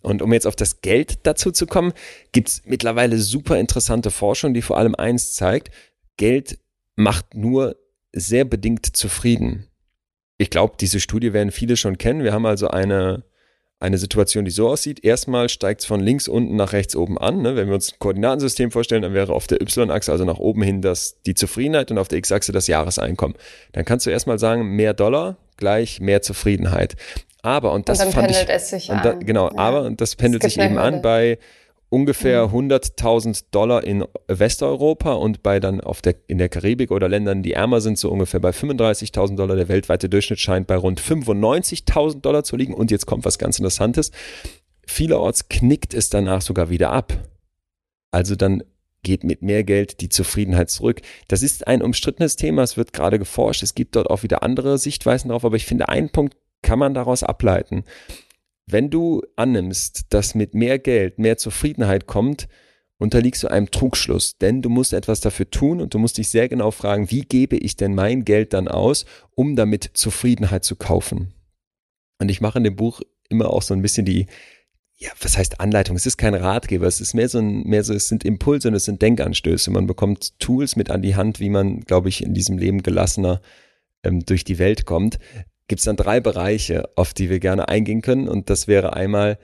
Und 0.00 0.22
um 0.22 0.32
jetzt 0.32 0.46
auf 0.46 0.56
das 0.56 0.80
Geld 0.80 1.18
dazu 1.24 1.50
zu 1.50 1.66
kommen, 1.66 1.92
gibt 2.32 2.48
es 2.48 2.62
mittlerweile 2.64 3.18
super 3.18 3.58
interessante 3.58 4.10
Forschung, 4.10 4.54
die 4.54 4.62
vor 4.62 4.78
allem 4.78 4.94
eins 4.94 5.34
zeigt, 5.34 5.70
Geld 6.16 6.58
macht 6.96 7.34
nur 7.34 7.76
sehr 8.12 8.44
bedingt 8.44 8.96
zufrieden. 8.96 9.66
Ich 10.38 10.50
glaube, 10.50 10.74
diese 10.80 11.00
Studie 11.00 11.32
werden 11.32 11.50
viele 11.50 11.76
schon 11.76 11.98
kennen. 11.98 12.22
Wir 12.22 12.32
haben 12.32 12.46
also 12.46 12.68
eine, 12.68 13.24
eine 13.78 13.98
Situation, 13.98 14.44
die 14.44 14.50
so 14.50 14.68
aussieht. 14.68 15.04
Erstmal 15.04 15.48
steigt 15.48 15.82
es 15.82 15.86
von 15.86 16.00
links 16.00 16.28
unten 16.28 16.56
nach 16.56 16.72
rechts 16.72 16.96
oben 16.96 17.18
an. 17.18 17.42
Ne? 17.42 17.56
Wenn 17.56 17.68
wir 17.68 17.74
uns 17.74 17.92
ein 17.92 17.98
Koordinatensystem 17.98 18.70
vorstellen, 18.70 19.02
dann 19.02 19.14
wäre 19.14 19.32
auf 19.32 19.46
der 19.46 19.60
Y-Achse, 19.62 20.10
also 20.12 20.24
nach 20.24 20.38
oben 20.38 20.62
hin, 20.62 20.82
das, 20.82 21.20
die 21.22 21.34
Zufriedenheit 21.34 21.90
und 21.90 21.98
auf 21.98 22.08
der 22.08 22.18
X-Achse 22.18 22.52
das 22.52 22.66
Jahreseinkommen. 22.66 23.36
Dann 23.72 23.84
kannst 23.84 24.06
du 24.06 24.10
erstmal 24.10 24.38
sagen, 24.38 24.62
mehr 24.76 24.94
Dollar 24.94 25.36
gleich 25.56 26.00
mehr 26.00 26.22
Zufriedenheit. 26.22 26.96
Aber, 27.42 27.72
und 27.72 27.88
das 27.88 28.00
und 28.00 28.06
dann 28.06 28.12
fand 28.12 28.26
pendelt 28.28 28.48
ich, 28.48 28.54
es 28.54 28.70
sich 28.70 28.86
da, 28.88 28.94
an. 29.12 29.20
genau, 29.20 29.50
Ja. 29.50 29.58
aber, 29.58 29.82
und 29.82 30.00
das 30.00 30.16
pendelt 30.16 30.42
sich 30.42 30.58
eben 30.58 30.78
an 30.78 31.00
bei 31.00 31.38
ungefähr 31.88 32.48
Mhm. 32.48 32.72
100.000 32.72 33.44
Dollar 33.50 33.84
in 33.84 34.04
Westeuropa 34.28 35.12
und 35.12 35.42
bei 35.42 35.60
dann 35.60 35.80
auf 35.80 36.02
der, 36.02 36.16
in 36.26 36.38
der 36.38 36.48
Karibik 36.48 36.90
oder 36.90 37.08
Ländern, 37.08 37.42
die 37.42 37.52
ärmer 37.52 37.80
sind, 37.80 37.98
so 37.98 38.10
ungefähr 38.10 38.40
bei 38.40 38.50
35.000 38.50 39.36
Dollar. 39.36 39.56
Der 39.56 39.68
weltweite 39.68 40.08
Durchschnitt 40.08 40.40
scheint 40.40 40.66
bei 40.66 40.76
rund 40.76 41.00
95.000 41.00 42.20
Dollar 42.20 42.44
zu 42.44 42.56
liegen. 42.56 42.74
Und 42.74 42.90
jetzt 42.90 43.06
kommt 43.06 43.24
was 43.24 43.38
ganz 43.38 43.58
Interessantes. 43.58 44.10
Vielerorts 44.86 45.48
knickt 45.48 45.94
es 45.94 46.10
danach 46.10 46.42
sogar 46.42 46.70
wieder 46.70 46.90
ab. 46.90 47.12
Also 48.10 48.36
dann 48.36 48.62
geht 49.02 49.22
mit 49.22 49.42
mehr 49.42 49.62
Geld 49.62 50.00
die 50.00 50.08
Zufriedenheit 50.08 50.68
zurück. 50.68 51.00
Das 51.28 51.42
ist 51.42 51.66
ein 51.68 51.82
umstrittenes 51.82 52.34
Thema, 52.34 52.62
es 52.62 52.76
wird 52.76 52.92
gerade 52.92 53.20
geforscht, 53.20 53.62
es 53.62 53.76
gibt 53.76 53.94
dort 53.94 54.10
auch 54.10 54.24
wieder 54.24 54.42
andere 54.42 54.78
Sichtweisen 54.78 55.28
drauf, 55.28 55.44
aber 55.44 55.54
ich 55.54 55.64
finde, 55.64 55.88
einen 55.88 56.10
Punkt 56.10 56.36
kann 56.62 56.80
man 56.80 56.92
daraus 56.92 57.22
ableiten. 57.22 57.84
Wenn 58.68 58.90
du 58.90 59.22
annimmst, 59.36 60.06
dass 60.10 60.34
mit 60.34 60.54
mehr 60.54 60.78
Geld 60.78 61.18
mehr 61.18 61.36
Zufriedenheit 61.38 62.06
kommt, 62.06 62.48
unterliegst 62.98 63.42
du 63.42 63.48
einem 63.48 63.70
Trugschluss, 63.70 64.38
denn 64.38 64.62
du 64.62 64.68
musst 64.68 64.92
etwas 64.92 65.20
dafür 65.20 65.50
tun 65.50 65.80
und 65.80 65.94
du 65.94 65.98
musst 65.98 66.18
dich 66.18 66.30
sehr 66.30 66.48
genau 66.48 66.70
fragen, 66.70 67.10
wie 67.10 67.22
gebe 67.22 67.56
ich 67.56 67.76
denn 67.76 67.94
mein 67.94 68.24
Geld 68.24 68.52
dann 68.52 68.68
aus, 68.68 69.04
um 69.34 69.54
damit 69.54 69.90
Zufriedenheit 69.94 70.64
zu 70.64 70.76
kaufen. 70.76 71.34
Und 72.18 72.30
ich 72.30 72.40
mache 72.40 72.58
in 72.58 72.64
dem 72.64 72.76
Buch 72.76 73.02
immer 73.28 73.50
auch 73.50 73.62
so 73.62 73.74
ein 73.74 73.82
bisschen 73.82 74.06
die, 74.06 74.26
ja, 74.96 75.10
was 75.20 75.36
heißt 75.36 75.60
Anleitung? 75.60 75.94
Es 75.94 76.06
ist 76.06 76.16
kein 76.16 76.34
Ratgeber, 76.34 76.86
es 76.86 77.00
ist 77.00 77.12
mehr 77.12 77.28
so 77.28 77.38
ein, 77.38 77.64
mehr 77.64 77.84
so, 77.84 77.92
es 77.92 78.08
sind 78.08 78.24
Impulse 78.24 78.68
und 78.68 78.74
es 78.74 78.86
sind 78.86 79.02
Denkanstöße. 79.02 79.70
Man 79.70 79.86
bekommt 79.86 80.38
Tools 80.38 80.74
mit 80.74 80.90
an 80.90 81.02
die 81.02 81.16
Hand, 81.16 81.38
wie 81.38 81.50
man, 81.50 81.80
glaube 81.80 82.08
ich, 82.08 82.24
in 82.24 82.32
diesem 82.32 82.56
Leben 82.56 82.82
gelassener 82.82 83.42
ähm, 84.02 84.24
durch 84.24 84.44
die 84.44 84.58
Welt 84.58 84.86
kommt. 84.86 85.18
Gibt 85.68 85.80
es 85.80 85.84
dann 85.84 85.96
drei 85.96 86.20
Bereiche, 86.20 86.88
auf 86.96 87.12
die 87.12 87.28
wir 87.28 87.40
gerne 87.40 87.68
eingehen 87.68 88.02
können. 88.02 88.28
Und 88.28 88.50
das 88.50 88.68
wäre 88.68 88.94
einmal, 88.94 89.38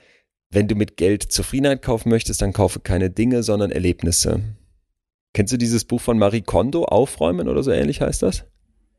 wenn 0.49 0.67
du 0.67 0.75
mit 0.75 0.97
Geld 0.97 1.23
Zufriedenheit 1.23 1.81
kaufen 1.81 2.09
möchtest, 2.09 2.41
dann 2.41 2.53
kaufe 2.53 2.79
keine 2.79 3.09
Dinge, 3.09 3.43
sondern 3.43 3.71
Erlebnisse. 3.71 4.41
Kennst 5.33 5.51
du 5.51 5.57
dieses 5.57 5.83
Buch 5.83 5.99
von 5.99 6.17
Marie 6.17 6.41
Kondo, 6.41 6.85
Aufräumen 6.85 7.49
oder 7.49 7.63
so 7.63 7.71
ähnlich 7.71 8.01
heißt 8.01 8.21
das? 8.21 8.45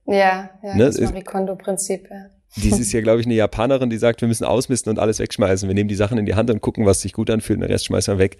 Ja, 0.06 0.50
ja, 0.62 0.74
Ne, 0.74 0.86
das 0.86 1.00
Marie 1.00 1.22
Kondo-Prinzip. 1.22 2.08
Ja. 2.10 2.26
Dies 2.56 2.78
ist 2.78 2.92
ja, 2.92 3.00
glaube 3.02 3.20
ich, 3.20 3.26
eine 3.26 3.36
Japanerin, 3.36 3.88
die 3.88 3.96
sagt, 3.96 4.20
wir 4.20 4.28
müssen 4.28 4.44
ausmisten 4.44 4.90
und 4.90 4.98
alles 4.98 5.18
wegschmeißen. 5.20 5.68
Wir 5.68 5.74
nehmen 5.74 5.88
die 5.88 5.94
Sachen 5.94 6.18
in 6.18 6.26
die 6.26 6.34
Hand 6.34 6.50
und 6.50 6.60
gucken, 6.60 6.86
was 6.86 7.00
sich 7.00 7.12
gut 7.12 7.30
anfühlt 7.30 7.58
und 7.58 7.62
den 7.62 7.70
Rest 7.70 7.86
schmeißen 7.86 8.14
wir 8.14 8.18
weg. 8.18 8.38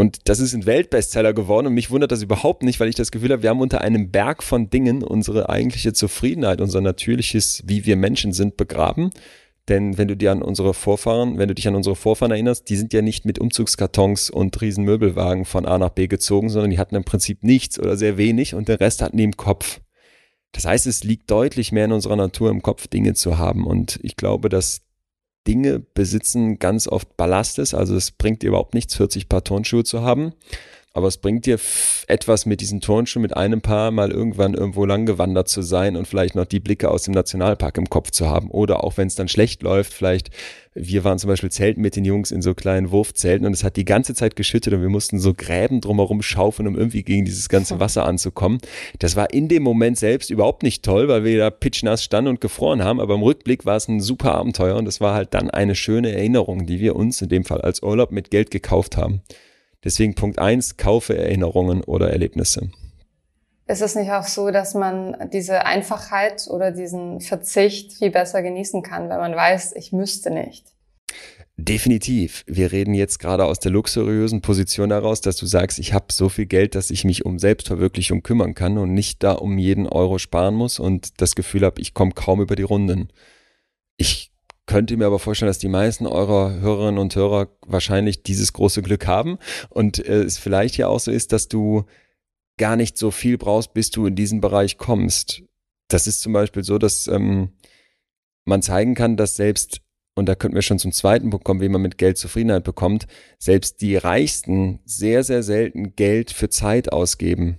Und 0.00 0.30
das 0.30 0.40
ist 0.40 0.54
ein 0.54 0.64
Weltbestseller 0.64 1.34
geworden 1.34 1.66
und 1.66 1.74
mich 1.74 1.90
wundert 1.90 2.10
das 2.10 2.22
überhaupt 2.22 2.62
nicht, 2.62 2.80
weil 2.80 2.88
ich 2.88 2.94
das 2.94 3.10
Gefühl 3.10 3.32
habe, 3.32 3.42
wir 3.42 3.50
haben 3.50 3.60
unter 3.60 3.82
einem 3.82 4.10
Berg 4.10 4.42
von 4.42 4.70
Dingen 4.70 5.02
unsere 5.02 5.50
eigentliche 5.50 5.92
Zufriedenheit, 5.92 6.62
unser 6.62 6.80
natürliches, 6.80 7.62
wie 7.66 7.84
wir 7.84 7.96
Menschen 7.96 8.32
sind, 8.32 8.56
begraben. 8.56 9.10
Denn 9.68 9.98
wenn 9.98 10.08
du 10.08 10.16
dir 10.16 10.32
an 10.32 10.40
unsere 10.40 10.72
Vorfahren, 10.72 11.36
wenn 11.36 11.48
du 11.48 11.54
dich 11.54 11.68
an 11.68 11.74
unsere 11.74 11.96
Vorfahren 11.96 12.32
erinnerst, 12.32 12.70
die 12.70 12.76
sind 12.76 12.94
ja 12.94 13.02
nicht 13.02 13.26
mit 13.26 13.38
Umzugskartons 13.38 14.30
und 14.30 14.58
riesen 14.62 14.84
Möbelwagen 14.84 15.44
von 15.44 15.66
A 15.66 15.76
nach 15.76 15.90
B 15.90 16.06
gezogen, 16.06 16.48
sondern 16.48 16.70
die 16.70 16.78
hatten 16.78 16.96
im 16.96 17.04
Prinzip 17.04 17.44
nichts 17.44 17.78
oder 17.78 17.98
sehr 17.98 18.16
wenig 18.16 18.54
und 18.54 18.68
den 18.68 18.76
Rest 18.76 19.02
hatten 19.02 19.18
die 19.18 19.24
im 19.24 19.36
Kopf. 19.36 19.82
Das 20.52 20.64
heißt, 20.64 20.86
es 20.86 21.04
liegt 21.04 21.30
deutlich 21.30 21.72
mehr 21.72 21.84
in 21.84 21.92
unserer 21.92 22.16
Natur 22.16 22.48
im 22.48 22.62
Kopf, 22.62 22.88
Dinge 22.88 23.12
zu 23.12 23.36
haben. 23.36 23.66
Und 23.66 24.00
ich 24.02 24.16
glaube, 24.16 24.48
dass 24.48 24.80
Dinge 25.46 25.80
besitzen 25.80 26.58
ganz 26.58 26.86
oft 26.86 27.16
Ballastes. 27.16 27.74
Also 27.74 27.96
es 27.96 28.10
bringt 28.10 28.42
überhaupt 28.42 28.74
nichts, 28.74 28.94
40 28.94 29.28
Paar 29.28 29.44
Turnschuhe 29.44 29.84
zu 29.84 30.02
haben. 30.02 30.32
Aber 30.92 31.06
es 31.06 31.18
bringt 31.18 31.46
dir 31.46 31.58
etwas 32.08 32.46
mit 32.46 32.60
diesen 32.60 32.80
Turnschuhen, 32.80 33.22
mit 33.22 33.36
einem 33.36 33.60
Paar 33.60 33.92
mal 33.92 34.10
irgendwann 34.10 34.54
irgendwo 34.54 34.84
lang 34.84 35.06
gewandert 35.06 35.48
zu 35.48 35.62
sein 35.62 35.94
und 35.94 36.08
vielleicht 36.08 36.34
noch 36.34 36.46
die 36.46 36.58
Blicke 36.58 36.90
aus 36.90 37.04
dem 37.04 37.14
Nationalpark 37.14 37.78
im 37.78 37.88
Kopf 37.88 38.10
zu 38.10 38.28
haben. 38.28 38.50
Oder 38.50 38.82
auch 38.82 38.96
wenn 38.96 39.06
es 39.06 39.14
dann 39.14 39.28
schlecht 39.28 39.62
läuft, 39.62 39.94
vielleicht, 39.94 40.30
wir 40.74 41.04
waren 41.04 41.20
zum 41.20 41.28
Beispiel 41.28 41.52
zelten 41.52 41.80
mit 41.80 41.94
den 41.94 42.04
Jungs 42.04 42.32
in 42.32 42.42
so 42.42 42.54
kleinen 42.54 42.90
Wurfzelten 42.90 43.46
und 43.46 43.52
es 43.52 43.62
hat 43.62 43.76
die 43.76 43.84
ganze 43.84 44.16
Zeit 44.16 44.34
geschüttet 44.34 44.74
und 44.74 44.82
wir 44.82 44.88
mussten 44.88 45.20
so 45.20 45.32
Gräben 45.32 45.80
drumherum 45.80 46.22
schaufeln, 46.22 46.66
um 46.66 46.76
irgendwie 46.76 47.04
gegen 47.04 47.24
dieses 47.24 47.48
ganze 47.48 47.78
Wasser 47.78 48.04
anzukommen. 48.04 48.58
Das 48.98 49.14
war 49.14 49.32
in 49.32 49.46
dem 49.46 49.62
Moment 49.62 49.96
selbst 49.96 50.28
überhaupt 50.28 50.64
nicht 50.64 50.84
toll, 50.84 51.06
weil 51.06 51.22
wir 51.22 51.38
da 51.38 51.50
pitchnass 51.50 52.02
standen 52.02 52.30
und 52.30 52.40
gefroren 52.40 52.82
haben, 52.82 52.98
aber 52.98 53.14
im 53.14 53.22
Rückblick 53.22 53.64
war 53.64 53.76
es 53.76 53.86
ein 53.86 54.00
super 54.00 54.34
Abenteuer 54.34 54.74
und 54.74 54.88
es 54.88 55.00
war 55.00 55.14
halt 55.14 55.34
dann 55.34 55.50
eine 55.50 55.76
schöne 55.76 56.10
Erinnerung, 56.12 56.66
die 56.66 56.80
wir 56.80 56.96
uns 56.96 57.22
in 57.22 57.28
dem 57.28 57.44
Fall 57.44 57.60
als 57.60 57.80
Urlaub 57.80 58.10
mit 58.10 58.32
Geld 58.32 58.50
gekauft 58.50 58.96
haben. 58.96 59.22
Deswegen 59.84 60.14
Punkt 60.14 60.38
eins: 60.38 60.76
kaufe 60.76 61.16
Erinnerungen 61.16 61.82
oder 61.84 62.10
Erlebnisse. 62.10 62.70
Ist 63.66 63.82
es 63.82 63.94
nicht 63.94 64.10
auch 64.10 64.24
so, 64.24 64.50
dass 64.50 64.74
man 64.74 65.30
diese 65.32 65.64
Einfachheit 65.64 66.48
oder 66.50 66.72
diesen 66.72 67.20
Verzicht 67.20 67.92
viel 67.92 68.10
besser 68.10 68.42
genießen 68.42 68.82
kann, 68.82 69.08
wenn 69.08 69.18
man 69.18 69.36
weiß, 69.36 69.74
ich 69.76 69.92
müsste 69.92 70.30
nicht? 70.30 70.66
Definitiv. 71.56 72.42
Wir 72.46 72.72
reden 72.72 72.94
jetzt 72.94 73.18
gerade 73.18 73.44
aus 73.44 73.60
der 73.60 73.70
luxuriösen 73.70 74.40
Position 74.40 74.90
heraus, 74.90 75.20
dass 75.20 75.36
du 75.36 75.46
sagst, 75.46 75.78
ich 75.78 75.92
habe 75.92 76.06
so 76.10 76.28
viel 76.28 76.46
Geld, 76.46 76.74
dass 76.74 76.90
ich 76.90 77.04
mich 77.04 77.26
um 77.26 77.38
Selbstverwirklichung 77.38 78.22
kümmern 78.22 78.54
kann 78.54 78.78
und 78.78 78.94
nicht 78.94 79.22
da 79.22 79.32
um 79.32 79.58
jeden 79.58 79.86
Euro 79.86 80.18
sparen 80.18 80.54
muss 80.54 80.78
und 80.78 81.20
das 81.20 81.34
Gefühl 81.34 81.64
habe, 81.64 81.80
ich 81.80 81.92
komme 81.92 82.12
kaum 82.12 82.40
über 82.40 82.56
die 82.56 82.62
Runden. 82.62 83.10
Ich 83.98 84.29
könnte 84.70 84.96
mir 84.96 85.06
aber 85.06 85.18
vorstellen, 85.18 85.50
dass 85.50 85.58
die 85.58 85.68
meisten 85.68 86.06
eurer 86.06 86.60
Hörerinnen 86.60 87.00
und 87.00 87.16
Hörer 87.16 87.48
wahrscheinlich 87.66 88.22
dieses 88.22 88.52
große 88.52 88.82
Glück 88.82 89.08
haben 89.08 89.38
und 89.68 89.98
äh, 89.98 90.22
es 90.22 90.38
vielleicht 90.38 90.76
ja 90.76 90.86
auch 90.86 91.00
so 91.00 91.10
ist, 91.10 91.32
dass 91.32 91.48
du 91.48 91.86
gar 92.56 92.76
nicht 92.76 92.96
so 92.96 93.10
viel 93.10 93.36
brauchst, 93.36 93.74
bis 93.74 93.90
du 93.90 94.06
in 94.06 94.14
diesen 94.14 94.40
Bereich 94.40 94.78
kommst. 94.78 95.42
Das 95.88 96.06
ist 96.06 96.20
zum 96.20 96.32
Beispiel 96.32 96.62
so, 96.62 96.78
dass 96.78 97.08
ähm, 97.08 97.50
man 98.44 98.62
zeigen 98.62 98.94
kann, 98.94 99.16
dass 99.16 99.34
selbst 99.34 99.80
und 100.14 100.26
da 100.26 100.36
könnten 100.36 100.54
wir 100.54 100.62
schon 100.62 100.78
zum 100.78 100.92
zweiten 100.92 101.30
Punkt 101.30 101.44
kommen, 101.44 101.60
wie 101.60 101.68
man 101.68 101.82
mit 101.82 101.98
Geld 101.98 102.16
Zufriedenheit 102.16 102.62
bekommt, 102.62 103.08
selbst 103.40 103.80
die 103.80 103.96
Reichsten 103.96 104.78
sehr, 104.84 105.24
sehr 105.24 105.42
selten 105.42 105.96
Geld 105.96 106.30
für 106.30 106.48
Zeit 106.48 106.92
ausgeben. 106.92 107.58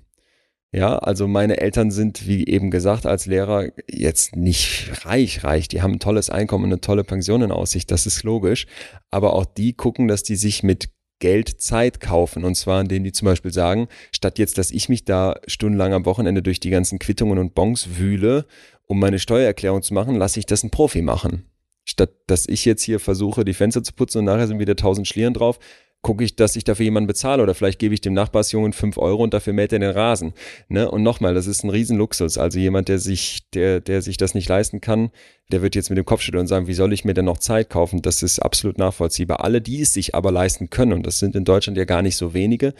Ja, 0.73 0.97
also 0.97 1.27
meine 1.27 1.59
Eltern 1.59 1.91
sind, 1.91 2.27
wie 2.27 2.47
eben 2.47 2.71
gesagt, 2.71 3.05
als 3.05 3.25
Lehrer 3.25 3.67
jetzt 3.89 4.37
nicht 4.37 5.05
reich, 5.05 5.43
reich. 5.43 5.67
Die 5.67 5.81
haben 5.81 5.93
ein 5.93 5.99
tolles 5.99 6.29
Einkommen 6.29 6.63
und 6.65 6.71
eine 6.71 6.79
tolle 6.79 7.03
Pension 7.03 7.41
in 7.41 7.51
Aussicht, 7.51 7.91
das 7.91 8.05
ist 8.05 8.23
logisch. 8.23 8.67
Aber 9.09 9.33
auch 9.33 9.45
die 9.45 9.73
gucken, 9.73 10.07
dass 10.07 10.23
die 10.23 10.37
sich 10.37 10.63
mit 10.63 10.89
Geld 11.19 11.61
Zeit 11.61 11.99
kaufen. 11.99 12.45
Und 12.45 12.55
zwar, 12.55 12.79
indem 12.79 13.03
die 13.03 13.11
zum 13.11 13.25
Beispiel 13.25 13.51
sagen, 13.51 13.89
statt 14.13 14.39
jetzt, 14.39 14.57
dass 14.57 14.71
ich 14.71 14.87
mich 14.87 15.03
da 15.03 15.35
stundenlang 15.45 15.93
am 15.93 16.05
Wochenende 16.05 16.41
durch 16.41 16.61
die 16.61 16.69
ganzen 16.69 16.99
Quittungen 16.99 17.37
und 17.37 17.53
Bons 17.53 17.97
wühle, 17.97 18.45
um 18.87 18.97
meine 18.97 19.19
Steuererklärung 19.19 19.81
zu 19.81 19.93
machen, 19.93 20.15
lasse 20.15 20.39
ich 20.39 20.45
das 20.45 20.63
ein 20.63 20.71
Profi 20.71 21.01
machen. 21.01 21.45
Statt 21.83 22.11
dass 22.27 22.47
ich 22.47 22.63
jetzt 22.63 22.83
hier 22.83 22.99
versuche, 22.99 23.43
die 23.43 23.53
Fenster 23.53 23.83
zu 23.83 23.93
putzen 23.93 24.19
und 24.19 24.25
nachher 24.25 24.47
sind 24.47 24.59
wieder 24.59 24.75
tausend 24.75 25.07
Schlieren 25.07 25.33
drauf, 25.33 25.59
gucke 26.01 26.23
ich, 26.23 26.35
dass 26.35 26.55
ich 26.55 26.63
dafür 26.63 26.85
jemanden 26.85 27.07
bezahle 27.07 27.43
oder 27.43 27.53
vielleicht 27.53 27.79
gebe 27.79 27.93
ich 27.93 28.01
dem 28.01 28.13
Nachbarsjungen 28.13 28.73
fünf 28.73 28.97
Euro 28.97 29.23
und 29.23 29.33
dafür 29.33 29.53
mäht 29.53 29.71
er 29.71 29.79
den 29.79 29.91
Rasen. 29.91 30.33
Ne? 30.67 30.89
Und 30.89 31.03
nochmal, 31.03 31.33
das 31.33 31.47
ist 31.47 31.63
ein 31.63 31.69
Riesenluxus. 31.69 32.37
Also 32.37 32.59
jemand, 32.59 32.87
der 32.87 32.97
sich, 32.97 33.49
der, 33.51 33.81
der 33.81 34.01
sich 34.01 34.17
das 34.17 34.33
nicht 34.33 34.49
leisten 34.49 34.81
kann, 34.81 35.11
der 35.51 35.61
wird 35.61 35.75
jetzt 35.75 35.89
mit 35.89 35.97
dem 35.97 36.05
Kopf 36.05 36.21
schütteln 36.21 36.41
und 36.41 36.47
sagen, 36.47 36.67
wie 36.67 36.73
soll 36.73 36.93
ich 36.93 37.05
mir 37.05 37.13
denn 37.13 37.25
noch 37.25 37.37
Zeit 37.37 37.69
kaufen? 37.69 38.01
Das 38.01 38.23
ist 38.23 38.39
absolut 38.39 38.77
nachvollziehbar. 38.77 39.43
Alle, 39.43 39.61
die 39.61 39.81
es 39.81 39.93
sich 39.93 40.15
aber 40.15 40.31
leisten 40.31 40.69
können, 40.69 40.93
und 40.93 41.05
das 41.05 41.19
sind 41.19 41.35
in 41.35 41.45
Deutschland 41.45 41.77
ja 41.77 41.85
gar 41.85 42.01
nicht 42.01 42.17
so 42.17 42.33
wenige, 42.33 42.73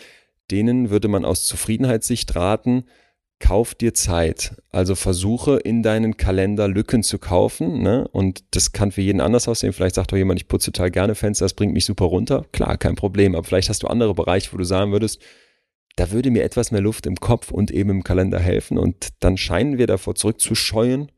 denen 0.50 0.90
würde 0.90 1.08
man 1.08 1.24
aus 1.24 1.46
Zufriedenheitssicht 1.46 2.36
raten, 2.36 2.86
kauf 3.42 3.76
dir 3.76 3.94
Zeit. 3.94 4.56
Also 4.70 4.96
versuche 4.96 5.58
in 5.58 5.84
deinen 5.84 6.16
Kalender 6.16 6.70
Lücken 6.70 7.04
zu 7.04 7.20
kaufen. 7.20 7.82
Ne? 7.82 8.08
Und 8.14 8.46
das 8.52 8.72
kann 8.72 8.94
für 8.94 9.02
jeden 9.02 9.20
anders 9.20 9.50
aussehen. 9.50 9.74
Vielleicht 9.74 9.96
sagt 9.96 10.14
doch 10.14 10.18
jemand, 10.18 10.40
ich 10.40 10.48
putze 10.48 10.72
total 10.72 10.92
gerne 10.92 11.16
Fenster, 11.16 11.44
das 11.44 11.54
bringt 11.54 11.74
mich 11.74 11.84
super 11.84 12.06
runter. 12.06 12.46
Klar, 12.54 12.78
kein 12.78 12.96
Problem. 12.96 13.36
Aber 13.36 13.44
vielleicht 13.44 13.68
hast 13.68 13.84
du 13.84 13.88
andere 13.88 14.14
Bereiche, 14.14 14.54
wo 14.54 14.58
du 14.58 14.64
sagen 14.64 14.94
würdest, 14.94 15.20
da 15.98 16.12
würde 16.12 16.32
mir 16.32 16.44
etwas 16.44 16.72
mehr 16.72 16.80
Luft 16.80 17.06
im 17.06 17.18
Kopf 17.18 17.52
und 17.52 17.72
eben 17.72 17.90
im 17.90 18.04
Kalender 18.04 18.40
helfen. 18.40 18.78
Und 18.78 19.10
dann 19.20 19.36
scheinen 19.36 19.78
wir 19.78 19.88
davor 19.88 20.16
zurückzuscheuen, 20.16 21.12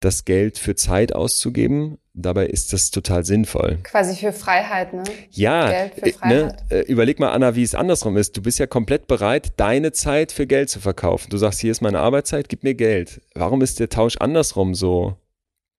das 0.00 0.24
Geld 0.24 0.58
für 0.58 0.74
Zeit 0.74 1.14
auszugeben. 1.14 1.98
Dabei 2.22 2.46
ist 2.46 2.72
das 2.72 2.90
total 2.90 3.24
sinnvoll. 3.24 3.78
Quasi 3.82 4.16
für 4.16 4.32
Freiheit, 4.32 4.92
ne? 4.92 5.02
Ja, 5.30 5.70
Geld 5.70 5.94
für 5.94 6.02
äh, 6.02 6.06
ne, 6.06 6.12
Freiheit. 6.12 6.70
Ne, 6.70 6.80
überleg 6.82 7.20
mal, 7.20 7.30
Anna, 7.30 7.54
wie 7.56 7.62
es 7.62 7.74
andersrum 7.74 8.16
ist. 8.16 8.36
Du 8.36 8.42
bist 8.42 8.58
ja 8.58 8.66
komplett 8.66 9.06
bereit, 9.06 9.52
deine 9.56 9.92
Zeit 9.92 10.32
für 10.32 10.46
Geld 10.46 10.70
zu 10.70 10.80
verkaufen. 10.80 11.30
Du 11.30 11.36
sagst, 11.36 11.60
hier 11.60 11.70
ist 11.70 11.80
meine 11.80 12.00
Arbeitszeit, 12.00 12.48
gib 12.48 12.62
mir 12.64 12.74
Geld. 12.74 13.20
Warum 13.34 13.62
ist 13.62 13.80
der 13.80 13.88
Tausch 13.88 14.16
andersrum 14.18 14.74
so, 14.74 15.16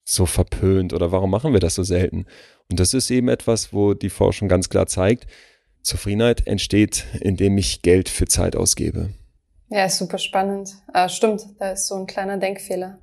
so 0.04 0.26
verpönt 0.26 0.94
oder 0.94 1.12
warum 1.12 1.30
machen 1.30 1.54
wir 1.54 1.60
das 1.60 1.76
so 1.76 1.84
selten? 1.84 2.26
Und 2.70 2.80
das 2.80 2.94
ist 2.94 3.12
eben 3.12 3.28
etwas, 3.28 3.74
wo 3.74 3.94
die 3.94 4.10
Forschung 4.10 4.48
ganz 4.48 4.70
klar 4.70 4.88
zeigt, 4.88 5.28
Zufriedenheit 5.84 6.48
entsteht, 6.48 7.06
indem 7.20 7.58
ich 7.58 7.82
Geld 7.82 8.08
für 8.08 8.26
Zeit 8.26 8.56
ausgebe. 8.56 9.10
Ja, 9.70 9.86
ist 9.86 9.98
super 9.98 10.18
spannend. 10.18 10.76
Äh, 10.94 11.10
stimmt, 11.10 11.48
da 11.60 11.72
ist 11.72 11.88
so 11.88 11.96
ein 11.96 12.06
kleiner 12.06 12.38
Denkfehler 12.38 13.00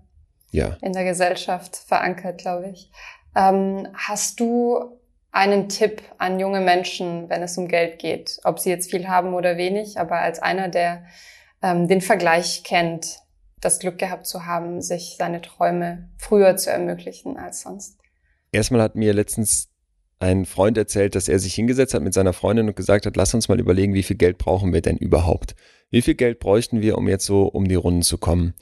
ja. 0.53 0.77
in 0.83 0.93
der 0.93 1.05
Gesellschaft 1.05 1.77
verankert, 1.77 2.39
glaube 2.39 2.71
ich. 2.71 2.91
Ähm, 3.37 3.89
hast 3.95 4.41
du 4.41 4.99
einen 5.31 5.69
Tipp 5.69 6.03
an 6.19 6.41
junge 6.41 6.61
Menschen, 6.61 7.29
wenn 7.29 7.43
es 7.43 7.57
um 7.59 7.69
Geld 7.69 7.99
geht? 7.99 8.39
Ob 8.45 8.59
sie 8.59 8.71
jetzt 8.71 8.91
viel 8.91 9.09
haben 9.09 9.35
oder 9.35 9.57
wenig, 9.57 9.99
aber 9.99 10.21
als 10.21 10.41
einer, 10.41 10.69
der 10.69 11.05
ähm, 11.63 11.89
den 11.89 12.01
Vergleich 12.01 12.63
kennt, 12.65 13.21
das 13.61 13.79
Glück 13.79 13.99
gehabt 13.99 14.27
zu 14.27 14.47
haben, 14.47 14.81
sich 14.83 15.17
seine 15.19 15.41
Träume 15.41 16.09
früher 16.17 16.57
zu 16.57 16.71
ermöglichen 16.71 17.37
als 17.37 17.63
sonst. 17.63 17.99
Erstmal 18.53 18.83
hat 18.83 18.95
mir 18.95 19.13
letztens 19.13 19.69
ein 20.21 20.47
Freund 20.47 20.77
erzählt, 20.77 21.15
dass 21.15 21.29
er 21.29 21.39
sich 21.39 21.55
hingesetzt 21.55 21.95
hat 21.95 22.03
mit 22.03 22.15
seiner 22.15 22.33
Freundin 22.33 22.69
und 22.69 22.77
gesagt 22.77 23.07
hat, 23.07 23.17
lass 23.17 23.35
uns 23.35 23.49
mal 23.49 23.61
überlegen, 23.61 23.95
wie 23.95 24.03
viel 24.03 24.17
Geld 24.17 24.39
brauchen 24.39 24.73
wir 24.73 24.81
denn 24.81 24.97
überhaupt? 24.97 25.55
Wie 25.91 26.03
viel 26.03 26.15
Geld 26.15 26.41
bräuchten 26.41 26.83
wir, 26.83 26.99
um 26.99 27.09
jetzt 27.09 27.25
so 27.25 27.45
um 27.45 27.69
die 27.69 27.77
Runden 27.77 28.03
zu 28.03 28.19
kommen? 28.19 28.55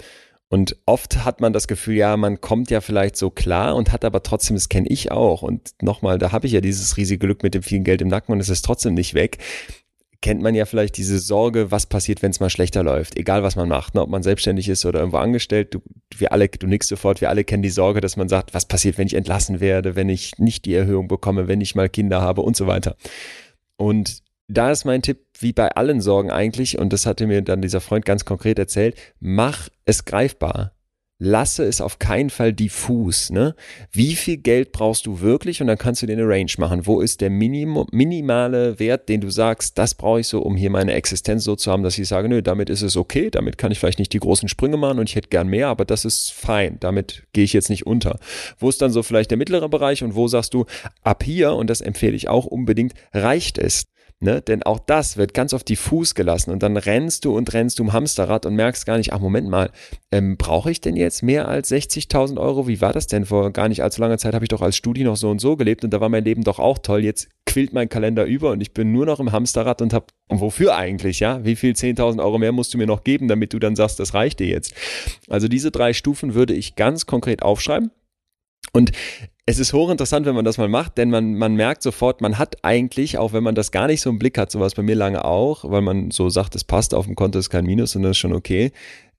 Und 0.48 0.76
oft 0.86 1.24
hat 1.24 1.40
man 1.40 1.52
das 1.52 1.66
Gefühl, 1.66 1.96
ja, 1.96 2.16
man 2.16 2.40
kommt 2.40 2.70
ja 2.70 2.80
vielleicht 2.80 3.16
so 3.16 3.30
klar 3.30 3.74
und 3.74 3.90
hat 3.92 4.04
aber 4.04 4.22
trotzdem, 4.22 4.54
das 4.54 4.68
kenne 4.68 4.88
ich 4.88 5.10
auch. 5.10 5.42
Und 5.42 5.74
nochmal, 5.82 6.18
da 6.18 6.30
habe 6.30 6.46
ich 6.46 6.52
ja 6.52 6.60
dieses 6.60 6.96
riesige 6.96 7.26
Glück 7.26 7.42
mit 7.42 7.54
dem 7.54 7.64
vielen 7.64 7.82
Geld 7.82 8.00
im 8.00 8.08
Nacken 8.08 8.32
und 8.32 8.40
es 8.40 8.48
ist 8.48 8.64
trotzdem 8.64 8.94
nicht 8.94 9.14
weg. 9.14 9.38
Kennt 10.22 10.42
man 10.42 10.54
ja 10.54 10.64
vielleicht 10.64 10.96
diese 10.96 11.18
Sorge, 11.18 11.70
was 11.72 11.86
passiert, 11.86 12.22
wenn 12.22 12.30
es 12.30 12.40
mal 12.40 12.48
schlechter 12.48 12.84
läuft, 12.84 13.18
egal 13.18 13.42
was 13.42 13.56
man 13.56 13.68
macht, 13.68 13.94
ne? 13.94 14.02
ob 14.02 14.08
man 14.08 14.22
selbstständig 14.22 14.68
ist 14.68 14.86
oder 14.86 15.00
irgendwo 15.00 15.18
angestellt. 15.18 15.74
Du, 15.74 15.82
wir 16.16 16.32
alle, 16.32 16.48
du 16.48 16.66
nix 16.68 16.86
sofort, 16.88 17.20
wir 17.20 17.28
alle 17.28 17.44
kennen 17.44 17.62
die 17.62 17.68
Sorge, 17.68 18.00
dass 18.00 18.16
man 18.16 18.28
sagt, 18.28 18.54
was 18.54 18.66
passiert, 18.66 18.98
wenn 18.98 19.08
ich 19.08 19.14
entlassen 19.14 19.60
werde, 19.60 19.96
wenn 19.96 20.08
ich 20.08 20.38
nicht 20.38 20.64
die 20.64 20.74
Erhöhung 20.74 21.08
bekomme, 21.08 21.48
wenn 21.48 21.60
ich 21.60 21.74
mal 21.74 21.88
Kinder 21.88 22.22
habe 22.22 22.42
und 22.42 22.56
so 22.56 22.66
weiter. 22.66 22.96
Und 23.76 24.22
da 24.48 24.70
ist 24.70 24.84
mein 24.84 25.02
Tipp, 25.02 25.18
wie 25.38 25.52
bei 25.52 25.68
allen 25.70 26.00
Sorgen 26.00 26.30
eigentlich, 26.30 26.78
und 26.78 26.92
das 26.92 27.06
hatte 27.06 27.26
mir 27.26 27.42
dann 27.42 27.62
dieser 27.62 27.80
Freund 27.80 28.04
ganz 28.04 28.24
konkret 28.24 28.58
erzählt, 28.58 28.96
mach 29.20 29.68
es 29.84 30.04
greifbar. 30.04 30.72
Lasse 31.18 31.64
es 31.64 31.80
auf 31.80 31.98
keinen 31.98 32.28
Fall 32.28 32.52
diffus. 32.52 33.30
Ne? 33.30 33.54
Wie 33.90 34.16
viel 34.16 34.36
Geld 34.36 34.72
brauchst 34.72 35.06
du 35.06 35.22
wirklich? 35.22 35.62
Und 35.62 35.66
dann 35.66 35.78
kannst 35.78 36.02
du 36.02 36.06
dir 36.06 36.12
eine 36.12 36.28
Range 36.28 36.50
machen. 36.58 36.86
Wo 36.86 37.00
ist 37.00 37.22
der 37.22 37.30
Minimum, 37.30 37.86
minimale 37.90 38.78
Wert, 38.78 39.08
den 39.08 39.22
du 39.22 39.30
sagst, 39.30 39.78
das 39.78 39.94
brauche 39.94 40.20
ich 40.20 40.28
so, 40.28 40.42
um 40.42 40.56
hier 40.56 40.68
meine 40.68 40.92
Existenz 40.92 41.44
so 41.44 41.56
zu 41.56 41.72
haben, 41.72 41.82
dass 41.82 41.96
ich 41.96 42.06
sage, 42.06 42.28
nö, 42.28 42.42
damit 42.42 42.68
ist 42.68 42.82
es 42.82 42.98
okay, 42.98 43.30
damit 43.30 43.56
kann 43.56 43.72
ich 43.72 43.78
vielleicht 43.78 43.98
nicht 43.98 44.12
die 44.12 44.20
großen 44.20 44.46
Sprünge 44.50 44.76
machen 44.76 44.98
und 44.98 45.08
ich 45.08 45.16
hätte 45.16 45.30
gern 45.30 45.48
mehr, 45.48 45.68
aber 45.68 45.86
das 45.86 46.04
ist 46.04 46.34
fein, 46.34 46.76
damit 46.80 47.22
gehe 47.32 47.44
ich 47.44 47.54
jetzt 47.54 47.70
nicht 47.70 47.86
unter. 47.86 48.18
Wo 48.58 48.68
ist 48.68 48.82
dann 48.82 48.90
so 48.90 49.02
vielleicht 49.02 49.30
der 49.30 49.38
mittlere 49.38 49.70
Bereich 49.70 50.04
und 50.04 50.16
wo 50.16 50.28
sagst 50.28 50.52
du, 50.52 50.66
ab 51.02 51.24
hier, 51.24 51.54
und 51.54 51.70
das 51.70 51.80
empfehle 51.80 52.14
ich 52.14 52.28
auch 52.28 52.44
unbedingt, 52.44 52.92
reicht 53.14 53.56
es? 53.56 53.86
Ne? 54.18 54.40
Denn 54.40 54.62
auch 54.62 54.78
das 54.78 55.18
wird 55.18 55.34
ganz 55.34 55.52
oft 55.52 55.68
diffus 55.68 56.14
gelassen 56.14 56.50
und 56.50 56.62
dann 56.62 56.78
rennst 56.78 57.26
du 57.26 57.36
und 57.36 57.52
rennst 57.52 57.78
du 57.78 57.82
im 57.82 57.92
Hamsterrad 57.92 58.46
und 58.46 58.54
merkst 58.54 58.86
gar 58.86 58.96
nicht, 58.96 59.12
ach 59.12 59.20
Moment 59.20 59.46
mal, 59.46 59.70
ähm, 60.10 60.38
brauche 60.38 60.70
ich 60.70 60.80
denn 60.80 60.96
jetzt 60.96 61.22
mehr 61.22 61.48
als 61.48 61.70
60.000 61.70 62.40
Euro? 62.40 62.66
Wie 62.66 62.80
war 62.80 62.94
das 62.94 63.08
denn? 63.08 63.26
Vor 63.26 63.52
gar 63.52 63.68
nicht 63.68 63.82
allzu 63.82 64.00
langer 64.00 64.16
Zeit 64.16 64.32
habe 64.32 64.46
ich 64.46 64.48
doch 64.48 64.62
als 64.62 64.74
Studi 64.74 65.04
noch 65.04 65.18
so 65.18 65.28
und 65.28 65.38
so 65.38 65.56
gelebt 65.56 65.84
und 65.84 65.90
da 65.90 66.00
war 66.00 66.08
mein 66.08 66.24
Leben 66.24 66.44
doch 66.44 66.58
auch 66.58 66.78
toll. 66.78 67.04
Jetzt 67.04 67.28
quillt 67.44 67.74
mein 67.74 67.90
Kalender 67.90 68.24
über 68.24 68.52
und 68.52 68.62
ich 68.62 68.72
bin 68.72 68.90
nur 68.90 69.04
noch 69.04 69.20
im 69.20 69.32
Hamsterrad 69.32 69.82
und 69.82 69.92
habe, 69.92 70.06
und 70.28 70.40
wofür 70.40 70.76
eigentlich, 70.76 71.20
ja? 71.20 71.44
Wie 71.44 71.54
viel 71.54 71.74
10.000 71.74 72.22
Euro 72.22 72.38
mehr 72.38 72.52
musst 72.52 72.72
du 72.72 72.78
mir 72.78 72.86
noch 72.86 73.04
geben, 73.04 73.28
damit 73.28 73.52
du 73.52 73.58
dann 73.58 73.76
sagst, 73.76 74.00
das 74.00 74.14
reicht 74.14 74.40
dir 74.40 74.46
jetzt? 74.46 74.72
Also 75.28 75.46
diese 75.46 75.70
drei 75.70 75.92
Stufen 75.92 76.32
würde 76.32 76.54
ich 76.54 76.74
ganz 76.74 77.04
konkret 77.04 77.42
aufschreiben. 77.42 77.90
Und 78.72 78.92
es 79.48 79.60
ist 79.60 79.72
hochinteressant, 79.72 80.26
wenn 80.26 80.34
man 80.34 80.44
das 80.44 80.58
mal 80.58 80.68
macht, 80.68 80.98
denn 80.98 81.08
man, 81.08 81.34
man 81.34 81.54
merkt 81.54 81.82
sofort, 81.82 82.20
man 82.20 82.36
hat 82.36 82.64
eigentlich, 82.64 83.16
auch 83.16 83.32
wenn 83.32 83.44
man 83.44 83.54
das 83.54 83.70
gar 83.70 83.86
nicht 83.86 84.00
so 84.00 84.10
im 84.10 84.18
Blick 84.18 84.38
hat, 84.38 84.50
sowas 84.50 84.74
bei 84.74 84.82
mir 84.82 84.96
lange 84.96 85.24
auch, 85.24 85.64
weil 85.70 85.82
man 85.82 86.10
so 86.10 86.28
sagt, 86.28 86.56
es 86.56 86.64
passt 86.64 86.94
auf 86.94 87.06
dem 87.06 87.14
Konto, 87.14 87.38
ist 87.38 87.48
kein 87.48 87.64
Minus 87.64 87.94
und 87.94 88.02
das 88.02 88.12
ist 88.12 88.18
schon 88.18 88.32
okay, 88.32 88.72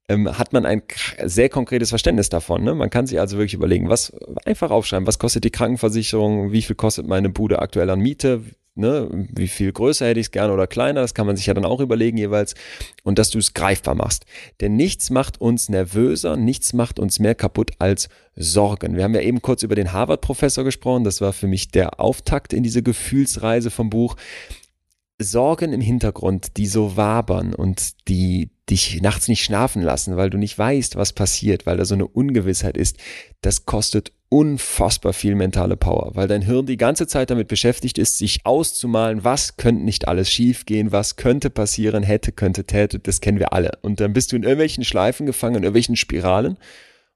ähm, 0.10 0.38
hat 0.38 0.52
man 0.52 0.66
ein 0.66 0.84
sehr 1.24 1.48
konkretes 1.48 1.90
Verständnis 1.90 2.28
davon. 2.28 2.64
Ne? 2.64 2.76
Man 2.76 2.90
kann 2.90 3.08
sich 3.08 3.20
also 3.22 3.38
wirklich 3.38 3.54
überlegen, 3.54 3.88
was 3.88 4.14
einfach 4.46 4.70
aufschreiben, 4.70 5.08
was 5.08 5.18
kostet 5.18 5.46
die 5.46 5.50
Krankenversicherung, 5.50 6.52
wie 6.52 6.62
viel 6.62 6.76
kostet 6.76 7.08
meine 7.08 7.30
Bude 7.30 7.60
aktuell 7.60 7.90
an 7.90 8.00
Miete, 8.02 8.42
ne, 8.78 9.28
wie 9.34 9.48
viel 9.48 9.72
größer 9.72 10.08
hätte 10.08 10.20
ich 10.20 10.28
es 10.28 10.32
gerne 10.32 10.54
oder 10.54 10.68
kleiner, 10.68 11.02
das 11.02 11.14
kann 11.14 11.28
man 11.28 11.36
sich 11.36 11.46
ja 11.46 11.54
dann 11.54 11.66
auch 11.66 11.80
überlegen 11.80 12.18
jeweils 12.18 12.56
und 13.04 13.20
dass 13.20 13.30
du 13.30 13.40
es 13.40 13.54
greifbar 13.54 13.96
machst. 13.96 14.26
Denn 14.62 14.76
nichts 14.76 15.10
macht 15.10 15.42
uns 15.42 15.70
nervöser, 15.70 16.38
nichts 16.38 16.74
macht 16.74 17.00
uns 17.00 17.20
mehr 17.20 17.36
kaputt 17.36 17.72
als 17.80 18.10
Sorgen. 18.36 18.96
Wir 18.96 19.04
haben 19.04 19.16
ja 19.16 19.22
eben 19.22 19.42
kurz 19.42 19.64
über 19.64 19.76
den 19.76 19.94
Harvard-Professor 19.94 20.64
gesprochen, 20.64 21.04
das 21.04 21.22
war 21.22 21.34
für 21.34 21.48
mich 21.48 21.70
der 21.70 22.00
Auftakt 22.00 22.54
in 22.54 22.64
diese 22.64 22.84
Gefühlsreise 22.84 23.72
vom 23.72 23.90
Buch. 23.90 24.16
Sorgen 25.20 25.74
im 25.74 25.82
Hintergrund, 25.82 26.58
die 26.58 26.68
so 26.68 26.96
wabern 26.96 27.56
und 27.56 28.08
die 28.08 28.52
dich 28.70 29.02
nachts 29.02 29.28
nicht 29.28 29.44
schlafen 29.44 29.82
lassen, 29.82 30.18
weil 30.18 30.30
du 30.30 30.38
nicht 30.38 30.58
weißt, 30.58 30.96
was 30.96 31.14
passiert, 31.14 31.66
weil 31.66 31.78
da 31.78 31.86
so 31.86 31.96
eine 31.96 32.08
Ungewissheit 32.08 32.78
ist, 32.78 32.98
das 33.42 33.66
kostet 33.66 34.12
unfassbar 34.30 35.14
viel 35.14 35.36
mentale 35.36 35.78
Power, 35.78 36.12
weil 36.16 36.28
dein 36.28 36.42
Hirn 36.42 36.66
die 36.66 36.76
ganze 36.76 37.08
Zeit 37.08 37.30
damit 37.30 37.48
beschäftigt 37.48 37.98
ist, 37.98 38.18
sich 38.18 38.46
auszumalen, 38.46 39.24
was 39.24 39.56
könnte 39.56 39.84
nicht 39.84 40.08
alles 40.08 40.30
schiefgehen, 40.30 40.92
was 40.92 41.16
könnte 41.16 41.50
passieren, 41.50 42.04
hätte, 42.04 42.34
könnte, 42.34 42.66
täte, 42.66 43.00
das 43.00 43.22
kennen 43.22 43.40
wir 43.40 43.54
alle. 43.54 43.72
Und 43.82 44.02
dann 44.02 44.12
bist 44.12 44.32
du 44.32 44.36
in 44.36 44.44
irgendwelchen 44.44 44.84
Schleifen 44.84 45.26
gefangen, 45.26 45.56
in 45.56 45.64
irgendwelchen 45.64 45.96
Spiralen 45.96 46.58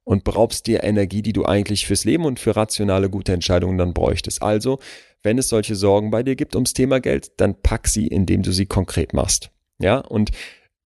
und 0.05 0.23
beraubst 0.23 0.67
dir 0.67 0.83
Energie, 0.83 1.21
die 1.21 1.33
du 1.33 1.45
eigentlich 1.45 1.85
fürs 1.85 2.05
Leben 2.05 2.25
und 2.25 2.39
für 2.39 2.55
rationale, 2.55 3.09
gute 3.09 3.33
Entscheidungen 3.33 3.77
dann 3.77 3.93
bräuchtest. 3.93 4.41
Also, 4.41 4.79
wenn 5.21 5.37
es 5.37 5.49
solche 5.49 5.75
Sorgen 5.75 6.11
bei 6.11 6.23
dir 6.23 6.35
gibt 6.35 6.55
ums 6.55 6.73
Thema 6.73 7.01
Geld, 7.01 7.31
dann 7.37 7.61
pack 7.61 7.89
sie, 7.89 8.07
indem 8.07 8.41
du 8.41 8.51
sie 8.51 8.65
konkret 8.65 9.13
machst. 9.13 9.51
Ja, 9.79 9.97
und 9.97 10.31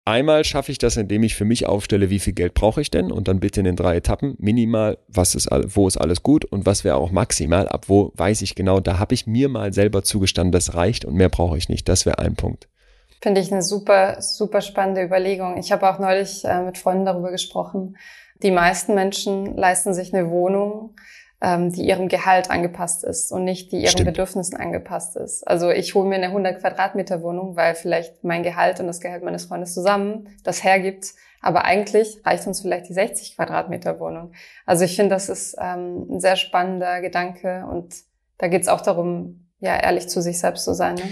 Einmal 0.07 0.43
schaffe 0.43 0.71
ich 0.71 0.77
das, 0.77 0.97
indem 0.97 1.23
ich 1.23 1.33
für 1.33 1.45
mich 1.45 1.65
aufstelle, 1.65 2.11
wie 2.11 2.19
viel 2.19 2.33
Geld 2.33 2.53
brauche 2.53 2.79
ich 2.79 2.91
denn 2.91 3.11
und 3.11 3.27
dann 3.27 3.39
bitte 3.39 3.61
in 3.61 3.65
den 3.65 3.75
drei 3.75 3.95
Etappen 3.95 4.35
minimal, 4.37 4.99
was 5.07 5.33
ist, 5.33 5.49
wo 5.49 5.87
ist 5.87 5.97
alles 5.97 6.21
gut 6.21 6.45
und 6.45 6.67
was 6.67 6.83
wäre 6.83 6.97
auch 6.97 7.09
maximal, 7.09 7.67
ab 7.67 7.85
wo 7.87 8.11
weiß 8.15 8.43
ich 8.43 8.53
genau, 8.53 8.79
da 8.79 8.99
habe 8.99 9.15
ich 9.15 9.25
mir 9.25 9.49
mal 9.49 9.73
selber 9.73 10.03
zugestanden, 10.03 10.51
das 10.51 10.75
reicht 10.75 11.05
und 11.05 11.15
mehr 11.15 11.29
brauche 11.29 11.57
ich 11.57 11.69
nicht. 11.69 11.89
Das 11.89 12.05
wäre 12.05 12.19
ein 12.19 12.35
Punkt. 12.35 12.67
Finde 13.19 13.41
ich 13.41 13.51
eine 13.51 13.63
super, 13.63 14.21
super 14.21 14.61
spannende 14.61 15.01
Überlegung. 15.01 15.57
Ich 15.57 15.71
habe 15.71 15.89
auch 15.89 15.97
neulich 15.97 16.45
äh, 16.45 16.61
mit 16.61 16.77
Freunden 16.77 17.05
darüber 17.05 17.31
gesprochen. 17.31 17.97
Die 18.43 18.51
meisten 18.51 18.93
Menschen 18.93 19.57
leisten 19.57 19.95
sich 19.95 20.13
eine 20.13 20.29
Wohnung, 20.29 20.93
ähm, 21.45 21.71
die 21.71 21.83
ihrem 21.83 22.07
Gehalt 22.07 22.49
angepasst 22.49 23.03
ist 23.03 23.31
und 23.31 23.43
nicht 23.43 23.71
die 23.71 23.77
ihren 23.77 23.91
Stimmt. 23.91 24.07
Bedürfnissen 24.07 24.57
angepasst 24.57 25.15
ist. 25.15 25.47
Also 25.47 25.69
ich 25.69 25.93
hole 25.93 26.09
mir 26.09 26.15
eine 26.15 26.27
100 26.27 26.59
Quadratmeter 26.59 27.21
Wohnung, 27.21 27.55
weil 27.55 27.75
vielleicht 27.75 28.23
mein 28.23 28.41
Gehalt 28.41 28.79
und 28.79 28.87
das 28.87 28.99
Gehalt 28.99 29.23
meines 29.23 29.45
Freundes 29.45 29.75
zusammen 29.75 30.27
das 30.43 30.63
hergibt. 30.63 31.13
Aber 31.41 31.63
eigentlich 31.63 32.19
reicht 32.25 32.47
uns 32.47 32.61
vielleicht 32.61 32.89
die 32.89 32.93
60 32.93 33.35
Quadratmeter 33.35 33.99
Wohnung. 33.99 34.31
Also 34.65 34.85
ich 34.85 34.95
finde, 34.95 35.13
das 35.13 35.29
ist 35.29 35.55
ähm, 35.61 36.07
ein 36.09 36.19
sehr 36.19 36.35
spannender 36.35 37.01
Gedanke 37.01 37.67
und 37.69 37.93
da 38.39 38.47
geht 38.47 38.63
es 38.63 38.67
auch 38.67 38.81
darum, 38.81 39.45
ja, 39.59 39.77
ehrlich 39.77 40.09
zu 40.09 40.23
sich 40.23 40.39
selbst 40.39 40.65
zu 40.65 40.73
sein. 40.73 40.95
Ne? 40.95 41.03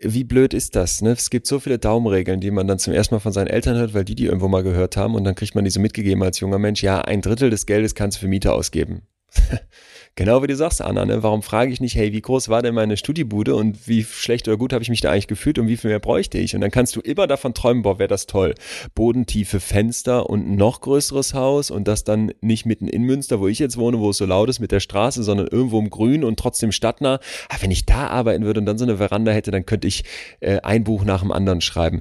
wie 0.00 0.24
blöd 0.24 0.52
ist 0.54 0.76
das? 0.76 1.00
Ne? 1.00 1.12
Es 1.12 1.30
gibt 1.30 1.46
so 1.46 1.58
viele 1.58 1.78
Daumenregeln, 1.78 2.38
die 2.38 2.50
man 2.50 2.66
dann 2.68 2.78
zum 2.78 2.92
ersten 2.92 3.14
Mal 3.14 3.20
von 3.20 3.32
seinen 3.32 3.46
Eltern 3.46 3.76
hört, 3.76 3.94
weil 3.94 4.04
die 4.04 4.14
die 4.14 4.26
irgendwo 4.26 4.48
mal 4.48 4.62
gehört 4.62 4.96
haben 4.96 5.14
und 5.14 5.24
dann 5.24 5.34
kriegt 5.34 5.54
man 5.54 5.64
diese 5.64 5.80
mitgegeben 5.80 6.22
als 6.22 6.40
junger 6.40 6.58
Mensch. 6.58 6.82
Ja, 6.82 7.00
ein 7.00 7.22
Drittel 7.22 7.48
des 7.48 7.64
Geldes 7.64 7.94
kannst 7.94 8.18
du 8.18 8.20
für 8.20 8.28
Miete 8.28 8.52
ausgeben. 8.52 9.06
genau 10.14 10.42
wie 10.42 10.46
du 10.46 10.56
sagst, 10.56 10.80
Anna, 10.82 11.04
ne? 11.04 11.22
warum 11.22 11.42
frage 11.42 11.72
ich 11.72 11.80
nicht, 11.80 11.96
hey, 11.96 12.12
wie 12.12 12.20
groß 12.20 12.48
war 12.48 12.62
denn 12.62 12.74
meine 12.74 12.96
Studiebude 12.96 13.54
und 13.54 13.88
wie 13.88 14.04
schlecht 14.04 14.48
oder 14.48 14.56
gut 14.56 14.72
habe 14.72 14.82
ich 14.82 14.90
mich 14.90 15.00
da 15.00 15.10
eigentlich 15.10 15.26
gefühlt 15.26 15.58
und 15.58 15.68
wie 15.68 15.76
viel 15.76 15.90
mehr 15.90 16.00
bräuchte 16.00 16.38
ich? 16.38 16.54
Und 16.54 16.60
dann 16.60 16.70
kannst 16.70 16.96
du 16.96 17.00
immer 17.00 17.26
davon 17.26 17.54
träumen, 17.54 17.82
boah, 17.82 17.98
wäre 17.98 18.08
das 18.08 18.26
toll. 18.26 18.54
Bodentiefe 18.94 19.60
Fenster 19.60 20.28
und 20.28 20.46
ein 20.46 20.56
noch 20.56 20.80
größeres 20.80 21.34
Haus 21.34 21.70
und 21.70 21.88
das 21.88 22.04
dann 22.04 22.32
nicht 22.40 22.66
mitten 22.66 22.88
in 22.88 23.02
Münster, 23.02 23.40
wo 23.40 23.48
ich 23.48 23.58
jetzt 23.58 23.76
wohne, 23.76 23.98
wo 23.98 24.10
es 24.10 24.18
so 24.18 24.26
laut 24.26 24.48
ist 24.48 24.60
mit 24.60 24.72
der 24.72 24.80
Straße, 24.80 25.22
sondern 25.22 25.46
irgendwo 25.46 25.78
im 25.78 25.90
Grün 25.90 26.24
und 26.24 26.38
trotzdem 26.38 26.72
stadtnah. 26.72 27.20
Aber 27.48 27.62
wenn 27.62 27.70
ich 27.70 27.86
da 27.86 28.08
arbeiten 28.08 28.44
würde 28.44 28.60
und 28.60 28.66
dann 28.66 28.78
so 28.78 28.84
eine 28.84 28.98
Veranda 28.98 29.32
hätte, 29.32 29.50
dann 29.50 29.66
könnte 29.66 29.88
ich 29.88 30.04
äh, 30.40 30.60
ein 30.60 30.84
Buch 30.84 31.04
nach 31.04 31.20
dem 31.22 31.32
anderen 31.32 31.60
schreiben. 31.60 32.00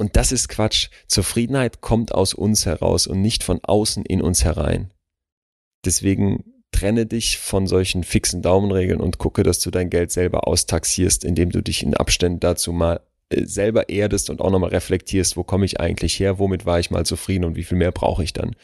Und 0.00 0.16
das 0.16 0.32
ist 0.32 0.48
Quatsch. 0.48 0.88
Zufriedenheit 1.08 1.82
kommt 1.82 2.14
aus 2.14 2.32
uns 2.32 2.64
heraus 2.64 3.06
und 3.06 3.20
nicht 3.20 3.44
von 3.44 3.60
außen 3.62 4.06
in 4.06 4.22
uns 4.22 4.44
herein. 4.44 4.90
Deswegen 5.84 6.59
trenne 6.80 7.04
dich 7.04 7.36
von 7.36 7.66
solchen 7.66 8.04
fixen 8.04 8.40
Daumenregeln 8.40 9.00
und 9.00 9.18
gucke, 9.18 9.42
dass 9.42 9.60
du 9.60 9.70
dein 9.70 9.90
Geld 9.90 10.10
selber 10.10 10.48
austaxierst, 10.48 11.24
indem 11.24 11.50
du 11.50 11.62
dich 11.62 11.82
in 11.82 11.94
Abständen 11.94 12.40
dazu 12.40 12.72
mal 12.72 13.00
äh, 13.28 13.44
selber 13.44 13.90
erdest 13.90 14.30
und 14.30 14.40
auch 14.40 14.50
nochmal 14.50 14.70
reflektierst, 14.70 15.36
wo 15.36 15.44
komme 15.44 15.66
ich 15.66 15.78
eigentlich 15.78 16.18
her, 16.18 16.38
womit 16.38 16.64
war 16.64 16.80
ich 16.80 16.90
mal 16.90 17.04
zufrieden 17.04 17.44
und 17.44 17.56
wie 17.56 17.64
viel 17.64 17.76
mehr 17.76 17.92
brauche 17.92 18.24
ich 18.24 18.32
dann. 18.32 18.56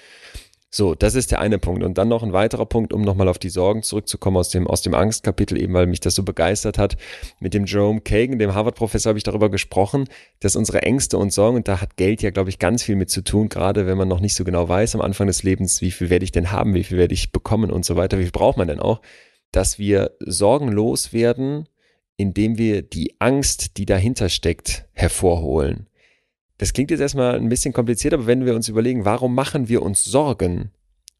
So, 0.76 0.94
das 0.94 1.14
ist 1.14 1.30
der 1.30 1.40
eine 1.40 1.58
Punkt. 1.58 1.82
Und 1.82 1.96
dann 1.96 2.08
noch 2.08 2.22
ein 2.22 2.34
weiterer 2.34 2.66
Punkt, 2.66 2.92
um 2.92 3.00
nochmal 3.00 3.28
auf 3.28 3.38
die 3.38 3.48
Sorgen 3.48 3.82
zurückzukommen 3.82 4.36
aus 4.36 4.50
dem, 4.50 4.66
aus 4.66 4.82
dem 4.82 4.92
Angstkapitel, 4.92 5.58
eben 5.58 5.72
weil 5.72 5.86
mich 5.86 6.00
das 6.00 6.14
so 6.14 6.22
begeistert 6.22 6.76
hat. 6.76 6.98
Mit 7.40 7.54
dem 7.54 7.64
Jerome 7.64 8.02
Kagan, 8.02 8.38
dem 8.38 8.54
Harvard-Professor, 8.54 9.08
habe 9.08 9.18
ich 9.18 9.24
darüber 9.24 9.48
gesprochen, 9.48 10.04
dass 10.40 10.54
unsere 10.54 10.82
Ängste 10.82 11.16
und 11.16 11.32
Sorgen, 11.32 11.56
und 11.56 11.66
da 11.66 11.80
hat 11.80 11.96
Geld 11.96 12.20
ja, 12.20 12.28
glaube 12.28 12.50
ich, 12.50 12.58
ganz 12.58 12.82
viel 12.82 12.94
mit 12.94 13.08
zu 13.08 13.24
tun, 13.24 13.48
gerade 13.48 13.86
wenn 13.86 13.96
man 13.96 14.06
noch 14.06 14.20
nicht 14.20 14.34
so 14.34 14.44
genau 14.44 14.68
weiß 14.68 14.94
am 14.96 15.00
Anfang 15.00 15.28
des 15.28 15.42
Lebens, 15.42 15.80
wie 15.80 15.90
viel 15.90 16.10
werde 16.10 16.26
ich 16.26 16.32
denn 16.32 16.52
haben, 16.52 16.74
wie 16.74 16.84
viel 16.84 16.98
werde 16.98 17.14
ich 17.14 17.32
bekommen 17.32 17.70
und 17.70 17.86
so 17.86 17.96
weiter, 17.96 18.18
wie 18.18 18.24
viel 18.24 18.32
braucht 18.32 18.58
man 18.58 18.68
denn 18.68 18.80
auch, 18.80 19.00
dass 19.52 19.78
wir 19.78 20.10
sorgenlos 20.20 21.14
werden, 21.14 21.70
indem 22.18 22.58
wir 22.58 22.82
die 22.82 23.18
Angst, 23.18 23.78
die 23.78 23.86
dahinter 23.86 24.28
steckt, 24.28 24.84
hervorholen. 24.92 25.86
Das 26.58 26.72
klingt 26.72 26.90
jetzt 26.90 27.00
erstmal 27.00 27.36
ein 27.36 27.48
bisschen 27.48 27.74
kompliziert, 27.74 28.14
aber 28.14 28.26
wenn 28.26 28.46
wir 28.46 28.54
uns 28.54 28.68
überlegen, 28.68 29.04
warum 29.04 29.34
machen 29.34 29.68
wir 29.68 29.82
uns 29.82 30.04
Sorgen? 30.04 30.70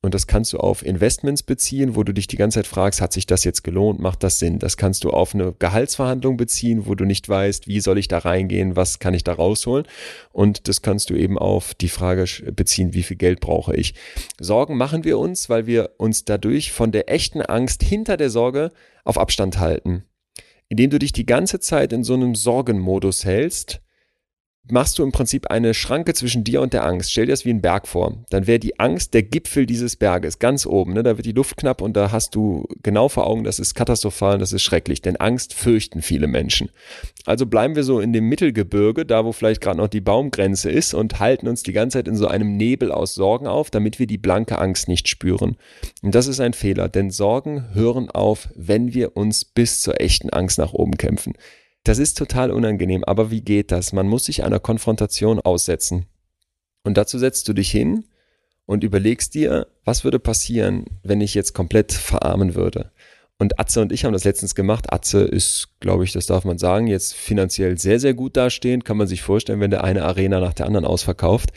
Und 0.06 0.14
das 0.14 0.28
kannst 0.28 0.52
du 0.52 0.58
auf 0.58 0.86
Investments 0.86 1.42
beziehen, 1.42 1.96
wo 1.96 2.04
du 2.04 2.14
dich 2.14 2.28
die 2.28 2.36
ganze 2.36 2.60
Zeit 2.60 2.68
fragst, 2.68 3.00
hat 3.00 3.12
sich 3.12 3.26
das 3.26 3.42
jetzt 3.42 3.64
gelohnt, 3.64 3.98
macht 3.98 4.22
das 4.22 4.38
Sinn? 4.38 4.60
Das 4.60 4.76
kannst 4.76 5.02
du 5.02 5.10
auf 5.10 5.34
eine 5.34 5.52
Gehaltsverhandlung 5.58 6.36
beziehen, 6.36 6.86
wo 6.86 6.94
du 6.94 7.04
nicht 7.04 7.28
weißt, 7.28 7.66
wie 7.66 7.80
soll 7.80 7.98
ich 7.98 8.06
da 8.06 8.18
reingehen, 8.18 8.76
was 8.76 9.00
kann 9.00 9.14
ich 9.14 9.24
da 9.24 9.32
rausholen? 9.32 9.84
Und 10.32 10.68
das 10.68 10.80
kannst 10.80 11.10
du 11.10 11.16
eben 11.16 11.36
auf 11.38 11.74
die 11.74 11.88
Frage 11.88 12.24
beziehen, 12.52 12.94
wie 12.94 13.02
viel 13.02 13.16
Geld 13.16 13.40
brauche 13.40 13.74
ich? 13.74 13.94
Sorgen 14.38 14.76
machen 14.76 15.02
wir 15.02 15.18
uns, 15.18 15.48
weil 15.48 15.66
wir 15.66 15.90
uns 15.96 16.24
dadurch 16.24 16.70
von 16.70 16.92
der 16.92 17.10
echten 17.10 17.42
Angst 17.42 17.82
hinter 17.82 18.16
der 18.16 18.30
Sorge 18.30 18.70
auf 19.04 19.18
Abstand 19.18 19.58
halten. 19.58 20.04
Indem 20.68 20.90
du 20.90 21.00
dich 21.00 21.12
die 21.12 21.26
ganze 21.26 21.58
Zeit 21.58 21.92
in 21.92 22.04
so 22.04 22.14
einem 22.14 22.36
Sorgenmodus 22.36 23.24
hältst, 23.24 23.80
machst 24.70 24.98
du 24.98 25.02
im 25.02 25.12
Prinzip 25.12 25.50
eine 25.50 25.74
Schranke 25.74 26.14
zwischen 26.14 26.44
dir 26.44 26.60
und 26.60 26.72
der 26.72 26.84
Angst. 26.84 27.12
Stell 27.12 27.26
dir 27.26 27.32
das 27.32 27.44
wie 27.44 27.50
ein 27.50 27.60
Berg 27.60 27.86
vor. 27.86 28.24
Dann 28.30 28.46
wäre 28.46 28.58
die 28.58 28.78
Angst 28.78 29.14
der 29.14 29.22
Gipfel 29.22 29.66
dieses 29.66 29.96
Berges, 29.96 30.38
ganz 30.38 30.66
oben. 30.66 30.92
Ne? 30.92 31.02
Da 31.02 31.16
wird 31.16 31.26
die 31.26 31.32
Luft 31.32 31.56
knapp 31.56 31.80
und 31.80 31.96
da 31.96 32.12
hast 32.12 32.34
du 32.34 32.66
genau 32.82 33.08
vor 33.08 33.26
Augen, 33.26 33.44
das 33.44 33.58
ist 33.58 33.74
katastrophal, 33.74 34.38
das 34.38 34.52
ist 34.52 34.62
schrecklich. 34.62 35.02
Denn 35.02 35.16
Angst 35.16 35.54
fürchten 35.54 36.02
viele 36.02 36.26
Menschen. 36.26 36.70
Also 37.24 37.46
bleiben 37.46 37.76
wir 37.76 37.84
so 37.84 38.00
in 38.00 38.12
dem 38.12 38.28
Mittelgebirge, 38.28 39.04
da 39.04 39.24
wo 39.24 39.32
vielleicht 39.32 39.60
gerade 39.60 39.78
noch 39.78 39.88
die 39.88 40.00
Baumgrenze 40.00 40.70
ist 40.70 40.94
und 40.94 41.20
halten 41.20 41.48
uns 41.48 41.62
die 41.62 41.72
ganze 41.72 41.98
Zeit 41.98 42.08
in 42.08 42.16
so 42.16 42.26
einem 42.28 42.56
Nebel 42.56 42.92
aus 42.92 43.14
Sorgen 43.14 43.46
auf, 43.46 43.70
damit 43.70 43.98
wir 43.98 44.06
die 44.06 44.18
blanke 44.18 44.58
Angst 44.58 44.88
nicht 44.88 45.08
spüren. 45.08 45.56
Und 46.02 46.14
das 46.14 46.26
ist 46.26 46.40
ein 46.40 46.52
Fehler, 46.52 46.88
denn 46.88 47.10
Sorgen 47.10 47.66
hören 47.74 48.10
auf, 48.10 48.48
wenn 48.54 48.94
wir 48.94 49.16
uns 49.16 49.44
bis 49.44 49.80
zur 49.80 50.00
echten 50.00 50.30
Angst 50.30 50.58
nach 50.58 50.72
oben 50.72 50.96
kämpfen. 50.96 51.34
Das 51.86 52.00
ist 52.00 52.18
total 52.18 52.50
unangenehm, 52.50 53.04
aber 53.04 53.30
wie 53.30 53.42
geht 53.42 53.70
das? 53.70 53.92
Man 53.92 54.08
muss 54.08 54.24
sich 54.24 54.42
einer 54.42 54.58
Konfrontation 54.58 55.38
aussetzen. 55.38 56.06
Und 56.82 56.96
dazu 56.96 57.16
setzt 57.16 57.46
du 57.46 57.52
dich 57.52 57.70
hin 57.70 58.06
und 58.64 58.82
überlegst 58.82 59.34
dir, 59.34 59.68
was 59.84 60.02
würde 60.02 60.18
passieren, 60.18 60.86
wenn 61.04 61.20
ich 61.20 61.34
jetzt 61.34 61.52
komplett 61.52 61.92
verarmen 61.92 62.56
würde. 62.56 62.90
Und 63.38 63.60
Atze 63.60 63.82
und 63.82 63.92
ich 63.92 64.04
haben 64.04 64.12
das 64.12 64.24
letztens 64.24 64.56
gemacht. 64.56 64.92
Atze 64.92 65.20
ist, 65.20 65.68
glaube 65.78 66.02
ich, 66.02 66.12
das 66.12 66.26
darf 66.26 66.44
man 66.44 66.58
sagen, 66.58 66.88
jetzt 66.88 67.14
finanziell 67.14 67.78
sehr, 67.78 68.00
sehr 68.00 68.14
gut 68.14 68.36
dastehend. 68.36 68.84
Kann 68.84 68.96
man 68.96 69.06
sich 69.06 69.22
vorstellen, 69.22 69.60
wenn 69.60 69.70
der 69.70 69.84
eine 69.84 70.06
Arena 70.06 70.40
nach 70.40 70.54
der 70.54 70.66
anderen 70.66 70.86
ausverkauft. 70.86 71.52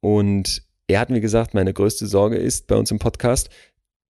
Und 0.00 0.62
er 0.86 1.00
hat 1.00 1.10
mir 1.10 1.20
gesagt, 1.20 1.52
meine 1.52 1.74
größte 1.74 2.06
Sorge 2.06 2.36
ist 2.36 2.66
bei 2.66 2.76
uns 2.76 2.90
im 2.90 2.98
Podcast, 2.98 3.50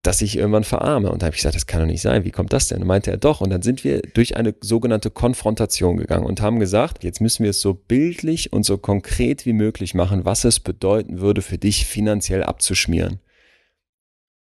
dass 0.05 0.21
ich 0.21 0.37
irgendwann 0.37 0.63
verarme. 0.63 1.11
Und 1.11 1.21
da 1.21 1.27
habe 1.27 1.35
ich 1.35 1.41
gesagt, 1.41 1.55
das 1.55 1.65
kann 1.65 1.81
doch 1.81 1.87
nicht 1.87 2.01
sein. 2.01 2.25
Wie 2.25 2.31
kommt 2.31 2.53
das 2.53 2.67
denn? 2.67 2.81
Und 2.81 2.87
meinte 2.87 3.11
er 3.11 3.17
doch. 3.17 3.41
Und 3.41 3.49
dann 3.49 3.61
sind 3.61 3.83
wir 3.83 4.01
durch 4.01 4.37
eine 4.37 4.53
sogenannte 4.61 5.09
Konfrontation 5.09 5.97
gegangen 5.97 6.25
und 6.25 6.41
haben 6.41 6.59
gesagt, 6.59 7.03
jetzt 7.03 7.21
müssen 7.21 7.43
wir 7.43 7.49
es 7.49 7.61
so 7.61 7.73
bildlich 7.73 8.53
und 8.53 8.65
so 8.65 8.77
konkret 8.77 9.45
wie 9.45 9.53
möglich 9.53 9.93
machen, 9.93 10.25
was 10.25 10.43
es 10.43 10.59
bedeuten 10.59 11.19
würde, 11.19 11.41
für 11.41 11.57
dich 11.57 11.85
finanziell 11.85 12.43
abzuschmieren. 12.43 13.19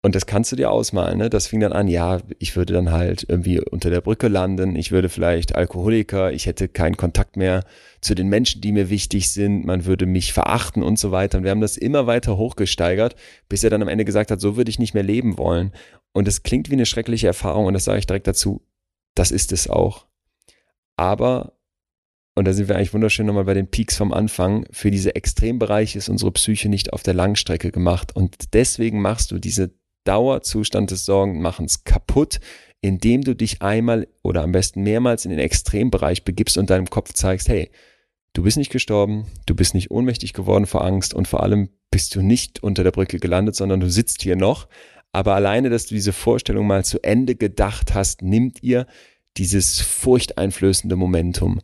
Und 0.05 0.16
das 0.16 0.26
kannst 0.26 0.50
du 0.50 0.57
dir 0.57 0.72
ausmalen, 0.72 1.18
ne? 1.18 1.30
Das 1.30 1.46
fing 1.46 1.61
dann 1.61 1.72
an, 1.72 1.86
ja, 1.86 2.18
ich 2.40 2.57
würde 2.57 2.72
dann 2.72 2.90
halt 2.90 3.24
irgendwie 3.28 3.61
unter 3.61 3.88
der 3.88 4.00
Brücke 4.00 4.26
landen, 4.26 4.74
ich 4.74 4.90
würde 4.90 5.09
vielleicht 5.09 5.55
Alkoholiker, 5.55 6.32
ich 6.32 6.46
hätte 6.46 6.66
keinen 6.66 6.96
Kontakt 6.96 7.36
mehr 7.36 7.62
zu 8.00 8.16
den 8.16 8.26
Menschen, 8.26 8.61
die 8.61 8.72
mir 8.72 8.90
wichtig 8.90 9.32
sind, 9.32 9.64
man 9.64 9.84
würde 9.84 10.07
mich 10.07 10.32
verachten 10.32 10.82
und 10.82 10.98
so 10.98 11.12
weiter. 11.12 11.38
Und 11.38 11.44
wir 11.44 11.53
haben 11.53 11.61
das 11.61 11.76
immer 11.76 12.09
weiter 12.09 12.36
hochgesteigert, 12.36 13.14
bis 13.48 13.62
er 13.62 13.70
dann 13.70 13.80
am 13.80 13.86
Ende 13.86 14.05
gesagt 14.05 14.32
hat, 14.32 14.40
so 14.40 14.57
würde 14.57 14.70
ich 14.70 14.80
nicht 14.80 14.92
mehr 14.92 15.05
leben 15.05 15.38
wollen. 15.38 15.70
Und 16.12 16.26
es 16.26 16.42
klingt 16.42 16.68
wie 16.68 16.74
eine 16.74 16.86
schreckliche 16.86 17.28
Erfahrung 17.28 17.66
und 17.66 17.74
das 17.74 17.84
sage 17.84 18.00
ich 18.00 18.07
direkt 18.07 18.26
dazu, 18.26 18.66
das 19.14 19.30
ist 19.30 19.53
es 19.53 19.70
auch. 19.70 20.07
Aber 20.96 21.53
und 22.34 22.46
da 22.46 22.55
sind 22.55 22.68
wir 22.68 22.76
eigentlich 22.76 22.94
wunderschön 22.94 23.26
nochmal 23.26 23.44
bei 23.44 23.55
den 23.55 23.70
Peaks 23.70 23.96
vom 23.96 24.12
Anfang, 24.12 24.66
für 24.72 24.90
diese 24.90 25.14
Extrembereiche 25.14 25.98
ist 25.98 26.09
unsere 26.09 26.32
Psyche 26.32 26.70
nicht 26.70 26.92
auf 26.92 27.03
der 27.03 27.12
Langstrecke 27.12 27.70
gemacht. 27.70 28.16
Und 28.16 28.55
deswegen 28.55 29.03
machst 29.03 29.30
du 29.32 29.38
diese 29.38 29.70
Dauerzustand 30.05 30.90
des 30.90 31.05
Sorgenmachens 31.05 31.84
kaputt, 31.84 32.40
indem 32.80 33.22
du 33.22 33.34
dich 33.34 33.62
einmal 33.62 34.09
oder 34.22 34.42
am 34.42 34.53
besten 34.53 34.82
mehrmals 34.82 35.24
in 35.24 35.30
den 35.30 35.38
Extrembereich 35.38 36.24
begibst 36.24 36.59
und 36.59 36.70
deinem 36.70 36.90
Kopf 36.90 37.12
zeigst, 37.12 37.48
hey, 37.48 37.70
du 38.32 38.42
bist 38.42 38.57
nicht 38.57 38.72
gestorben, 38.72 39.26
du 39.46 39.55
bist 39.55 39.74
nicht 39.74 39.90
ohnmächtig 39.90 40.32
geworden 40.32 40.66
vor 40.66 40.84
Angst 40.84 41.14
und 41.14 41.28
vor 41.28 41.42
allem 41.42 41.68
bist 41.90 42.14
du 42.14 42.22
nicht 42.22 42.62
unter 42.62 42.82
der 42.82 42.90
Brücke 42.90 43.18
gelandet, 43.18 43.55
sondern 43.55 43.80
du 43.80 43.88
sitzt 43.88 44.22
hier 44.22 44.36
noch. 44.36 44.66
Aber 45.12 45.34
alleine, 45.34 45.70
dass 45.70 45.86
du 45.86 45.94
diese 45.94 46.12
Vorstellung 46.12 46.66
mal 46.66 46.84
zu 46.84 47.03
Ende 47.05 47.36
gedacht 47.36 47.94
hast, 47.94 48.22
nimmt 48.22 48.62
ihr 48.62 48.86
dieses 49.36 49.80
furchteinflößende 49.80 50.96
Momentum. 50.96 51.61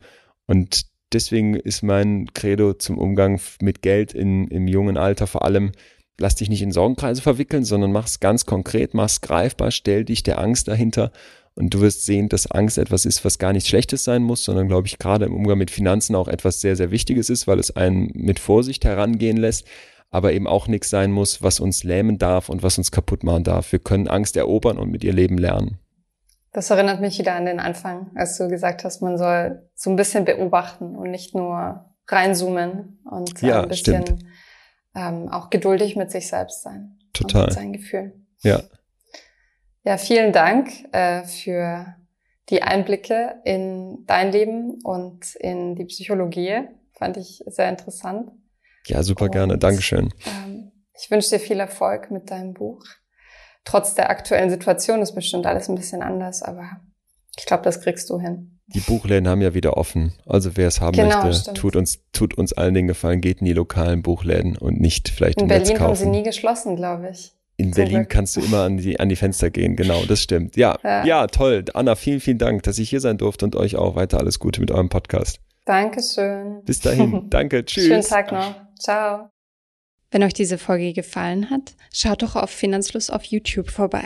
Und 0.46 0.86
deswegen 1.12 1.54
ist 1.54 1.82
mein 1.82 2.32
Credo 2.34 2.74
zum 2.74 2.98
Umgang 2.98 3.40
mit 3.60 3.82
Geld 3.82 4.12
in, 4.12 4.48
im 4.48 4.68
jungen 4.68 4.96
Alter 4.96 5.26
vor 5.26 5.44
allem, 5.44 5.72
lass 6.18 6.34
dich 6.34 6.50
nicht 6.50 6.62
in 6.62 6.72
Sorgenkreise 6.72 7.22
verwickeln, 7.22 7.64
sondern 7.64 7.92
mach's 7.92 8.20
ganz 8.20 8.44
konkret, 8.44 8.92
mach's 8.92 9.20
greifbar, 9.20 9.70
stell 9.70 10.04
dich 10.04 10.22
der 10.22 10.38
Angst 10.38 10.68
dahinter 10.68 11.12
und 11.54 11.72
du 11.74 11.80
wirst 11.80 12.04
sehen, 12.04 12.28
dass 12.28 12.50
Angst 12.50 12.78
etwas 12.78 13.04
ist, 13.04 13.24
was 13.24 13.38
gar 13.38 13.52
nichts 13.52 13.68
Schlechtes 13.68 14.04
sein 14.04 14.22
muss, 14.22 14.44
sondern 14.44 14.68
glaube 14.68 14.86
ich 14.86 14.98
gerade 14.98 15.24
im 15.24 15.34
Umgang 15.34 15.58
mit 15.58 15.70
Finanzen 15.70 16.14
auch 16.14 16.28
etwas 16.28 16.60
sehr, 16.60 16.76
sehr 16.76 16.90
Wichtiges 16.90 17.30
ist, 17.30 17.46
weil 17.46 17.58
es 17.58 17.74
einen 17.74 18.10
mit 18.14 18.40
Vorsicht 18.40 18.84
herangehen 18.84 19.36
lässt, 19.36 19.66
aber 20.10 20.32
eben 20.32 20.46
auch 20.46 20.66
nichts 20.66 20.90
sein 20.90 21.12
muss, 21.12 21.42
was 21.42 21.60
uns 21.60 21.84
lähmen 21.84 22.18
darf 22.18 22.48
und 22.48 22.62
was 22.62 22.78
uns 22.78 22.90
kaputt 22.90 23.22
machen 23.22 23.44
darf. 23.44 23.72
Wir 23.72 23.78
können 23.78 24.08
Angst 24.08 24.36
erobern 24.36 24.78
und 24.78 24.90
mit 24.90 25.04
ihr 25.04 25.12
leben 25.12 25.38
lernen. 25.38 25.78
Das 26.52 26.70
erinnert 26.70 27.00
mich 27.00 27.18
wieder 27.18 27.34
an 27.34 27.44
den 27.44 27.60
Anfang, 27.60 28.10
als 28.14 28.38
du 28.38 28.48
gesagt 28.48 28.82
hast, 28.82 29.02
man 29.02 29.18
soll 29.18 29.68
so 29.74 29.90
ein 29.90 29.96
bisschen 29.96 30.24
beobachten 30.24 30.96
und 30.96 31.10
nicht 31.10 31.34
nur 31.34 31.84
reinzoomen 32.08 33.00
und 33.04 33.40
ja, 33.42 33.62
ein 33.62 33.68
bisschen 33.68 34.02
stimmt 34.02 34.24
ähm, 34.98 35.28
auch 35.28 35.50
geduldig 35.50 35.96
mit 35.96 36.10
sich 36.10 36.26
selbst 36.28 36.62
sein. 36.62 36.98
Total. 37.12 37.46
mit 37.46 37.54
seinen 37.54 37.72
Gefühlen. 37.72 38.26
Ja. 38.42 38.62
Ja, 39.84 39.96
vielen 39.96 40.32
Dank 40.32 40.70
äh, 40.92 41.24
für 41.24 41.94
die 42.50 42.62
Einblicke 42.62 43.40
in 43.44 44.04
dein 44.06 44.32
Leben 44.32 44.80
und 44.82 45.34
in 45.36 45.76
die 45.76 45.84
Psychologie. 45.84 46.68
Fand 46.92 47.16
ich 47.16 47.42
sehr 47.46 47.68
interessant. 47.68 48.32
Ja, 48.86 49.02
super 49.02 49.26
und, 49.26 49.32
gerne. 49.32 49.58
Dankeschön. 49.58 50.12
Ähm, 50.26 50.72
ich 50.94 51.10
wünsche 51.10 51.30
dir 51.30 51.40
viel 51.40 51.60
Erfolg 51.60 52.10
mit 52.10 52.30
deinem 52.30 52.54
Buch. 52.54 52.84
Trotz 53.64 53.94
der 53.94 54.10
aktuellen 54.10 54.50
Situation 54.50 55.00
ist 55.00 55.14
bestimmt 55.14 55.46
alles 55.46 55.68
ein 55.68 55.74
bisschen 55.74 56.02
anders, 56.02 56.42
aber 56.42 56.80
ich 57.36 57.46
glaube, 57.46 57.62
das 57.62 57.80
kriegst 57.80 58.10
du 58.10 58.18
hin. 58.18 58.57
Die 58.74 58.80
Buchläden 58.80 59.28
haben 59.28 59.40
ja 59.40 59.54
wieder 59.54 59.76
offen. 59.78 60.12
Also 60.26 60.56
wer 60.56 60.68
es 60.68 60.80
haben 60.80 60.96
genau, 60.96 61.22
möchte, 61.24 61.40
stimmt. 61.40 61.56
tut 61.56 61.76
uns, 61.76 62.00
tut 62.12 62.34
uns 62.36 62.52
allen 62.52 62.74
den 62.74 62.86
Gefallen, 62.86 63.22
geht 63.22 63.40
in 63.40 63.46
die 63.46 63.54
lokalen 63.54 64.02
Buchläden 64.02 64.58
und 64.58 64.78
nicht 64.78 65.08
vielleicht 65.08 65.38
in 65.38 65.44
im 65.44 65.48
Berlin 65.48 65.68
Netz 65.68 65.78
kaufen. 65.78 65.88
haben 65.88 65.96
sie 65.96 66.06
nie 66.10 66.22
geschlossen, 66.22 66.76
glaube 66.76 67.08
ich. 67.10 67.32
In 67.56 67.72
Berlin 67.72 68.00
Glück. 68.00 68.10
kannst 68.10 68.36
du 68.36 68.40
immer 68.40 68.62
an 68.64 68.76
die, 68.76 69.00
an 69.00 69.08
die 69.08 69.16
Fenster 69.16 69.50
gehen, 69.50 69.74
genau, 69.74 70.04
das 70.06 70.22
stimmt. 70.22 70.56
Ja, 70.56 70.78
ja, 70.84 71.04
ja, 71.04 71.26
toll. 71.26 71.64
Anna, 71.74 71.96
vielen, 71.96 72.20
vielen 72.20 72.38
Dank, 72.38 72.62
dass 72.62 72.78
ich 72.78 72.90
hier 72.90 73.00
sein 73.00 73.18
durfte 73.18 73.46
und 73.46 73.56
euch 73.56 73.76
auch 73.76 73.96
weiter 73.96 74.18
alles 74.18 74.38
Gute 74.38 74.60
mit 74.60 74.70
eurem 74.70 74.90
Podcast. 74.90 75.40
Dankeschön. 75.64 76.62
Bis 76.64 76.80
dahin. 76.80 77.24
Danke. 77.30 77.64
Tschüss. 77.64 77.86
Schönen 77.86 78.02
Tag 78.02 78.32
noch. 78.32 78.54
Ciao. 78.78 79.30
Wenn 80.10 80.22
euch 80.22 80.34
diese 80.34 80.56
Folge 80.56 80.92
gefallen 80.92 81.50
hat, 81.50 81.74
schaut 81.92 82.22
doch 82.22 82.36
auf 82.36 82.50
Finanzfluss 82.50 83.10
auf 83.10 83.24
YouTube 83.24 83.70
vorbei. 83.70 84.04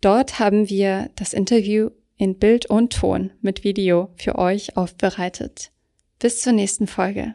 Dort 0.00 0.38
haben 0.38 0.68
wir 0.68 1.10
das 1.16 1.32
Interview 1.32 1.90
in 2.16 2.38
Bild 2.38 2.66
und 2.66 2.92
Ton 2.92 3.32
mit 3.40 3.64
Video 3.64 4.10
für 4.16 4.36
euch 4.36 4.76
aufbereitet. 4.76 5.70
Bis 6.18 6.40
zur 6.40 6.52
nächsten 6.52 6.86
Folge. 6.86 7.34